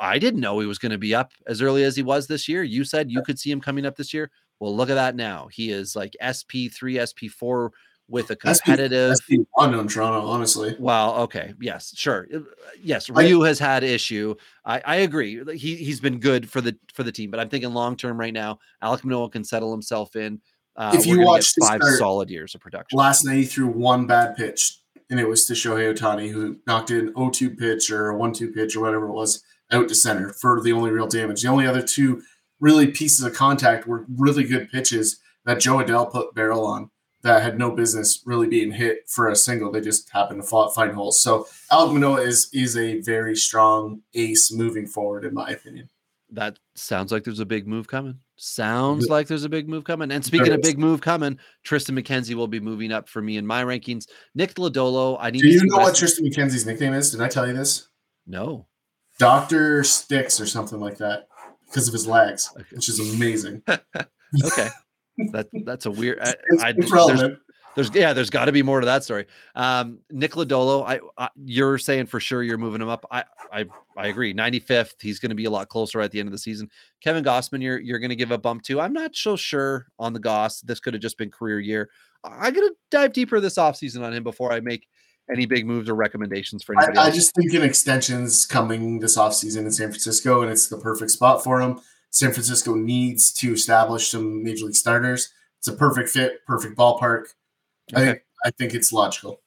[0.00, 2.48] I didn't know he was going to be up as early as he was this
[2.48, 2.62] year.
[2.62, 4.30] You said you could see him coming up this year.
[4.60, 5.48] Well, look at that now.
[5.52, 6.70] He is like SP3,
[7.00, 7.70] SP4
[8.08, 9.16] with a competitive.
[9.20, 10.74] SP one on Toronto, honestly.
[10.78, 12.40] Well, okay, yes, sure, Uh,
[12.80, 13.10] yes.
[13.10, 14.34] I- Ryu has had issue.
[14.64, 15.42] I, I agree.
[15.56, 18.32] He he's been good for the for the team, but I'm thinking long term right
[18.32, 18.58] now.
[18.82, 20.40] Alek Manoah can settle himself in.
[20.76, 22.96] Uh, If you watch five solid years of production.
[22.96, 26.90] Last night he threw one bad pitch, and it was to Shohei Ohtani, who knocked
[26.90, 30.60] an 0-2 pitch or a 1-2 pitch or whatever it was out to center for
[30.60, 31.42] the only real damage.
[31.42, 32.22] The only other two
[32.60, 36.90] really pieces of contact were really good pitches that Jo Adell put barrel on
[37.22, 39.72] that had no business really being hit for a single.
[39.72, 41.20] They just happened to fa- find holes.
[41.20, 45.88] So Alek Manoah is is a very strong ace moving forward, in my opinion.
[46.30, 48.20] That sounds like there's a big move coming.
[48.40, 50.12] Sounds like there's a big move coming.
[50.12, 53.44] And speaking of big move coming, Triston McKenzie will be moving up for me in
[53.44, 54.06] my rankings.
[54.36, 57.10] Nick Lodolo, I need Do you know what Triston McKenzie's nickname is?
[57.10, 57.88] Did I tell you this?
[58.28, 58.68] No.
[59.18, 61.26] Doctor Sticks or something like that
[61.66, 62.66] because of his legs, Okay.
[62.72, 63.62] which is amazing.
[64.44, 64.68] Okay.
[65.32, 66.20] that that's a weird.
[66.20, 67.38] I, I, there's.
[67.78, 69.26] There's yeah, there's got to be more to that story.
[69.54, 73.06] Um, Nick Lodolo, I, I you're saying for sure you're moving him up.
[73.08, 73.22] I
[73.52, 74.34] I I agree.
[74.34, 76.68] 95th, he's going to be a lot closer at the end of the season.
[77.00, 78.80] Kevin Gausman, you're you're going to give a bump to.
[78.80, 80.60] I'm not so sure on the Goss.
[80.62, 81.88] This could have just been career year.
[82.24, 84.88] I'm going to dive deeper this offseason on him before I make
[85.32, 89.16] any big moves or recommendations for anybody I, I just think an extension's coming this
[89.16, 91.78] offseason in San Francisco, and it's the perfect spot for him.
[92.10, 95.32] San Francisco needs to establish some major league starters.
[95.58, 97.34] It's a perfect fit, perfect ballpark.
[97.94, 98.10] I Okay.
[98.12, 99.40] think I think it's logical.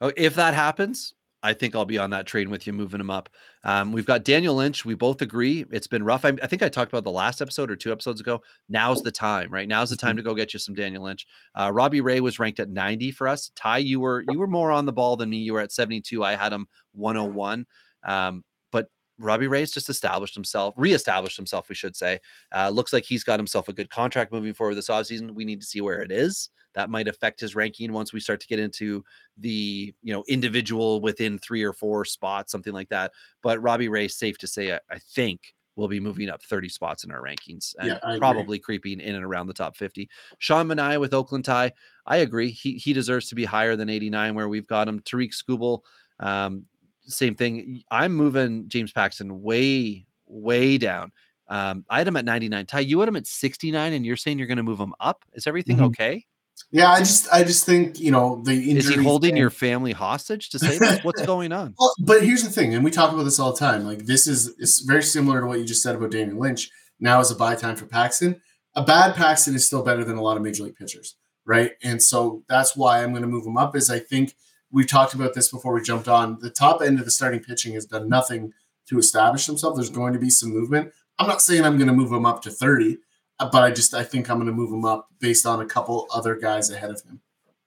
[0.00, 3.08] Oh, if that happens, I think I'll be on that train with you, moving him
[3.10, 3.28] up.
[3.62, 4.84] Um, we've got Daniel Lynch.
[4.84, 6.24] We both agree it's been rough.
[6.24, 8.42] I, I think I talked about the last episode or two episodes ago.
[8.68, 9.68] Now's the time, right?
[9.68, 11.24] Now's the time to go get you some Daniel Lynch.
[11.54, 13.52] Uh, Robbie Ray was ranked at 90 for us.
[13.54, 15.36] Ty, you were you were more on the ball than me.
[15.38, 16.24] You were at 72.
[16.24, 17.64] I had him 101.
[18.04, 18.42] Um,
[18.72, 18.88] but
[19.18, 22.18] Robbie Ray's just established himself, reestablished himself, we should say.
[22.54, 25.30] Uh, looks like he's got himself a good contract moving forward this offseason.
[25.32, 26.50] We need to see where it is.
[26.76, 29.04] That might affect his ranking once we start to get into
[29.36, 33.12] the you know individual within three or four spots, something like that.
[33.42, 37.04] But Robbie Ray, safe to say, I, I think will be moving up 30 spots
[37.04, 40.08] in our rankings and Yeah, probably creeping in and around the top 50.
[40.38, 41.72] Sean Manaea with Oakland tie.
[42.06, 42.50] I agree.
[42.50, 45.00] He he deserves to be higher than 89 where we've got him.
[45.00, 45.80] Tarik Skubal,
[46.20, 46.66] um,
[47.02, 47.82] same thing.
[47.90, 51.12] I'm moving James Paxton way, way down.
[51.48, 52.66] Um, I had him at 99.
[52.66, 55.24] Ty, you had him at 69, and you're saying you're going to move him up.
[55.34, 55.86] Is everything Mhm.
[55.86, 56.24] okay?
[56.70, 58.78] Yeah, I just I just think you know the injury.
[58.78, 61.04] Is he holding thing- your family hostage to say this?
[61.04, 61.74] What's going on?
[61.78, 63.84] Well, but here's the thing, and we talk about this all the time.
[63.84, 66.70] Like this is it's very similar to what you just said about Daniel Lynch.
[66.98, 68.40] Now is a buy time for Paxton.
[68.74, 71.72] A bad Paxton is still better than a lot of major league pitchers, right?
[71.82, 73.76] And so that's why I'm going to move him up.
[73.76, 74.34] Is I think
[74.70, 76.38] we've talked about this before we jumped on.
[76.40, 78.52] The top end of the starting pitching has done nothing
[78.88, 79.76] to establish himself.
[79.76, 80.92] There's going to be some movement.
[81.18, 82.96] I'm not saying I'm going to move him up to 30, uh,
[83.38, 86.06] but I just I think I'm going to move him up based on a couple
[86.12, 87.20] other guys ahead of him.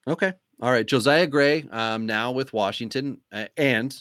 [0.06, 0.32] Okay.
[0.62, 0.86] All right.
[0.86, 3.96] Josiah Gray, um, now with Washington, uh, and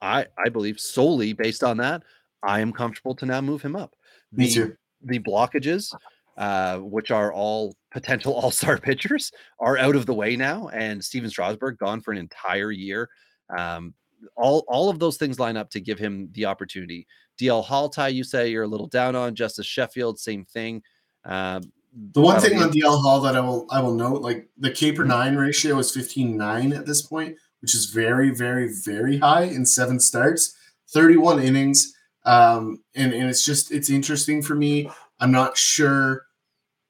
[0.00, 2.02] I I believe solely based on that,
[2.42, 3.94] I am comfortable to now move him up.
[4.32, 4.76] Me The- too.
[5.04, 5.94] the blockages,
[6.36, 9.30] uh, which are all potential all star pitchers,
[9.60, 10.68] are out of the way now.
[10.68, 13.08] And Stephen Strasburg gone for an entire year.
[13.56, 13.94] Um,
[14.36, 17.06] all all of those things line up to give him the opportunity.
[17.42, 19.34] DL Hall tie, you say you're a little down on.
[19.34, 20.82] Justus Sheffield, same thing.
[21.24, 21.72] Um,
[22.12, 24.92] The one thing on DL Hall that I will I will note, like the K
[24.92, 29.66] per nine ratio is 15-9 at this point, which is very, very, very high in
[29.66, 30.54] seven starts,
[30.90, 31.94] 31 innings.
[32.24, 34.90] Um, and, and it's just it's interesting for me.
[35.20, 36.26] I'm not sure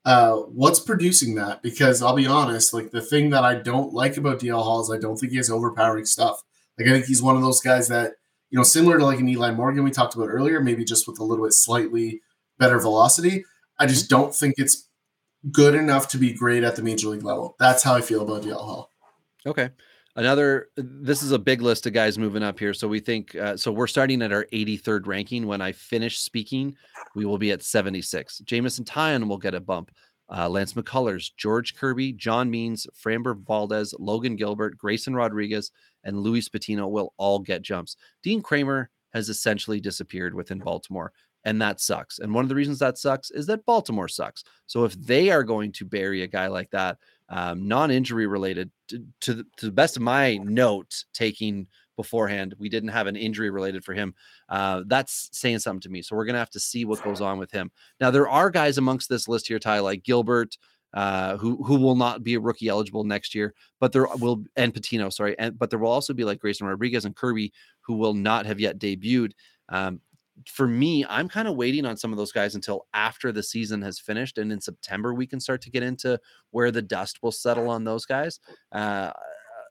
[0.04, 4.16] uh what's producing that because I'll be honest, like the thing that I don't like
[4.16, 6.42] about DL Hall is I don't think he has overpowering stuff.
[6.78, 8.14] Like I think he's one of those guys that,
[8.52, 11.18] you know, similar to like an Eli Morgan we talked about earlier, maybe just with
[11.18, 12.20] a little bit slightly
[12.58, 13.46] better velocity.
[13.78, 14.90] I just don't think it's
[15.50, 17.56] good enough to be great at the major league level.
[17.58, 18.90] That's how I feel about DL Hall.
[19.46, 19.70] Okay.
[20.16, 22.74] Another, this is a big list of guys moving up here.
[22.74, 25.46] So we think, uh, so we're starting at our 83rd ranking.
[25.46, 26.76] When I finish speaking,
[27.14, 28.40] we will be at 76.
[28.40, 29.90] Jameson Taillon will get a bump.
[30.28, 35.70] Uh, Lance McCullers, George Kirby, John Means, Framber Valdez, Logan Gilbert, Grayson Rodriguez,
[36.04, 37.96] and Luis Patino will all get jumps.
[38.22, 41.12] Dean Kremer has essentially disappeared within Baltimore,
[41.44, 42.18] and that sucks.
[42.18, 44.44] And one of the reasons that sucks is that Baltimore sucks.
[44.66, 46.98] So if they are going to bury a guy like that,
[47.28, 51.66] um, non-injury related to, to, the, to the best of my note taking
[51.96, 54.14] beforehand we didn't have an injury related for him
[54.48, 57.38] uh, that's saying something to me so we're gonna have to see what goes on
[57.38, 57.70] with him
[58.00, 60.56] now there are guys amongst this list here ty like gilbert
[60.94, 64.74] uh, who who will not be a rookie eligible next year but there will and
[64.74, 68.14] patino sorry and but there will also be like grayson rodriguez and kirby who will
[68.14, 69.32] not have yet debuted
[69.68, 70.00] um,
[70.46, 73.82] for me, I'm kind of waiting on some of those guys until after the season
[73.82, 76.18] has finished, and in September we can start to get into
[76.50, 78.40] where the dust will settle on those guys.
[78.72, 79.12] Uh,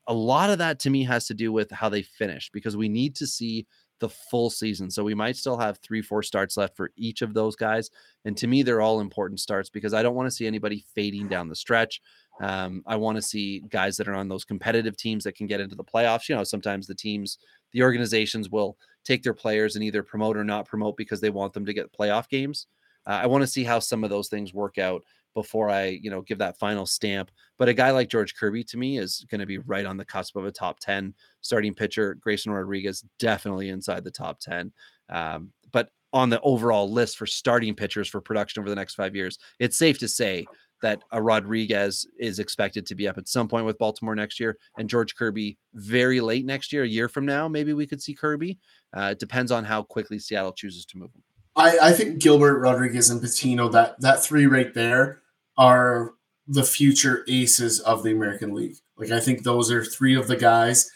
[0.07, 2.89] a lot of that to me has to do with how they finish because we
[2.89, 3.65] need to see
[4.02, 4.91] the full season.
[4.91, 7.90] So we might still have three, four starts left for each of those guys.
[8.26, 11.30] And to me, they're all important starts because I don't want to see anybody fading
[11.30, 12.02] down the stretch.
[12.41, 15.61] Um, I want to see guys that are on those competitive teams that can get
[15.61, 16.28] into the playoffs.
[16.28, 17.38] You know, sometimes the teams,
[17.72, 21.53] the organizations will take their players and either promote or not promote because they want
[21.53, 22.68] them to get playoff games.
[23.07, 26.09] Uh, I want to see how some of those things work out before I, you
[26.09, 27.31] know, give that final stamp.
[27.57, 30.05] But a guy like George Kirby to me is going to be right on the
[30.05, 32.15] cusp of a top 10 starting pitcher.
[32.15, 34.71] Grayson Rodriguez definitely inside the top 10.
[35.09, 39.15] Um, but on the overall list for starting pitchers for production over the next five
[39.15, 40.45] years, it's safe to say
[40.81, 44.57] that a Rodriguez is expected to be up at some point with Baltimore next year,
[44.77, 48.15] and George Kirby very late next year, a year from now, maybe we could see
[48.15, 48.57] Kirby.
[48.95, 51.21] Uh, it depends on how quickly Seattle chooses to move him.
[51.56, 55.22] I, I think Gilbert, Rodriguez, and Patino, that that three right there
[55.57, 56.14] are
[56.48, 58.78] the future aces of the American League.
[58.98, 60.91] Like I think those are three of the guys.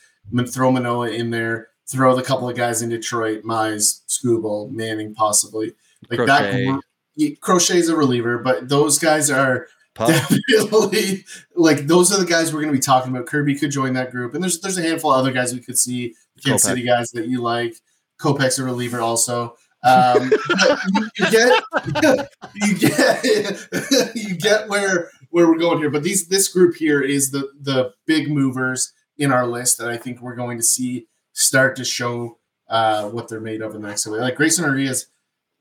[0.48, 5.74] Throw Manoah in there, throw the couple of guys in Detroit, Mize, Skubal, Manning, possibly.
[6.10, 6.66] Like that Crochet.
[6.66, 6.84] group,
[7.16, 10.10] yeah, Crochet's a reliever, but those guys are Pup.
[10.10, 11.26] definitely
[11.56, 13.28] like those are the guys we're going to be talking about.
[13.28, 15.78] Kirby could join that group, and there's there's a handful of other guys we could
[15.78, 16.16] see.
[16.44, 17.76] Kansas City guys that you like.
[18.20, 19.56] Kopech's a reliever also.
[19.86, 21.64] Um, you, you get
[22.56, 25.90] you get you get where where we're going here.
[25.90, 29.98] But these this group here is the the big movers in our list that I
[29.98, 32.40] think we're going to see start to show
[32.70, 34.20] uh, what they're made of in the next way.
[34.20, 35.08] Like Grayson Rodriguez,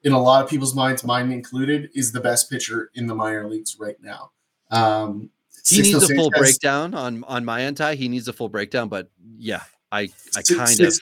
[0.02, 3.48] in a lot of people's minds, mine included, is the best pitcher in the minor
[3.48, 4.30] leagues right now.
[4.70, 5.30] Um,
[5.66, 7.94] he needs a full breakdown on on my anti.
[7.94, 11.00] He needs a full breakdown, but yeah, I I kind of Six-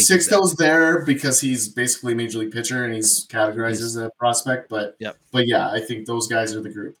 [0.00, 0.92] think he's there.
[0.94, 4.68] There because he's basically a major league pitcher and he's categorized as a prospect.
[4.68, 5.16] But Yep.
[5.32, 6.96] but yeah, I think those guys are the group.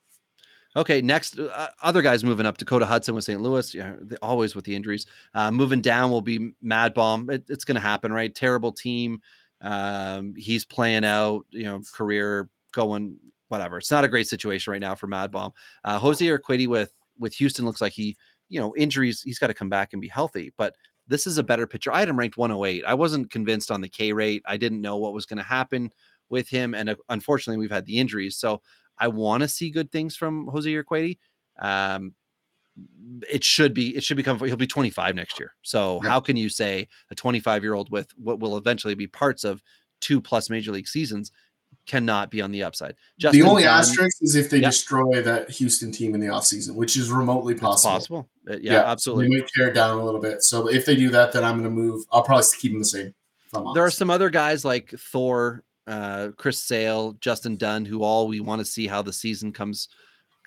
[0.76, 2.56] Okay, next, uh, other guys moving up.
[2.58, 3.40] Dakota Hudson with St.
[3.40, 5.06] Louis, yeah, always with the injuries.
[5.32, 7.30] Uh, moving down will be MadBum.
[7.30, 8.34] It, it's going to happen, right?
[8.34, 9.20] Terrible team.
[9.60, 13.16] Um, he's playing out, you know, career going
[13.48, 13.78] whatever.
[13.78, 15.52] It's not a great situation right now for MadBum.
[15.84, 18.16] Uh, Jose Urquidy with with Houston looks like he,
[18.48, 19.22] you know, injuries.
[19.22, 20.74] He's got to come back and be healthy, but
[21.06, 21.92] this is a better pitcher.
[21.92, 22.84] I had him ranked 108.
[22.84, 24.42] I wasn't convinced on the K rate.
[24.46, 25.90] I didn't know what was going to happen
[26.30, 28.36] with him, and uh, unfortunately, we've had the injuries.
[28.36, 28.62] So
[28.98, 31.18] I want to see good things from Jose Urquidy.
[31.60, 32.14] Um,
[33.30, 35.54] it should be it should become he'll be 25 next year.
[35.62, 39.44] So how can you say a 25 year old with what will eventually be parts
[39.44, 39.62] of
[40.00, 41.30] two plus major league seasons
[41.86, 42.94] cannot be on the upside?
[43.18, 46.74] Justin the only Dunn, asterisk is if they destroy that Houston team in the offseason,
[46.74, 47.92] which is remotely possible.
[47.92, 48.28] possible.
[48.48, 49.28] Uh, yeah, yeah, absolutely.
[49.28, 50.42] They may tear it down a little bit.
[50.42, 52.04] So if they do that, then I'm going to move.
[52.10, 53.14] I'll probably keep them the same.
[53.74, 58.40] There are some other guys like Thor uh, Chris Sale, Justin Dunn, who all we
[58.40, 59.88] want to see how the season comes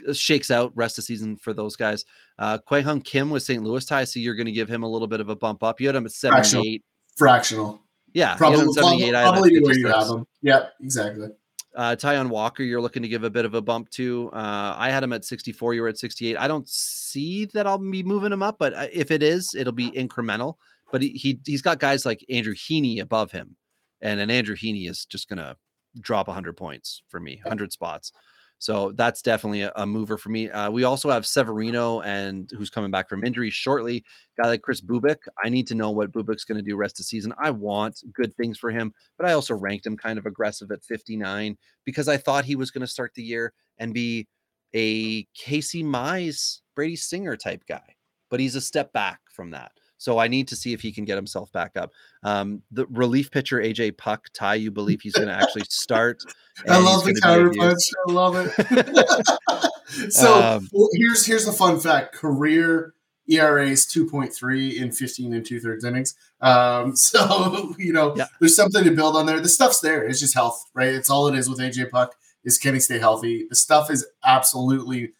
[0.07, 2.05] uh, shakes out rest of season for those guys.
[2.39, 3.63] Uh Kwang Hyun Kim with St.
[3.63, 5.79] Louis Ty, so you're going to give him a little bit of a bump up.
[5.79, 6.83] You had him at 78.
[7.15, 7.77] Fractional.
[7.77, 7.86] Fractional.
[8.13, 9.11] Yeah, probably, 78.
[9.11, 10.27] Probably where you have him.
[10.41, 11.29] Yep, exactly.
[11.75, 14.31] Uh, Taijuan Walker, you're looking to give a bit of a bump to.
[14.33, 15.75] Uh, I had him at 64.
[15.75, 16.35] You were at 68.
[16.37, 19.73] I don't see that I'll be moving him up, but uh, if it is, it'll
[19.73, 20.55] be incremental.
[20.91, 23.57] But he, he he's got guys like Andrew Heaney above him
[24.01, 25.55] and an Andrew Heaney is just going to
[25.99, 28.11] drop 100 points for me, 100 spots.
[28.59, 30.49] So that's definitely a, a mover for me.
[30.49, 34.03] Uh, we also have Severino and who's coming back from injury shortly.
[34.41, 35.17] Guy like Kris Bubic.
[35.43, 37.33] I need to know what Bubic's going to do rest of the season.
[37.39, 40.83] I want good things for him, but I also ranked him kind of aggressive at
[40.83, 44.27] 59 because I thought he was going to start the year and be
[44.73, 47.95] a Casey Mize, Brady Singer type guy.
[48.29, 49.71] But he's a step back from that.
[49.97, 51.91] So I need to see if he can get himself back up.
[52.23, 56.21] Um, the relief pitcher AJ Puk, Ty, you believe he's going to actually start?
[56.67, 57.83] I love the counter punch.
[58.07, 60.11] I love it.
[60.13, 62.93] so um, well, here's here's the fun fact: career
[63.29, 66.15] ERA is 2.3 in 15 and two thirds innings.
[66.41, 68.27] Um, so you know, yeah.
[68.39, 69.39] there's something to build on there.
[69.39, 70.03] The stuff's there.
[70.03, 70.93] It's just health, right?
[70.93, 72.15] It's all it is with AJ Puk.
[72.43, 73.45] Is can he stay healthy?
[73.49, 75.13] The stuff is absolutely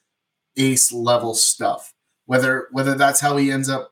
[0.56, 1.94] ace level stuff.
[2.26, 3.92] Whether whether that's how he ends up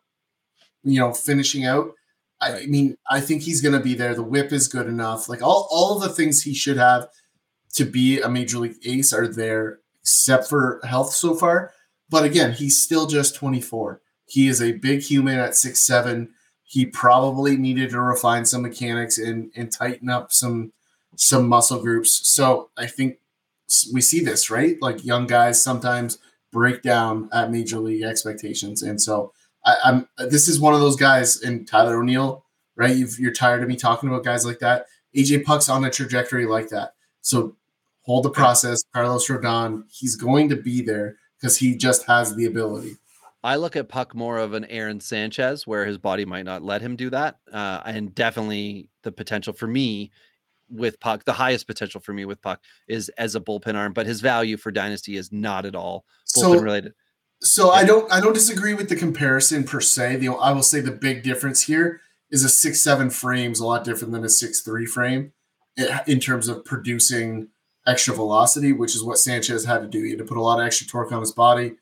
[0.85, 1.91] you know, finishing out.
[2.39, 4.15] I, I mean, I think he's going to be there.
[4.15, 5.27] The whip is good enough.
[5.27, 7.07] Like all, all of the things he should have
[7.73, 11.73] to be a major league ace are there, except for health so far.
[12.09, 14.01] But again, he's still just 24.
[14.25, 16.29] He is a big human at six seven.
[16.63, 20.73] He probably needed to refine some mechanics and and tighten up some
[21.15, 22.27] some muscle groups.
[22.27, 23.19] So I think
[23.93, 24.77] we see this right.
[24.81, 26.17] Like young guys sometimes
[26.51, 29.33] break down at major league expectations, and so
[29.65, 32.95] I, am this is one of those guys in Tyler O'Neill, right?
[32.95, 34.85] you are tired of me talking about guys like that.
[35.15, 36.93] AJ Puk's on a trajectory like that.
[37.21, 37.55] So
[38.03, 38.83] hold the process.
[38.93, 42.97] Carlos Rodon, he's going to be there because he just has the ability.
[43.43, 46.81] I look at Puk more of an Aaron Sanchez, where his body might not let
[46.81, 50.11] him do that, uh, and definitely the potential for me
[50.67, 54.07] with Puk, the highest potential for me with Puk is as a bullpen arm, but
[54.07, 56.05] his value for dynasty is not at all
[56.35, 56.93] bullpen so, related.
[57.45, 60.17] So I don't I don't disagree with the comparison per se.
[60.17, 62.01] The I will say the big difference here
[62.31, 65.31] is a six seven frame is a lot different than a six three frame
[66.07, 67.49] in terms of producing
[67.85, 70.03] extra velocity, which is what Sanchez had to do.
[70.03, 71.75] He had to put a lot of extra torque on his body.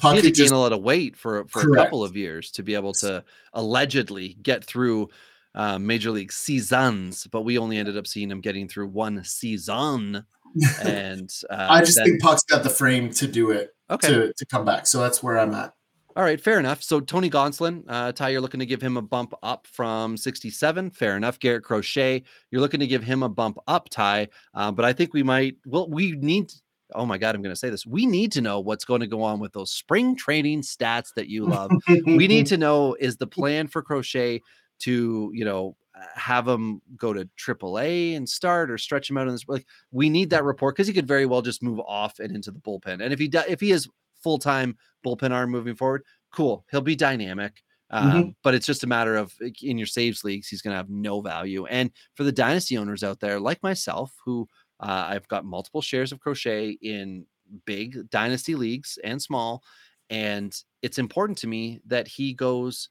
[0.00, 1.80] Puk he had to gain a lot of weight for for correct.
[1.80, 3.22] a couple of years to be able to
[3.52, 5.10] allegedly get through
[5.54, 10.24] uh, major league seasons, but we only ended up seeing him getting through one season.
[10.84, 14.08] And uh, I just then, think Puk's got the frame to do it okay.
[14.08, 14.86] to, to come back.
[14.86, 15.74] So that's where I'm at.
[16.16, 16.80] All right, fair enough.
[16.80, 20.90] So Tony Gonsolin, uh, Ty, you're looking to give him a bump up from 67.
[20.92, 21.40] Fair enough.
[21.40, 22.22] Garrett Crochet,
[22.52, 24.28] you're looking to give him a bump up, Ty.
[24.54, 25.56] Uh, but I think we might.
[25.66, 26.52] Well, we need.
[26.94, 27.84] Oh my God, I'm going to say this.
[27.84, 31.28] We need to know what's going to go on with those spring training stats that
[31.28, 31.72] you love.
[31.88, 34.40] we need to know is the plan for Crochet
[34.80, 35.76] to you know
[36.14, 40.08] have him go to AAA and start or stretch him out in this like we
[40.08, 43.02] need that report because he could very well just move off and into the bullpen.
[43.02, 43.88] And if he does, if he is
[44.22, 44.76] full time
[45.06, 46.02] bullpen arm moving forward,
[46.32, 47.62] cool, he'll be dynamic.
[47.90, 48.30] Um, mm-hmm.
[48.42, 51.20] But it's just a matter of in your saves leagues, he's going to have no
[51.20, 51.66] value.
[51.66, 54.48] And for the dynasty owners out there, like myself, who
[54.80, 57.26] uh, I've got multiple shares of Crochet in
[57.66, 59.62] big dynasty leagues and small,
[60.10, 62.88] and it's important to me that he goes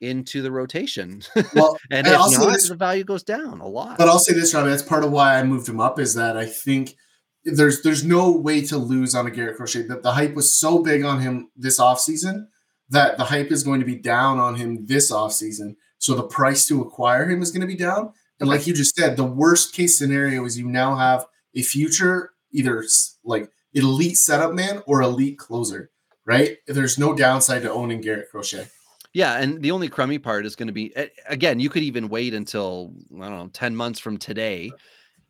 [0.00, 1.22] into the rotation.
[1.54, 3.98] Well, and, and if not, this, the value goes down a lot.
[3.98, 6.36] But I'll say this, Robbie, that's part of why I moved him up is that
[6.36, 6.96] I think
[7.44, 9.82] there's there's no way to lose on a Garrett Crochet.
[9.82, 12.46] That the hype was so big on him this offseason
[12.88, 15.76] that the hype is going to be down on him this offseason.
[15.98, 18.12] So the price to acquire him is going to be down.
[18.38, 22.32] And like you just said, the worst case scenario is you now have a future
[22.52, 22.84] either
[23.24, 25.90] like elite setup man or elite closer,
[26.24, 26.58] right?
[26.66, 28.68] There's no downside to owning Garrett Crochet.
[29.16, 30.92] Yeah, and the only crummy part is going to be
[31.26, 34.70] again, you could even wait until I don't know, 10 months from today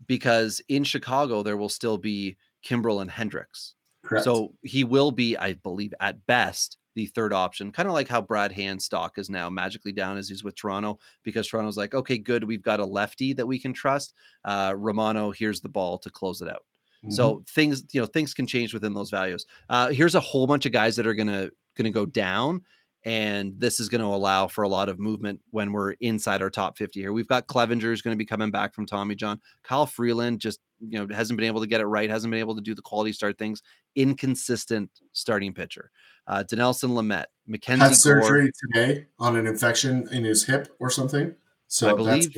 [0.09, 3.75] because in Chicago there will still be Kimbrel and Hendricks.
[4.03, 4.25] Correct.
[4.25, 8.21] So he will be, I believe, at best the third option, kind of like how
[8.21, 12.19] Brad Hand stock is now magically down as he's with Toronto because Toronto's like, okay,
[12.19, 14.15] good, we've got a lefty that we can trust.
[14.45, 16.65] Uh, Romano, here's the ball to close it out.
[17.05, 17.13] Mm-hmm.
[17.13, 19.47] So things, you know, things can change within those values.
[19.69, 22.63] Uh, here's a whole bunch of guys that are gonna gonna go down,
[23.07, 26.51] and this is going to allow for a lot of movement when we're inside our
[26.51, 27.13] top 50 here.
[27.13, 29.41] We've got Clevinger is going to be coming back from Tommy John.
[29.63, 32.57] Kyle Freeland just you know hasn't been able to get it right, hasn't been able
[32.57, 33.63] to do the quality start things.
[33.95, 35.93] Inconsistent starting pitcher.
[36.27, 40.91] Uh, Dinelson Lamet, Mackenzie had surgery Gore, today on an infection in his hip or
[40.91, 41.33] something.
[41.69, 42.35] So I believe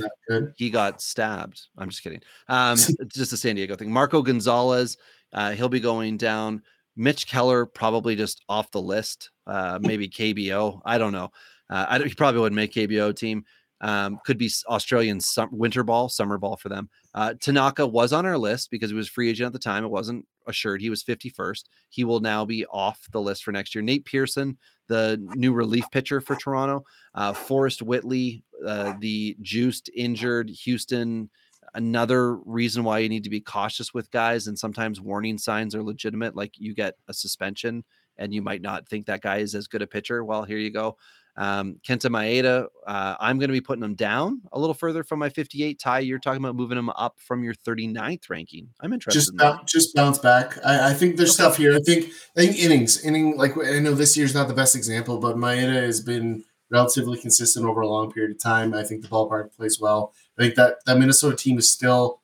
[0.56, 1.68] he got stabbed.
[1.78, 2.20] I'm just kidding.
[2.48, 2.76] Um,
[3.08, 3.90] just a San Diego thing.
[3.90, 4.98] Marco Gonzalez,
[5.32, 6.62] uh, he'll be going down.
[6.98, 9.30] Mitch Keller probably just off the list.
[9.46, 10.82] Uh, maybe KBO.
[10.84, 11.30] I don't know.
[11.70, 13.44] Uh, I don't, he probably wouldn't make KBO team.
[13.80, 16.90] Um, could be Australian sum, winter ball, summer ball for them.
[17.14, 19.84] Uh, Tanaka was on our list because he was free agent at the time.
[19.84, 20.80] It wasn't assured.
[20.80, 21.64] He was 51st.
[21.88, 23.82] He will now be off the list for next year.
[23.82, 24.58] Nate Pearson,
[24.88, 26.84] the new relief pitcher for Toronto.
[27.14, 31.30] Uh, Forrest Whitley, uh, the juiced, injured Houston
[31.74, 35.82] another reason why you need to be cautious with guys and sometimes warning signs are
[35.82, 37.84] legitimate like you get a suspension
[38.16, 40.70] and you might not think that guy is as good a pitcher well here you
[40.70, 40.96] go
[41.38, 45.20] um, Kenta Maeda, uh, I'm going to be putting him down a little further from
[45.20, 45.78] my 58.
[45.78, 48.68] Ty, you're talking about moving him up from your 39th ranking.
[48.80, 49.20] I'm interested.
[49.20, 50.58] Just in bounce, just bounce back.
[50.64, 51.44] I, I think there's okay.
[51.44, 51.76] stuff here.
[51.76, 53.36] I think I think innings, inning.
[53.36, 57.64] Like I know this year's not the best example, but Maeda has been relatively consistent
[57.64, 58.74] over a long period of time.
[58.74, 60.12] I think the ballpark plays well.
[60.38, 62.20] I think that that Minnesota team is still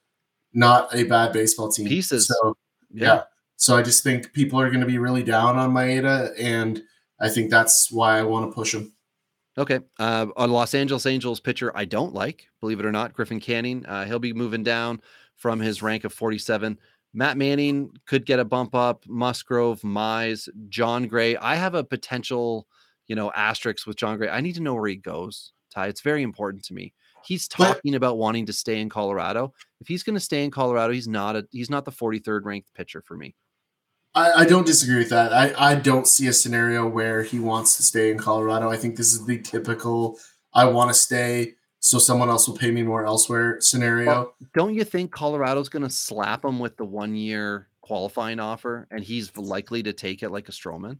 [0.52, 1.86] not a bad baseball team.
[1.86, 2.28] Pieces.
[2.28, 2.56] So
[2.92, 3.04] yeah.
[3.04, 3.22] yeah.
[3.56, 6.82] So I just think people are going to be really down on Maeda, and
[7.20, 8.92] I think that's why I want to push him.
[9.56, 9.80] Okay.
[9.98, 13.86] Uh, a Los Angeles Angels pitcher I don't like, believe it or not, Griffin Canning.
[13.86, 15.00] Uh, he'll be moving down
[15.36, 16.76] from his rank of 47.
[17.12, 19.04] Matt Manning could get a bump up.
[19.06, 21.36] Musgrove, Mize, Jon Gray.
[21.36, 22.66] I have a potential–
[23.06, 24.28] you know, asterisks with Jon Gray.
[24.28, 25.88] I need to know where he goes, Ty.
[25.88, 26.94] It's very important to me.
[27.26, 29.52] He's talking but, about wanting to stay in Colorado.
[29.80, 32.74] If he's going to stay in Colorado, he's not a he's not the 43rd ranked
[32.74, 33.34] pitcher for me.
[34.14, 35.32] I, I don't disagree with that.
[35.32, 38.70] I, I don't see a scenario where he wants to stay in Colorado.
[38.70, 40.18] I think this is the typical
[40.52, 44.06] I want to stay so someone else will pay me more elsewhere scenario.
[44.06, 48.86] Well, don't you think Colorado's going to slap him with the one year qualifying offer
[48.90, 50.96] and he's likely to take it like a Stroman?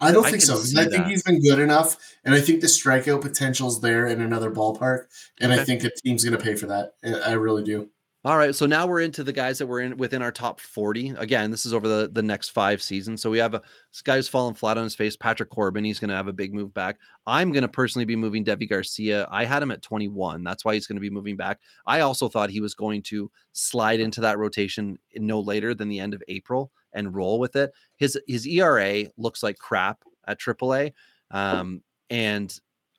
[0.00, 0.54] I don't I think so.
[0.78, 4.20] I think he's been good enough, and I think the strikeout potential is there in
[4.20, 5.06] another ballpark,
[5.40, 5.60] and okay.
[5.60, 6.94] I think a team's going to pay for that.
[7.24, 7.88] I really do.
[8.24, 11.10] All right, so now we're into the guys that were in within our top 40.
[11.18, 13.22] Again, this is over the, the next five seasons.
[13.22, 13.62] So we have a
[13.92, 15.16] this guy's fallen flat on his face.
[15.16, 16.98] Patrick Corbin, he's going to have a big move back.
[17.28, 19.28] I'm going to personally be moving Deivi Garcia.
[19.30, 20.42] I had him at 21.
[20.42, 21.60] That's why he's going to be moving back.
[21.86, 26.00] I also thought he was going to slide into that rotation no later than the
[26.00, 27.70] end of April and roll with it.
[27.98, 30.92] His his ERA looks like crap at AAA,
[31.30, 32.58] um, and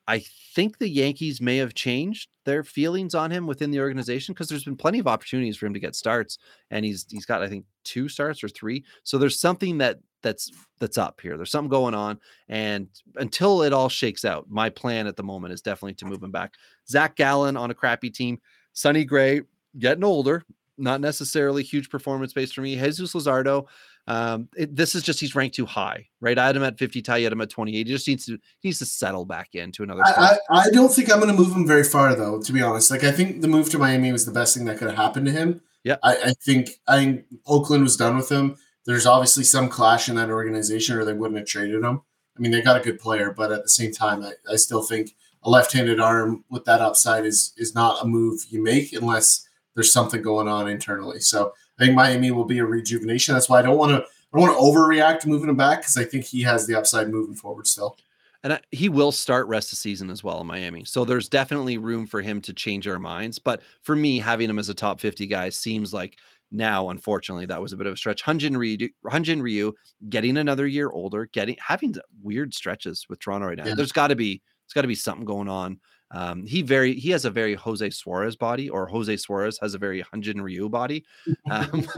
[0.10, 0.24] I
[0.56, 4.64] think the Yankees may have changed their feelings on him within the organization because there's
[4.64, 6.40] been plenty of opportunities for him to get starts,
[6.72, 8.84] and he's he's got I think two starts or three.
[9.04, 11.38] So there's something that that's that's up here.
[11.38, 12.88] There's something going on, and
[13.18, 16.32] until it all shakes out, my plan at the moment is definitely to move him
[16.32, 16.56] back.
[16.90, 18.42] Zac Gallen on a crappy team,
[18.74, 19.42] Sonny Gray
[19.78, 20.44] getting older,
[20.80, 22.76] not necessarily huge performance based for me.
[22.76, 23.68] Jesus Luzardo,
[24.10, 26.38] um, it, this is just he's ranked too high, right?
[26.38, 27.78] I had him at 50, Ty had him at 28.
[27.78, 30.02] He just needs to he needs to settle back into another.
[30.04, 32.42] I, I, I, don't think I'm going to move him very far, though.
[32.42, 34.80] To be honest, like I think the move to Miami was the best thing that
[34.80, 35.62] could have happened to him.
[35.84, 38.58] Yeah, I, I think I think Oakland was done with him.
[38.88, 42.02] There's obviously some clash in that organization, or they wouldn't have traded him.
[42.36, 44.82] I mean, they got a good player, but at the same time, I, I still
[44.82, 45.14] think
[45.44, 49.94] a left-handed arm with that upside is is not a move you make unless there's
[49.94, 51.20] something going on internally.
[51.20, 53.34] So I think Miami will be a rejuvenation.
[53.34, 55.98] That's why I don't want to I don't want to overreact moving him back because
[55.98, 57.98] I think he has the upside moving forward still.
[58.44, 60.86] And I, he will start rest of season as well in Miami.
[60.86, 63.40] So there's definitely room for him to change our minds.
[63.40, 66.18] But for me, having him as a top 50 guy seems like
[66.52, 68.24] now, unfortunately, that was a bit of a stretch.
[68.24, 69.74] Hunjin Ryu, Hyun-Jin Ryu
[70.10, 73.66] getting another year older, getting having weird stretches with Toronto right now.
[73.66, 73.76] Yeah.
[73.76, 75.80] There's got to be, it's got to be something going on
[76.12, 79.78] um, he very he has a very Jose Suarez body, or Jose Suarez has a
[79.78, 81.06] very Hyun-Jin Ryu body.
[81.52, 81.88] Um,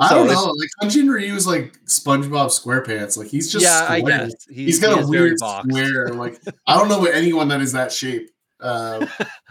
[0.00, 0.44] I don't know.
[0.44, 3.18] Like Hyun-Jin Ryu is like SpongeBob SquarePants.
[3.18, 3.96] Like he's just yeah, square.
[3.96, 6.08] I guess he's, he's got he a weird square.
[6.08, 8.30] Like I don't know what anyone that is that shape.
[8.60, 9.06] Uh,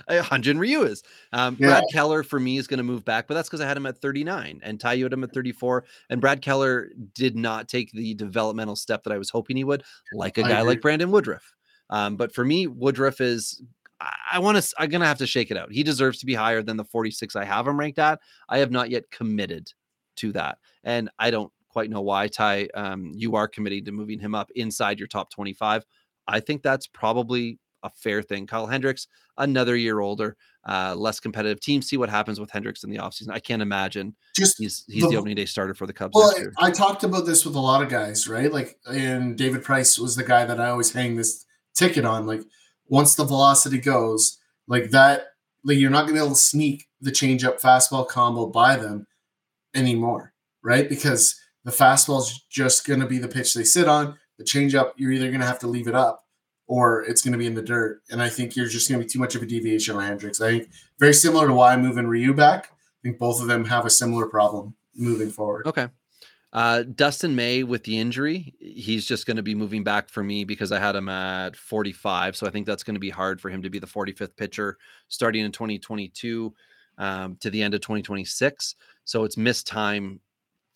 [0.08, 1.04] uh, Hyun-Jin Ryu is.
[1.32, 1.68] Um, Yeah.
[1.68, 3.86] Brad Keller for me is going to move back, but that's because I had him
[3.86, 5.86] at 39 and Ty had him at 34.
[6.10, 9.84] And Brad Keller did not take the developmental step that I was hoping he would,
[10.14, 10.70] like a I guy agree.
[10.70, 11.55] like Brandon Woodruff.
[11.90, 13.62] Um, but for me, Woodruff is.
[14.02, 14.74] I- I want to.
[14.78, 15.72] I'm gonna have to shake it out.
[15.72, 18.20] He deserves to be higher than the 46 I have him ranked at.
[18.50, 19.72] I have not yet committed
[20.18, 22.28] to that, and I don't quite know why.
[22.28, 25.86] Ty, um, you are committing to moving him up inside your top 25.
[26.28, 28.48] I think that's probably a fair thing.
[28.48, 29.08] Kyle Hendricks,
[29.38, 30.36] another year older,
[30.68, 31.82] uh, less competitive team.
[31.82, 33.30] See what happens with Hendricks in the offseason.
[33.32, 36.34] I can't imagine Just he's he's the, The- opening day starter for the Cubs Well,
[36.38, 36.56] next.
[36.58, 38.52] I talked about this with a lot of guys, right?
[38.52, 41.46] Like, and David Price was the guy that I always hang this
[41.76, 42.26] ticket on.
[42.26, 42.42] Like,
[42.88, 45.28] once the velocity goes, like that,
[45.64, 49.08] like you're not going to be able to sneak the changeup fastball combo by them
[49.74, 50.34] anymore,
[50.64, 50.88] right?
[50.88, 54.18] Because the fastball's just going to be the pitch they sit on.
[54.38, 56.24] The changeup, you're either going to have to leave it up
[56.68, 58.02] or it's going to be in the dirt.
[58.10, 60.42] And I think you're just going to be too much of a deviation on Hendricks.
[60.42, 60.70] I think
[61.00, 62.68] very similar to why I'm moving Ryu back.
[62.72, 65.68] I think both of them have a similar problem moving forward.
[65.68, 65.88] Okay.
[66.56, 70.46] Uh, Dustin May with the injury, he's just going to be moving back for me
[70.46, 72.38] because I had him at 45.
[72.38, 74.78] So I think that's going to be hard for him to be the 45th pitcher
[75.10, 76.54] starting in 2022
[76.98, 78.76] um, to the end of 2026.
[79.04, 80.22] So it's missed time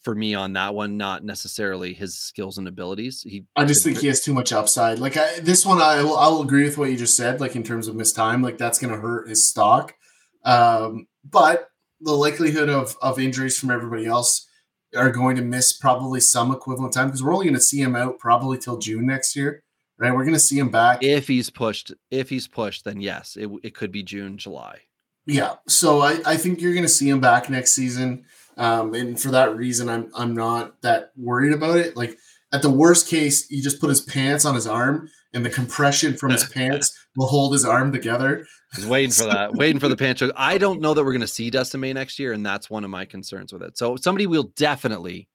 [0.02, 3.22] for me on that one, not necessarily his skills and abilities.
[3.22, 5.00] He, I just think he has too much upside.
[5.00, 7.40] Like I, this one, I will, I will agree with what you just said.
[7.40, 9.96] Like in terms of missed time, like that's going to hurt his stock.
[10.44, 11.70] Um, but
[12.02, 14.49] the likelihood of of injuries from everybody else
[14.96, 17.96] are going to miss probably some equivalent time because we're only going to see him
[17.96, 19.64] out probably till June next year,
[19.98, 20.14] right?
[20.14, 21.04] We're going to see him back.
[21.04, 24.80] if he's pushed, if he's pushed, then yes, it, it could be June, July.
[25.26, 28.26] Yeah, so I, I think you're going to see him back next season,
[28.58, 31.96] um, and for that reason, I'm I'm not that worried about it.
[31.96, 32.18] Like
[32.52, 36.16] at the worst case, you just put his pants on his arm, and the compression
[36.18, 38.46] from his pants will hold his arm together.
[38.76, 40.32] He's waiting for that, waiting for the pancho.
[40.36, 42.84] I don't know that we're going to see Dustin May next year, and that's one
[42.84, 43.78] of my concerns with it.
[43.78, 45.28] So somebody we'll definitely,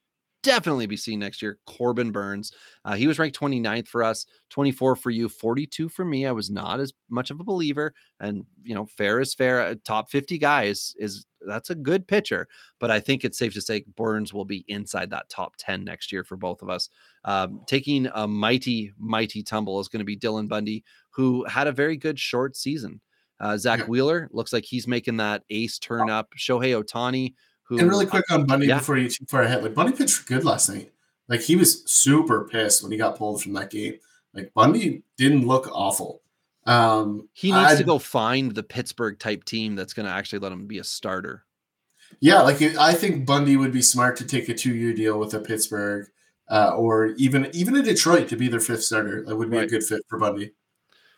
[0.44, 1.58] definitely be seeing next year.
[1.66, 2.52] Corbin Burnes.
[2.84, 6.26] Uh, he was ranked 29th for us, 24 for you, 42 for me.
[6.26, 9.60] I was not as much of a believer, and you know, fair is fair.
[9.66, 12.46] A top 50 guy is is that's a good pitcher,
[12.78, 16.12] but I think it's safe to say Burnes will be inside that top 10 next
[16.12, 16.88] year for both of us.
[17.24, 21.72] Um, taking a mighty, mighty tumble is going to be Dylan Bundy, who had a
[21.72, 23.00] very good short season.
[23.40, 23.88] Uh, Zack.
[23.88, 26.30] Wheeler looks like he's making that ace turn up.
[26.38, 27.34] Shohei Ohtani,
[27.74, 28.78] who And really quick on Bundy yeah.
[28.78, 29.62] before you too far ahead.
[29.62, 30.92] Like Bundy pitched good last night.
[31.28, 33.94] Like he was super pissed when he got pulled from that game.
[34.32, 36.22] Like Bundy didn't look awful.
[36.66, 40.38] Um, he needs I- to go find the Pittsburgh type team that's going to actually
[40.40, 41.44] let him be a starter.
[42.20, 45.40] Yeah, like I think Bundy would be smart to take a two-year deal with a
[45.40, 46.06] Pittsburgh
[46.48, 49.24] uh, or even even a Detroit to be their fifth starter.
[49.24, 50.52] That would be a good fit for Bundy.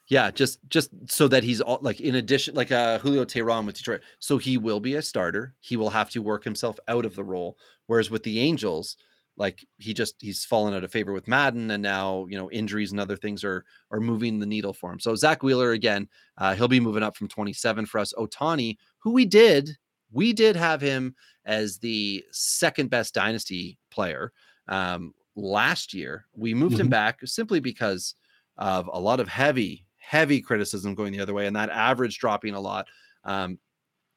[0.09, 3.77] Yeah, just just so that he's all like in addition, like uh Julio Teheran with
[3.77, 4.03] Detroit.
[4.21, 5.55] So he will be a starter.
[5.61, 7.59] He will have to work himself out of the role.
[7.87, 8.97] Whereas with the Angels,
[9.37, 12.93] like he just he's fallen out of favor with Maddon, and now you know injuries
[12.93, 15.01] and other things are are moving the needle for him.
[15.01, 16.09] So Zack Wheeler again,
[16.39, 18.13] uh, he'll be moving up from 27 for us.
[18.17, 19.77] Ohtani, who we did
[20.13, 21.17] we did have him
[21.47, 24.33] as the second best dynasty player
[24.69, 26.27] um, last year.
[26.33, 26.91] We moved him Mhm.
[26.91, 28.15] back simply because
[28.57, 32.55] of a lot of heavy, heavy criticism going the other way and that average dropping
[32.55, 32.87] a lot.
[33.25, 33.59] Um,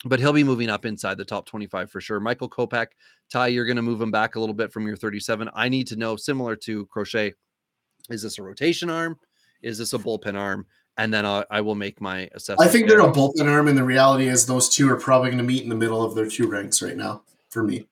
[0.05, 2.19] but he'll be moving up inside the top 25 for sure.
[2.19, 2.87] Michael Kopech,
[3.31, 5.49] Ty, you're going to move him back a little bit from your 37.
[5.53, 7.33] I need to know, similar to Crochet,
[8.09, 9.17] is this a rotation arm?
[9.61, 10.67] Is this a bullpen arm?
[10.97, 12.69] And then I, I will make my assessment.
[12.69, 15.39] I think they're a bullpen arm, and the reality is those two are probably going
[15.39, 17.87] to meet in the middle of their two ranks right now for me.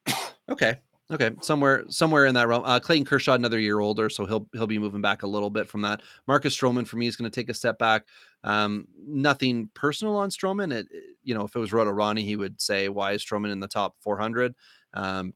[0.49, 0.77] Okay.
[1.09, 1.31] Okay.
[1.41, 2.63] Somewhere, somewhere in that realm.
[2.65, 5.69] Uh, Clayton Kershaw, another year older, so he'll he'll be moving back a little bit
[5.69, 6.01] from that.
[6.27, 8.05] Marcus Stroman for me is going to take a step back.
[8.43, 10.73] Um, nothing personal on Stroman.
[10.73, 10.87] It,
[11.23, 13.69] you know, if it was Roto Ronnie, he would say, "Why is Stroman in the
[13.69, 14.53] top 400?"
[14.93, 15.33] Um,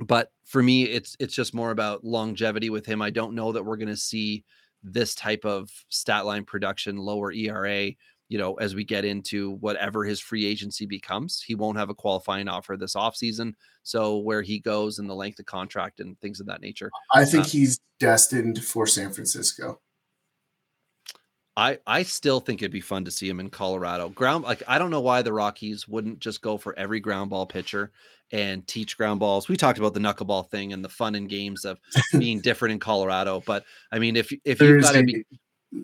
[0.00, 3.02] but for me, it's it's just more about longevity with him.
[3.02, 4.44] I don't know that we're going to see
[4.82, 7.90] this type of stat line production, lower ERA,
[8.34, 11.40] you know, as we get into whatever his free agency becomes.
[11.40, 13.54] He won't have a qualifying offer this offseason.
[13.84, 16.90] So where he goes and the length of contract and things of that nature.
[17.12, 19.78] I think Uh, he's destined for San Francisco.
[21.56, 24.08] I I still think it'd be fun to see him in Colorado.
[24.08, 27.46] Ground like I don't know why the Rockies wouldn't just go for every ground ball
[27.46, 27.92] pitcher
[28.32, 29.46] and teach ground balls.
[29.46, 31.78] We talked about the knuckleball thing and the fun and games of
[32.18, 35.24] being different in Colorado, but I mean if if you've got to be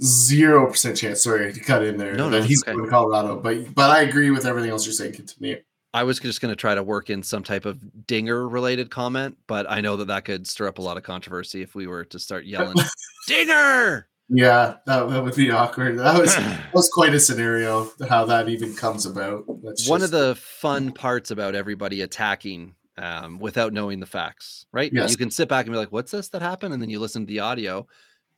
[0.01, 1.23] zero percent chance.
[1.23, 2.15] Sorry to cut in there.
[2.15, 2.73] No, that no, he's okay.
[2.73, 5.15] going to Colorado, but but I agree with everything else you're saying.
[5.15, 5.61] Continue.
[5.93, 9.37] I was just going to try to work in some type of dinger related comment,
[9.49, 12.05] but I know that that could stir up a lot of controversy if we were
[12.07, 12.77] to start yelling
[13.27, 14.07] dinger.
[14.29, 15.99] Yeah, that, that would be awkward.
[15.99, 17.91] That was that was quite a scenario.
[18.09, 19.45] How that even comes about.
[19.63, 24.93] That's One of the fun parts about everybody attacking um, without knowing the facts, right?
[24.93, 25.11] Yes.
[25.11, 27.23] You can sit back and be like, "What's this that happened?" And then you listen
[27.23, 27.89] to the audio,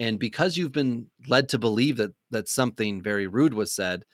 [0.03, 4.05] and because you've been led to believe that that something very rude was said,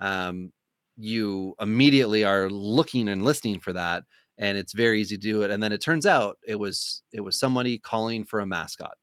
[0.00, 0.52] um,
[0.96, 4.02] you immediately are looking and listening for that,
[4.38, 5.52] and it's very easy to do it.
[5.52, 8.96] And then it turns out it was it was somebody calling for a mascot.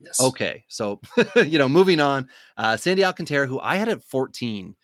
[0.00, 0.20] yes.
[0.20, 1.00] Okay, so
[1.36, 2.28] you know, moving on.
[2.56, 4.74] Uh, Sandy Alcantara, who I had at 14.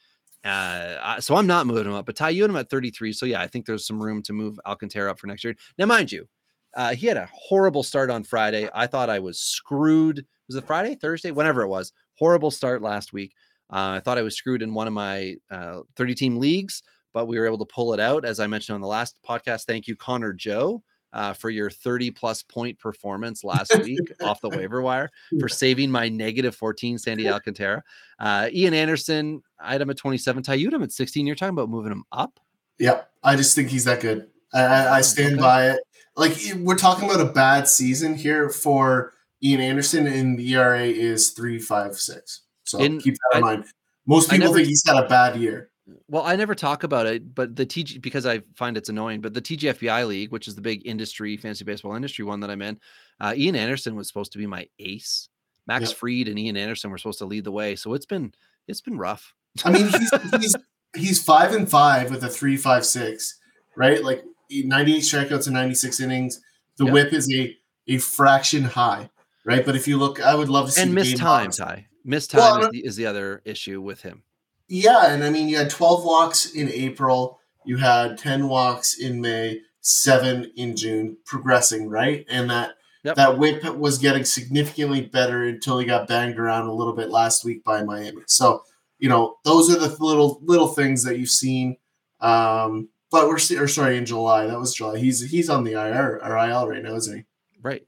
[0.44, 3.12] Uh, so I'm not moving him up, but Ty, you had him at 33.
[3.12, 5.56] So yeah, I think there's some room to move Alcantara up for next year.
[5.76, 6.28] Now, mind you,
[6.76, 8.68] uh, he had a horrible start on Friday.
[8.74, 10.24] I thought I was screwed.
[10.48, 11.92] Was it Friday, Thursday, whenever it was?
[12.18, 13.32] Horrible start last week.
[13.72, 16.82] Uh, I thought I was screwed in one of my uh, 30 team leagues,
[17.12, 18.24] but we were able to pull it out.
[18.24, 20.82] As I mentioned on the last podcast, thank you, Connor Joe,
[21.12, 25.90] uh, for your 30 plus point performance last week off the waiver wire for saving
[25.90, 27.82] my negative 14 Sandy Alcantara.
[28.18, 30.42] Uh, Ian Anderson, I had him at 27.
[30.42, 31.26] Ty, you had him at 16.
[31.26, 32.40] You're talking about moving him up.
[32.80, 33.08] Yep.
[33.22, 34.28] I just think he's that good.
[34.52, 35.40] I, I, I stand Okay.
[35.42, 35.80] by it.
[36.20, 41.30] Like we're talking about a bad season here for Ian Anderson, and the ERA is
[41.30, 42.42] three five six.
[42.64, 43.64] So In- keep that in I- mind.
[44.06, 45.70] Most people never- think he's had a bad year.
[46.08, 49.20] Well, I never talk about it, but the TG because I find it's annoying.
[49.22, 52.62] But the TGFBI league, which is the big industry fantasy baseball industry one that I'm
[52.62, 52.78] in,
[53.20, 55.28] uh, Ian Anderson was supposed to be my ace.
[55.66, 55.98] Max Yep.
[55.98, 58.32] Fried and Ian Anderson were supposed to lead the way, so it's been
[58.68, 59.32] it's been rough.
[59.64, 60.10] I mean, he's
[60.40, 60.56] he's
[60.94, 63.38] he's five and five with a three five six,
[63.76, 64.02] right?
[64.04, 66.40] Like ninety eight strikeouts and ninety six innings.
[66.76, 66.94] The Yep.
[66.94, 67.56] WHIP is a
[67.88, 69.10] a fraction high,
[69.44, 69.64] right?
[69.64, 71.60] But if you look, I would love to see and missed game time, logs.
[72.04, 74.22] Missed time Well, is, the, is the other issue with him.
[74.68, 79.20] Yeah, and I mean, you had 12 walks in April, you had 10 walks in
[79.20, 82.24] May, seven in June, progressing, right?
[82.30, 83.16] And that Yep.
[83.16, 87.44] that whip was getting significantly better until he got banged around a little bit last
[87.46, 88.20] week by Miami.
[88.26, 88.62] So,
[88.98, 91.78] you know, those are the little little things that you've seen.
[92.20, 94.98] Um, but we're or sorry, in July, that was July.
[94.98, 97.24] He's he's on the IR or IL right now, isn't he?
[97.62, 97.86] Right.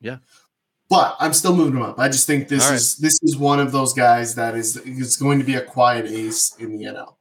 [0.00, 0.18] Yeah.
[0.88, 1.98] But I'm still moving him up.
[1.98, 2.76] I just think this All right.
[2.76, 6.06] is this is one of those guys that is is going to be a quiet
[6.06, 7.14] ace in the NL.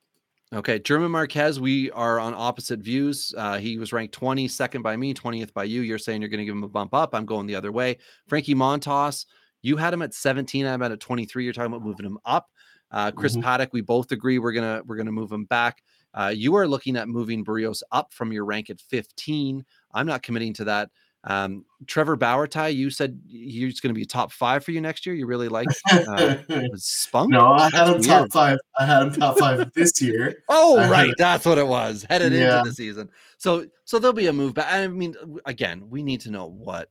[0.54, 3.34] Okay, German Marquez, we are on opposite views.
[3.36, 5.82] Uh, he was ranked 22nd by me, 20th by you.
[5.82, 7.14] You're saying you're going to give him a bump up.
[7.14, 7.98] I'm going the other way.
[8.28, 9.26] Frankie Montas,
[9.64, 10.66] you had him at 17.
[10.66, 11.44] I'm at 23.
[11.44, 12.48] You're talking about moving him up.
[12.92, 13.44] Uh, Chris Mhm.
[13.44, 15.82] Paddack, we both agree we're gonna we're gonna move him back.
[16.16, 19.64] Uh, you are looking at moving Berrios up from your rank at 15.
[19.94, 20.90] I'm not committing to that.
[21.28, 24.80] Um, Trevor Bauer, Ty, you said he's going to be a top five for you
[24.80, 25.16] next year.
[25.16, 26.36] You really like uh,
[26.76, 27.32] Spunk?
[27.32, 28.60] no, I had him top five.
[28.80, 30.44] I had him top five this year.
[30.50, 31.14] Oh, I right.
[31.18, 32.06] That's what it was.
[32.10, 32.60] Headed Yeah.
[32.60, 33.10] into the season.
[33.38, 34.72] So so there'll be a move back.
[34.72, 35.16] I mean,
[35.46, 36.90] again, we need to know what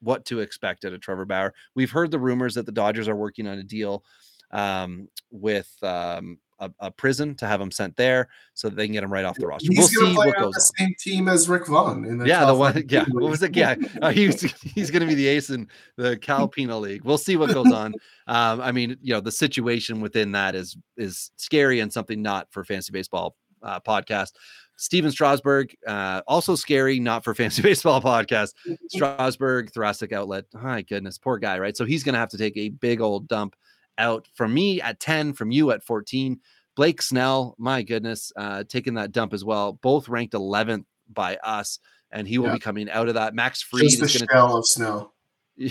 [0.00, 1.54] what to expect out of Trevor Bauer.
[1.76, 4.04] We've heard the rumors that the Dodgers are working on a deal
[4.50, 8.92] um, with um, a, a prison to have him sent there so that they can
[8.94, 9.68] get him right off the roster.
[9.70, 10.88] He's we'll see play what on goes the on.
[10.88, 12.04] same team as Rick Vaughn.
[12.04, 12.84] In the Yeah, the one.
[12.88, 13.14] Yeah, League.
[13.14, 13.56] what was it?
[13.56, 17.04] Yeah, uh, he's he's going to be the ace in the Cal Penal League.
[17.04, 17.94] We'll see what goes on.
[18.28, 22.48] Um, I mean, you know, the situation within that is is scary and something not
[22.50, 24.32] for fantasy baseball uh, podcast.
[24.76, 28.54] Stephen Strasburg, uh, also scary, not for fantasy baseball podcast.
[28.88, 30.44] Strasburg, thoracic outlet.
[30.54, 31.76] My goodness, poor guy, right?
[31.76, 33.54] So he's going to have to take a big old dump
[33.98, 36.40] out from me at 10, from you at 14.
[36.74, 39.72] Blake Snell, my goodness, uh, taking that dump as well.
[39.74, 41.78] Both ranked 11th by us,
[42.10, 42.54] and he will Yeah.
[42.54, 43.34] be coming out of that.
[43.34, 45.12] Max Fried Just the is going to shell of snow.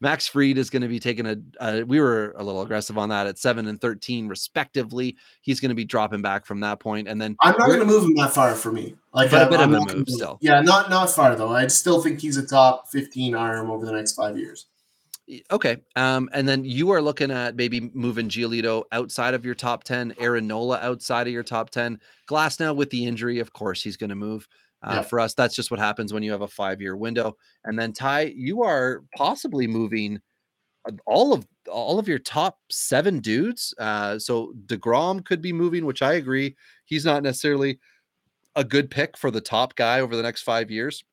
[0.00, 3.10] Max Fried is going to be taking a, uh, we were a little aggressive on
[3.10, 5.16] that at seven and 13 respectively.
[5.42, 7.84] He's going to be dropping back from that point, And then I'm not going to
[7.84, 8.96] move him that far for me.
[9.12, 10.38] Like But a I'm- bit of I'm a not move still.
[10.40, 11.54] Yeah, not not far though.
[11.54, 14.64] I still think he's a top 15 arm over the next five years.
[15.50, 15.78] Okay.
[15.96, 20.14] Um, and then you are looking at maybe moving Giolito outside of your top 10,
[20.18, 21.98] Aaron Nola outside of your top 10.
[22.28, 24.46] Glasnow with the injury, of course, he's going to move.
[24.82, 25.02] Uh, Yeah.
[25.02, 27.36] For us, that's just what happens when you have a five year window.
[27.64, 30.20] And then Ty, you are possibly moving
[30.88, 33.74] uh, all of all of your top seven dudes.
[33.78, 36.56] Uh, so Degrom could be moving, which I agree.
[36.84, 37.80] He's not necessarily
[38.56, 41.04] a good pick for the top guy over the next five years.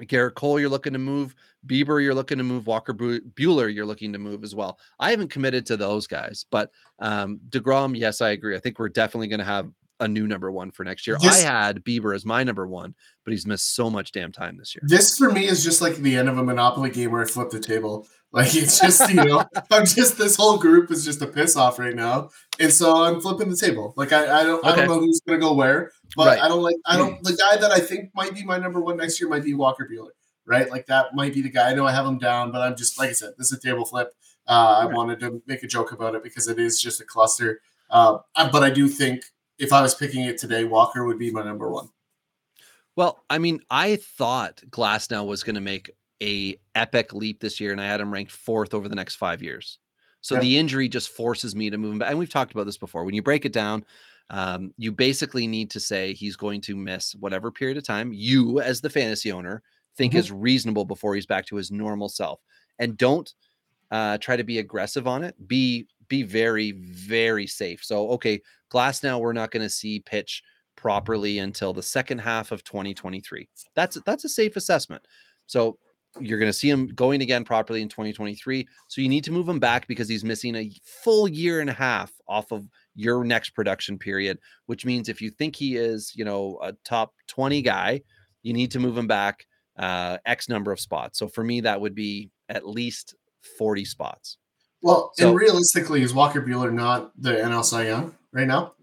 [0.00, 1.34] Gerrit Cole, you're looking to move.
[1.66, 2.66] Bieber, you're looking to move.
[2.66, 4.78] Walker Buehler, you're looking to move as well.
[5.00, 8.56] I haven't committed to those guys, but um, Degrom, yes, I agree.
[8.56, 9.70] I think we're definitely going to have
[10.00, 11.16] a new number one for next year.
[11.20, 12.94] This- I had Bieber as my number one,
[13.24, 14.82] but he's missed so much damn time this year.
[14.84, 17.50] This for me is just like the end of a Monopoly game where I flip
[17.50, 18.06] the table.
[18.36, 19.42] Like it's just you know
[19.72, 22.28] I'm just this whole group is just a piss off right now,
[22.60, 23.94] and so I'm flipping the table.
[23.96, 26.42] Like I, I don't I don't know who's gonna go where, but Right.
[26.42, 28.98] I don't like I don't the guy that I think might be my number one
[28.98, 30.10] next year might be Walker Buehler,
[30.44, 30.70] right?
[30.70, 31.70] Like that might be the guy.
[31.70, 33.60] I know I have him down, but I'm just like I said, this is a
[33.60, 34.12] table flip.
[34.46, 37.62] Uh, I wanted to make a joke about it because it is just a cluster.
[37.88, 38.18] Uh,
[38.52, 39.24] but I do think
[39.58, 41.88] if I was picking it today, Walker would be my number one.
[42.96, 45.90] Well, I mean, I thought Glasnow was going to make
[46.22, 49.42] a epic leap this year, and I had him ranked fourth over the next five
[49.42, 49.78] years.
[50.20, 50.40] So yeah.
[50.40, 52.10] the injury just forces me to move him back.
[52.10, 53.04] And we've talked about this before.
[53.04, 53.84] When you break it down,
[54.30, 58.60] um, you basically need to say he's going to miss whatever period of time you,
[58.60, 59.62] as the fantasy owner,
[59.96, 60.20] think mm-hmm.
[60.20, 62.40] is reasonable before he's back to his normal self.
[62.78, 63.32] And don't
[63.90, 65.34] uh, try to be aggressive on it.
[65.46, 67.84] Be be very very safe.
[67.84, 69.02] So okay, Glass.
[69.02, 70.42] Now we're not going to see pitch
[70.76, 73.48] properly until the second half of 2023.
[73.74, 75.06] That's that's a safe assessment.
[75.46, 75.78] So
[76.20, 78.66] you're going to see him going again properly in 2023.
[78.88, 80.70] So you need to move him back because he's missing a
[81.02, 85.30] full year and a half off of your next production period, which means if you
[85.30, 88.00] think he is, you know, a top 20 guy,
[88.42, 89.46] you need to move him back
[89.78, 91.18] uh, X number of spots.
[91.18, 93.14] So for me, that would be at least
[93.58, 94.38] 40 spots.
[94.82, 98.74] Well, so, and realistically, is Walker Buehler not the NL Cy Young right now?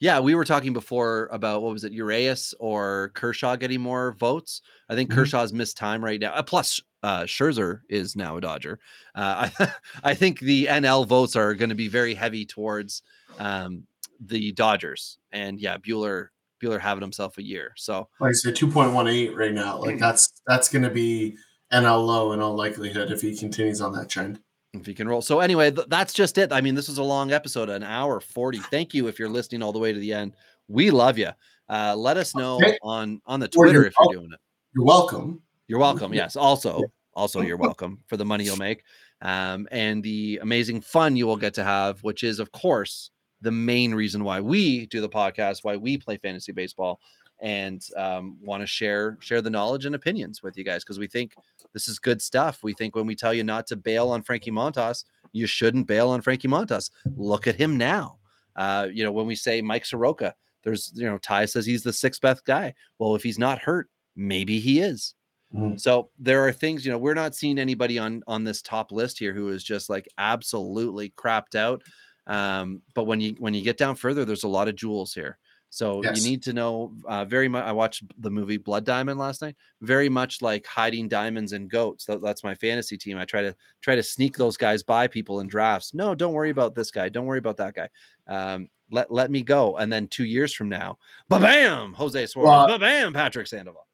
[0.00, 4.62] Yeah, we were talking before about what was it, Urias or Kershaw getting more votes.
[4.88, 5.20] I think mm-hmm.
[5.20, 6.32] Kershaw's missed time right now.
[6.32, 8.78] Uh, plus, uh, Scherzer is now a Dodger.
[9.14, 9.72] Uh, I,
[10.04, 13.02] I think the NL votes are going to be very heavy towards
[13.38, 13.84] um,
[14.20, 16.28] the Dodgers, and yeah, Bueller
[16.62, 17.72] Bueller having himself a year.
[17.76, 19.78] So, like I said, two point one eight right now.
[19.78, 21.36] Like that's that's going to be
[21.72, 24.40] NL low in all likelihood if he continues on that trend.
[24.74, 25.22] If you can roll.
[25.22, 26.52] So anyway, th- that's just it.
[26.52, 28.58] I mean, this was a long episode, an hour 40.
[28.58, 30.34] Thank you if you're listening all the way to the end.
[30.68, 31.30] We love you.
[31.70, 32.78] Uh, let us know okay.
[32.82, 34.40] on on the Twitter if you're doing it.
[34.74, 35.40] You're welcome.
[35.68, 36.12] You're welcome.
[36.12, 36.36] Yes.
[36.36, 36.82] Also,
[37.14, 38.84] also you're welcome for the money you'll make.
[39.22, 43.50] Um, and the amazing fun you will get to have, which is of course the
[43.50, 47.00] main reason why we do the podcast, why we play fantasy baseball
[47.40, 51.06] and um, want to share share the knowledge and opinions with you guys because we
[51.06, 51.34] think
[51.72, 52.60] this is good stuff.
[52.62, 56.10] We think when we tell you not to bail on Frankie Montas, you shouldn't bail
[56.10, 56.90] on Frankie Montas.
[57.16, 58.18] Look at him now.
[58.56, 60.34] Uh, you know, when we say Mike Soroka,
[60.64, 62.74] there's you know Ty says he's the sixth best guy.
[62.98, 65.14] Well, if he's not hurt, maybe he is.
[65.54, 65.76] Mm-hmm.
[65.76, 69.18] So there are things, you know, we're not seeing anybody on on this top list
[69.18, 71.82] here who is just like absolutely crapped out.
[72.26, 75.38] Um, but when you when you get down further, there's a lot of jewels here.
[75.70, 76.16] So yes.
[76.16, 77.64] you need to know uh, very much.
[77.64, 79.56] I watched the movie Blood Diamond last night.
[79.82, 82.06] Very much like hiding diamonds and goats.
[82.06, 83.18] That, that's my fantasy team.
[83.18, 85.92] I try to try to sneak those guys by people in drafts.
[85.92, 87.08] No, don't worry about this guy.
[87.08, 87.88] Don't worry about that guy.
[88.26, 89.76] Um, let let me go.
[89.76, 93.86] And then two years from now, ba bam, Jose Suarez, well, ba bam, Patrick Sandoval.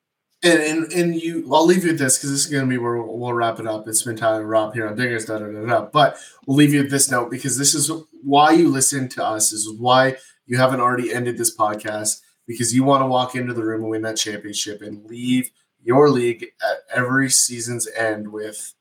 [0.45, 2.77] And, and and you, I'll leave you with this because this is going to be
[2.77, 3.89] where we'll, we'll, wrap it up.
[3.89, 5.89] It's been Tyler Rob here on Dingers, da, da, da, da.
[5.91, 7.91] But we'll leave you with this note because this is
[8.23, 9.51] why you listen to us.
[9.51, 13.55] This is why you haven't already ended this podcast because you want to walk into
[13.55, 15.51] the room and win that championship and leave
[15.83, 18.75] your league at every season's end with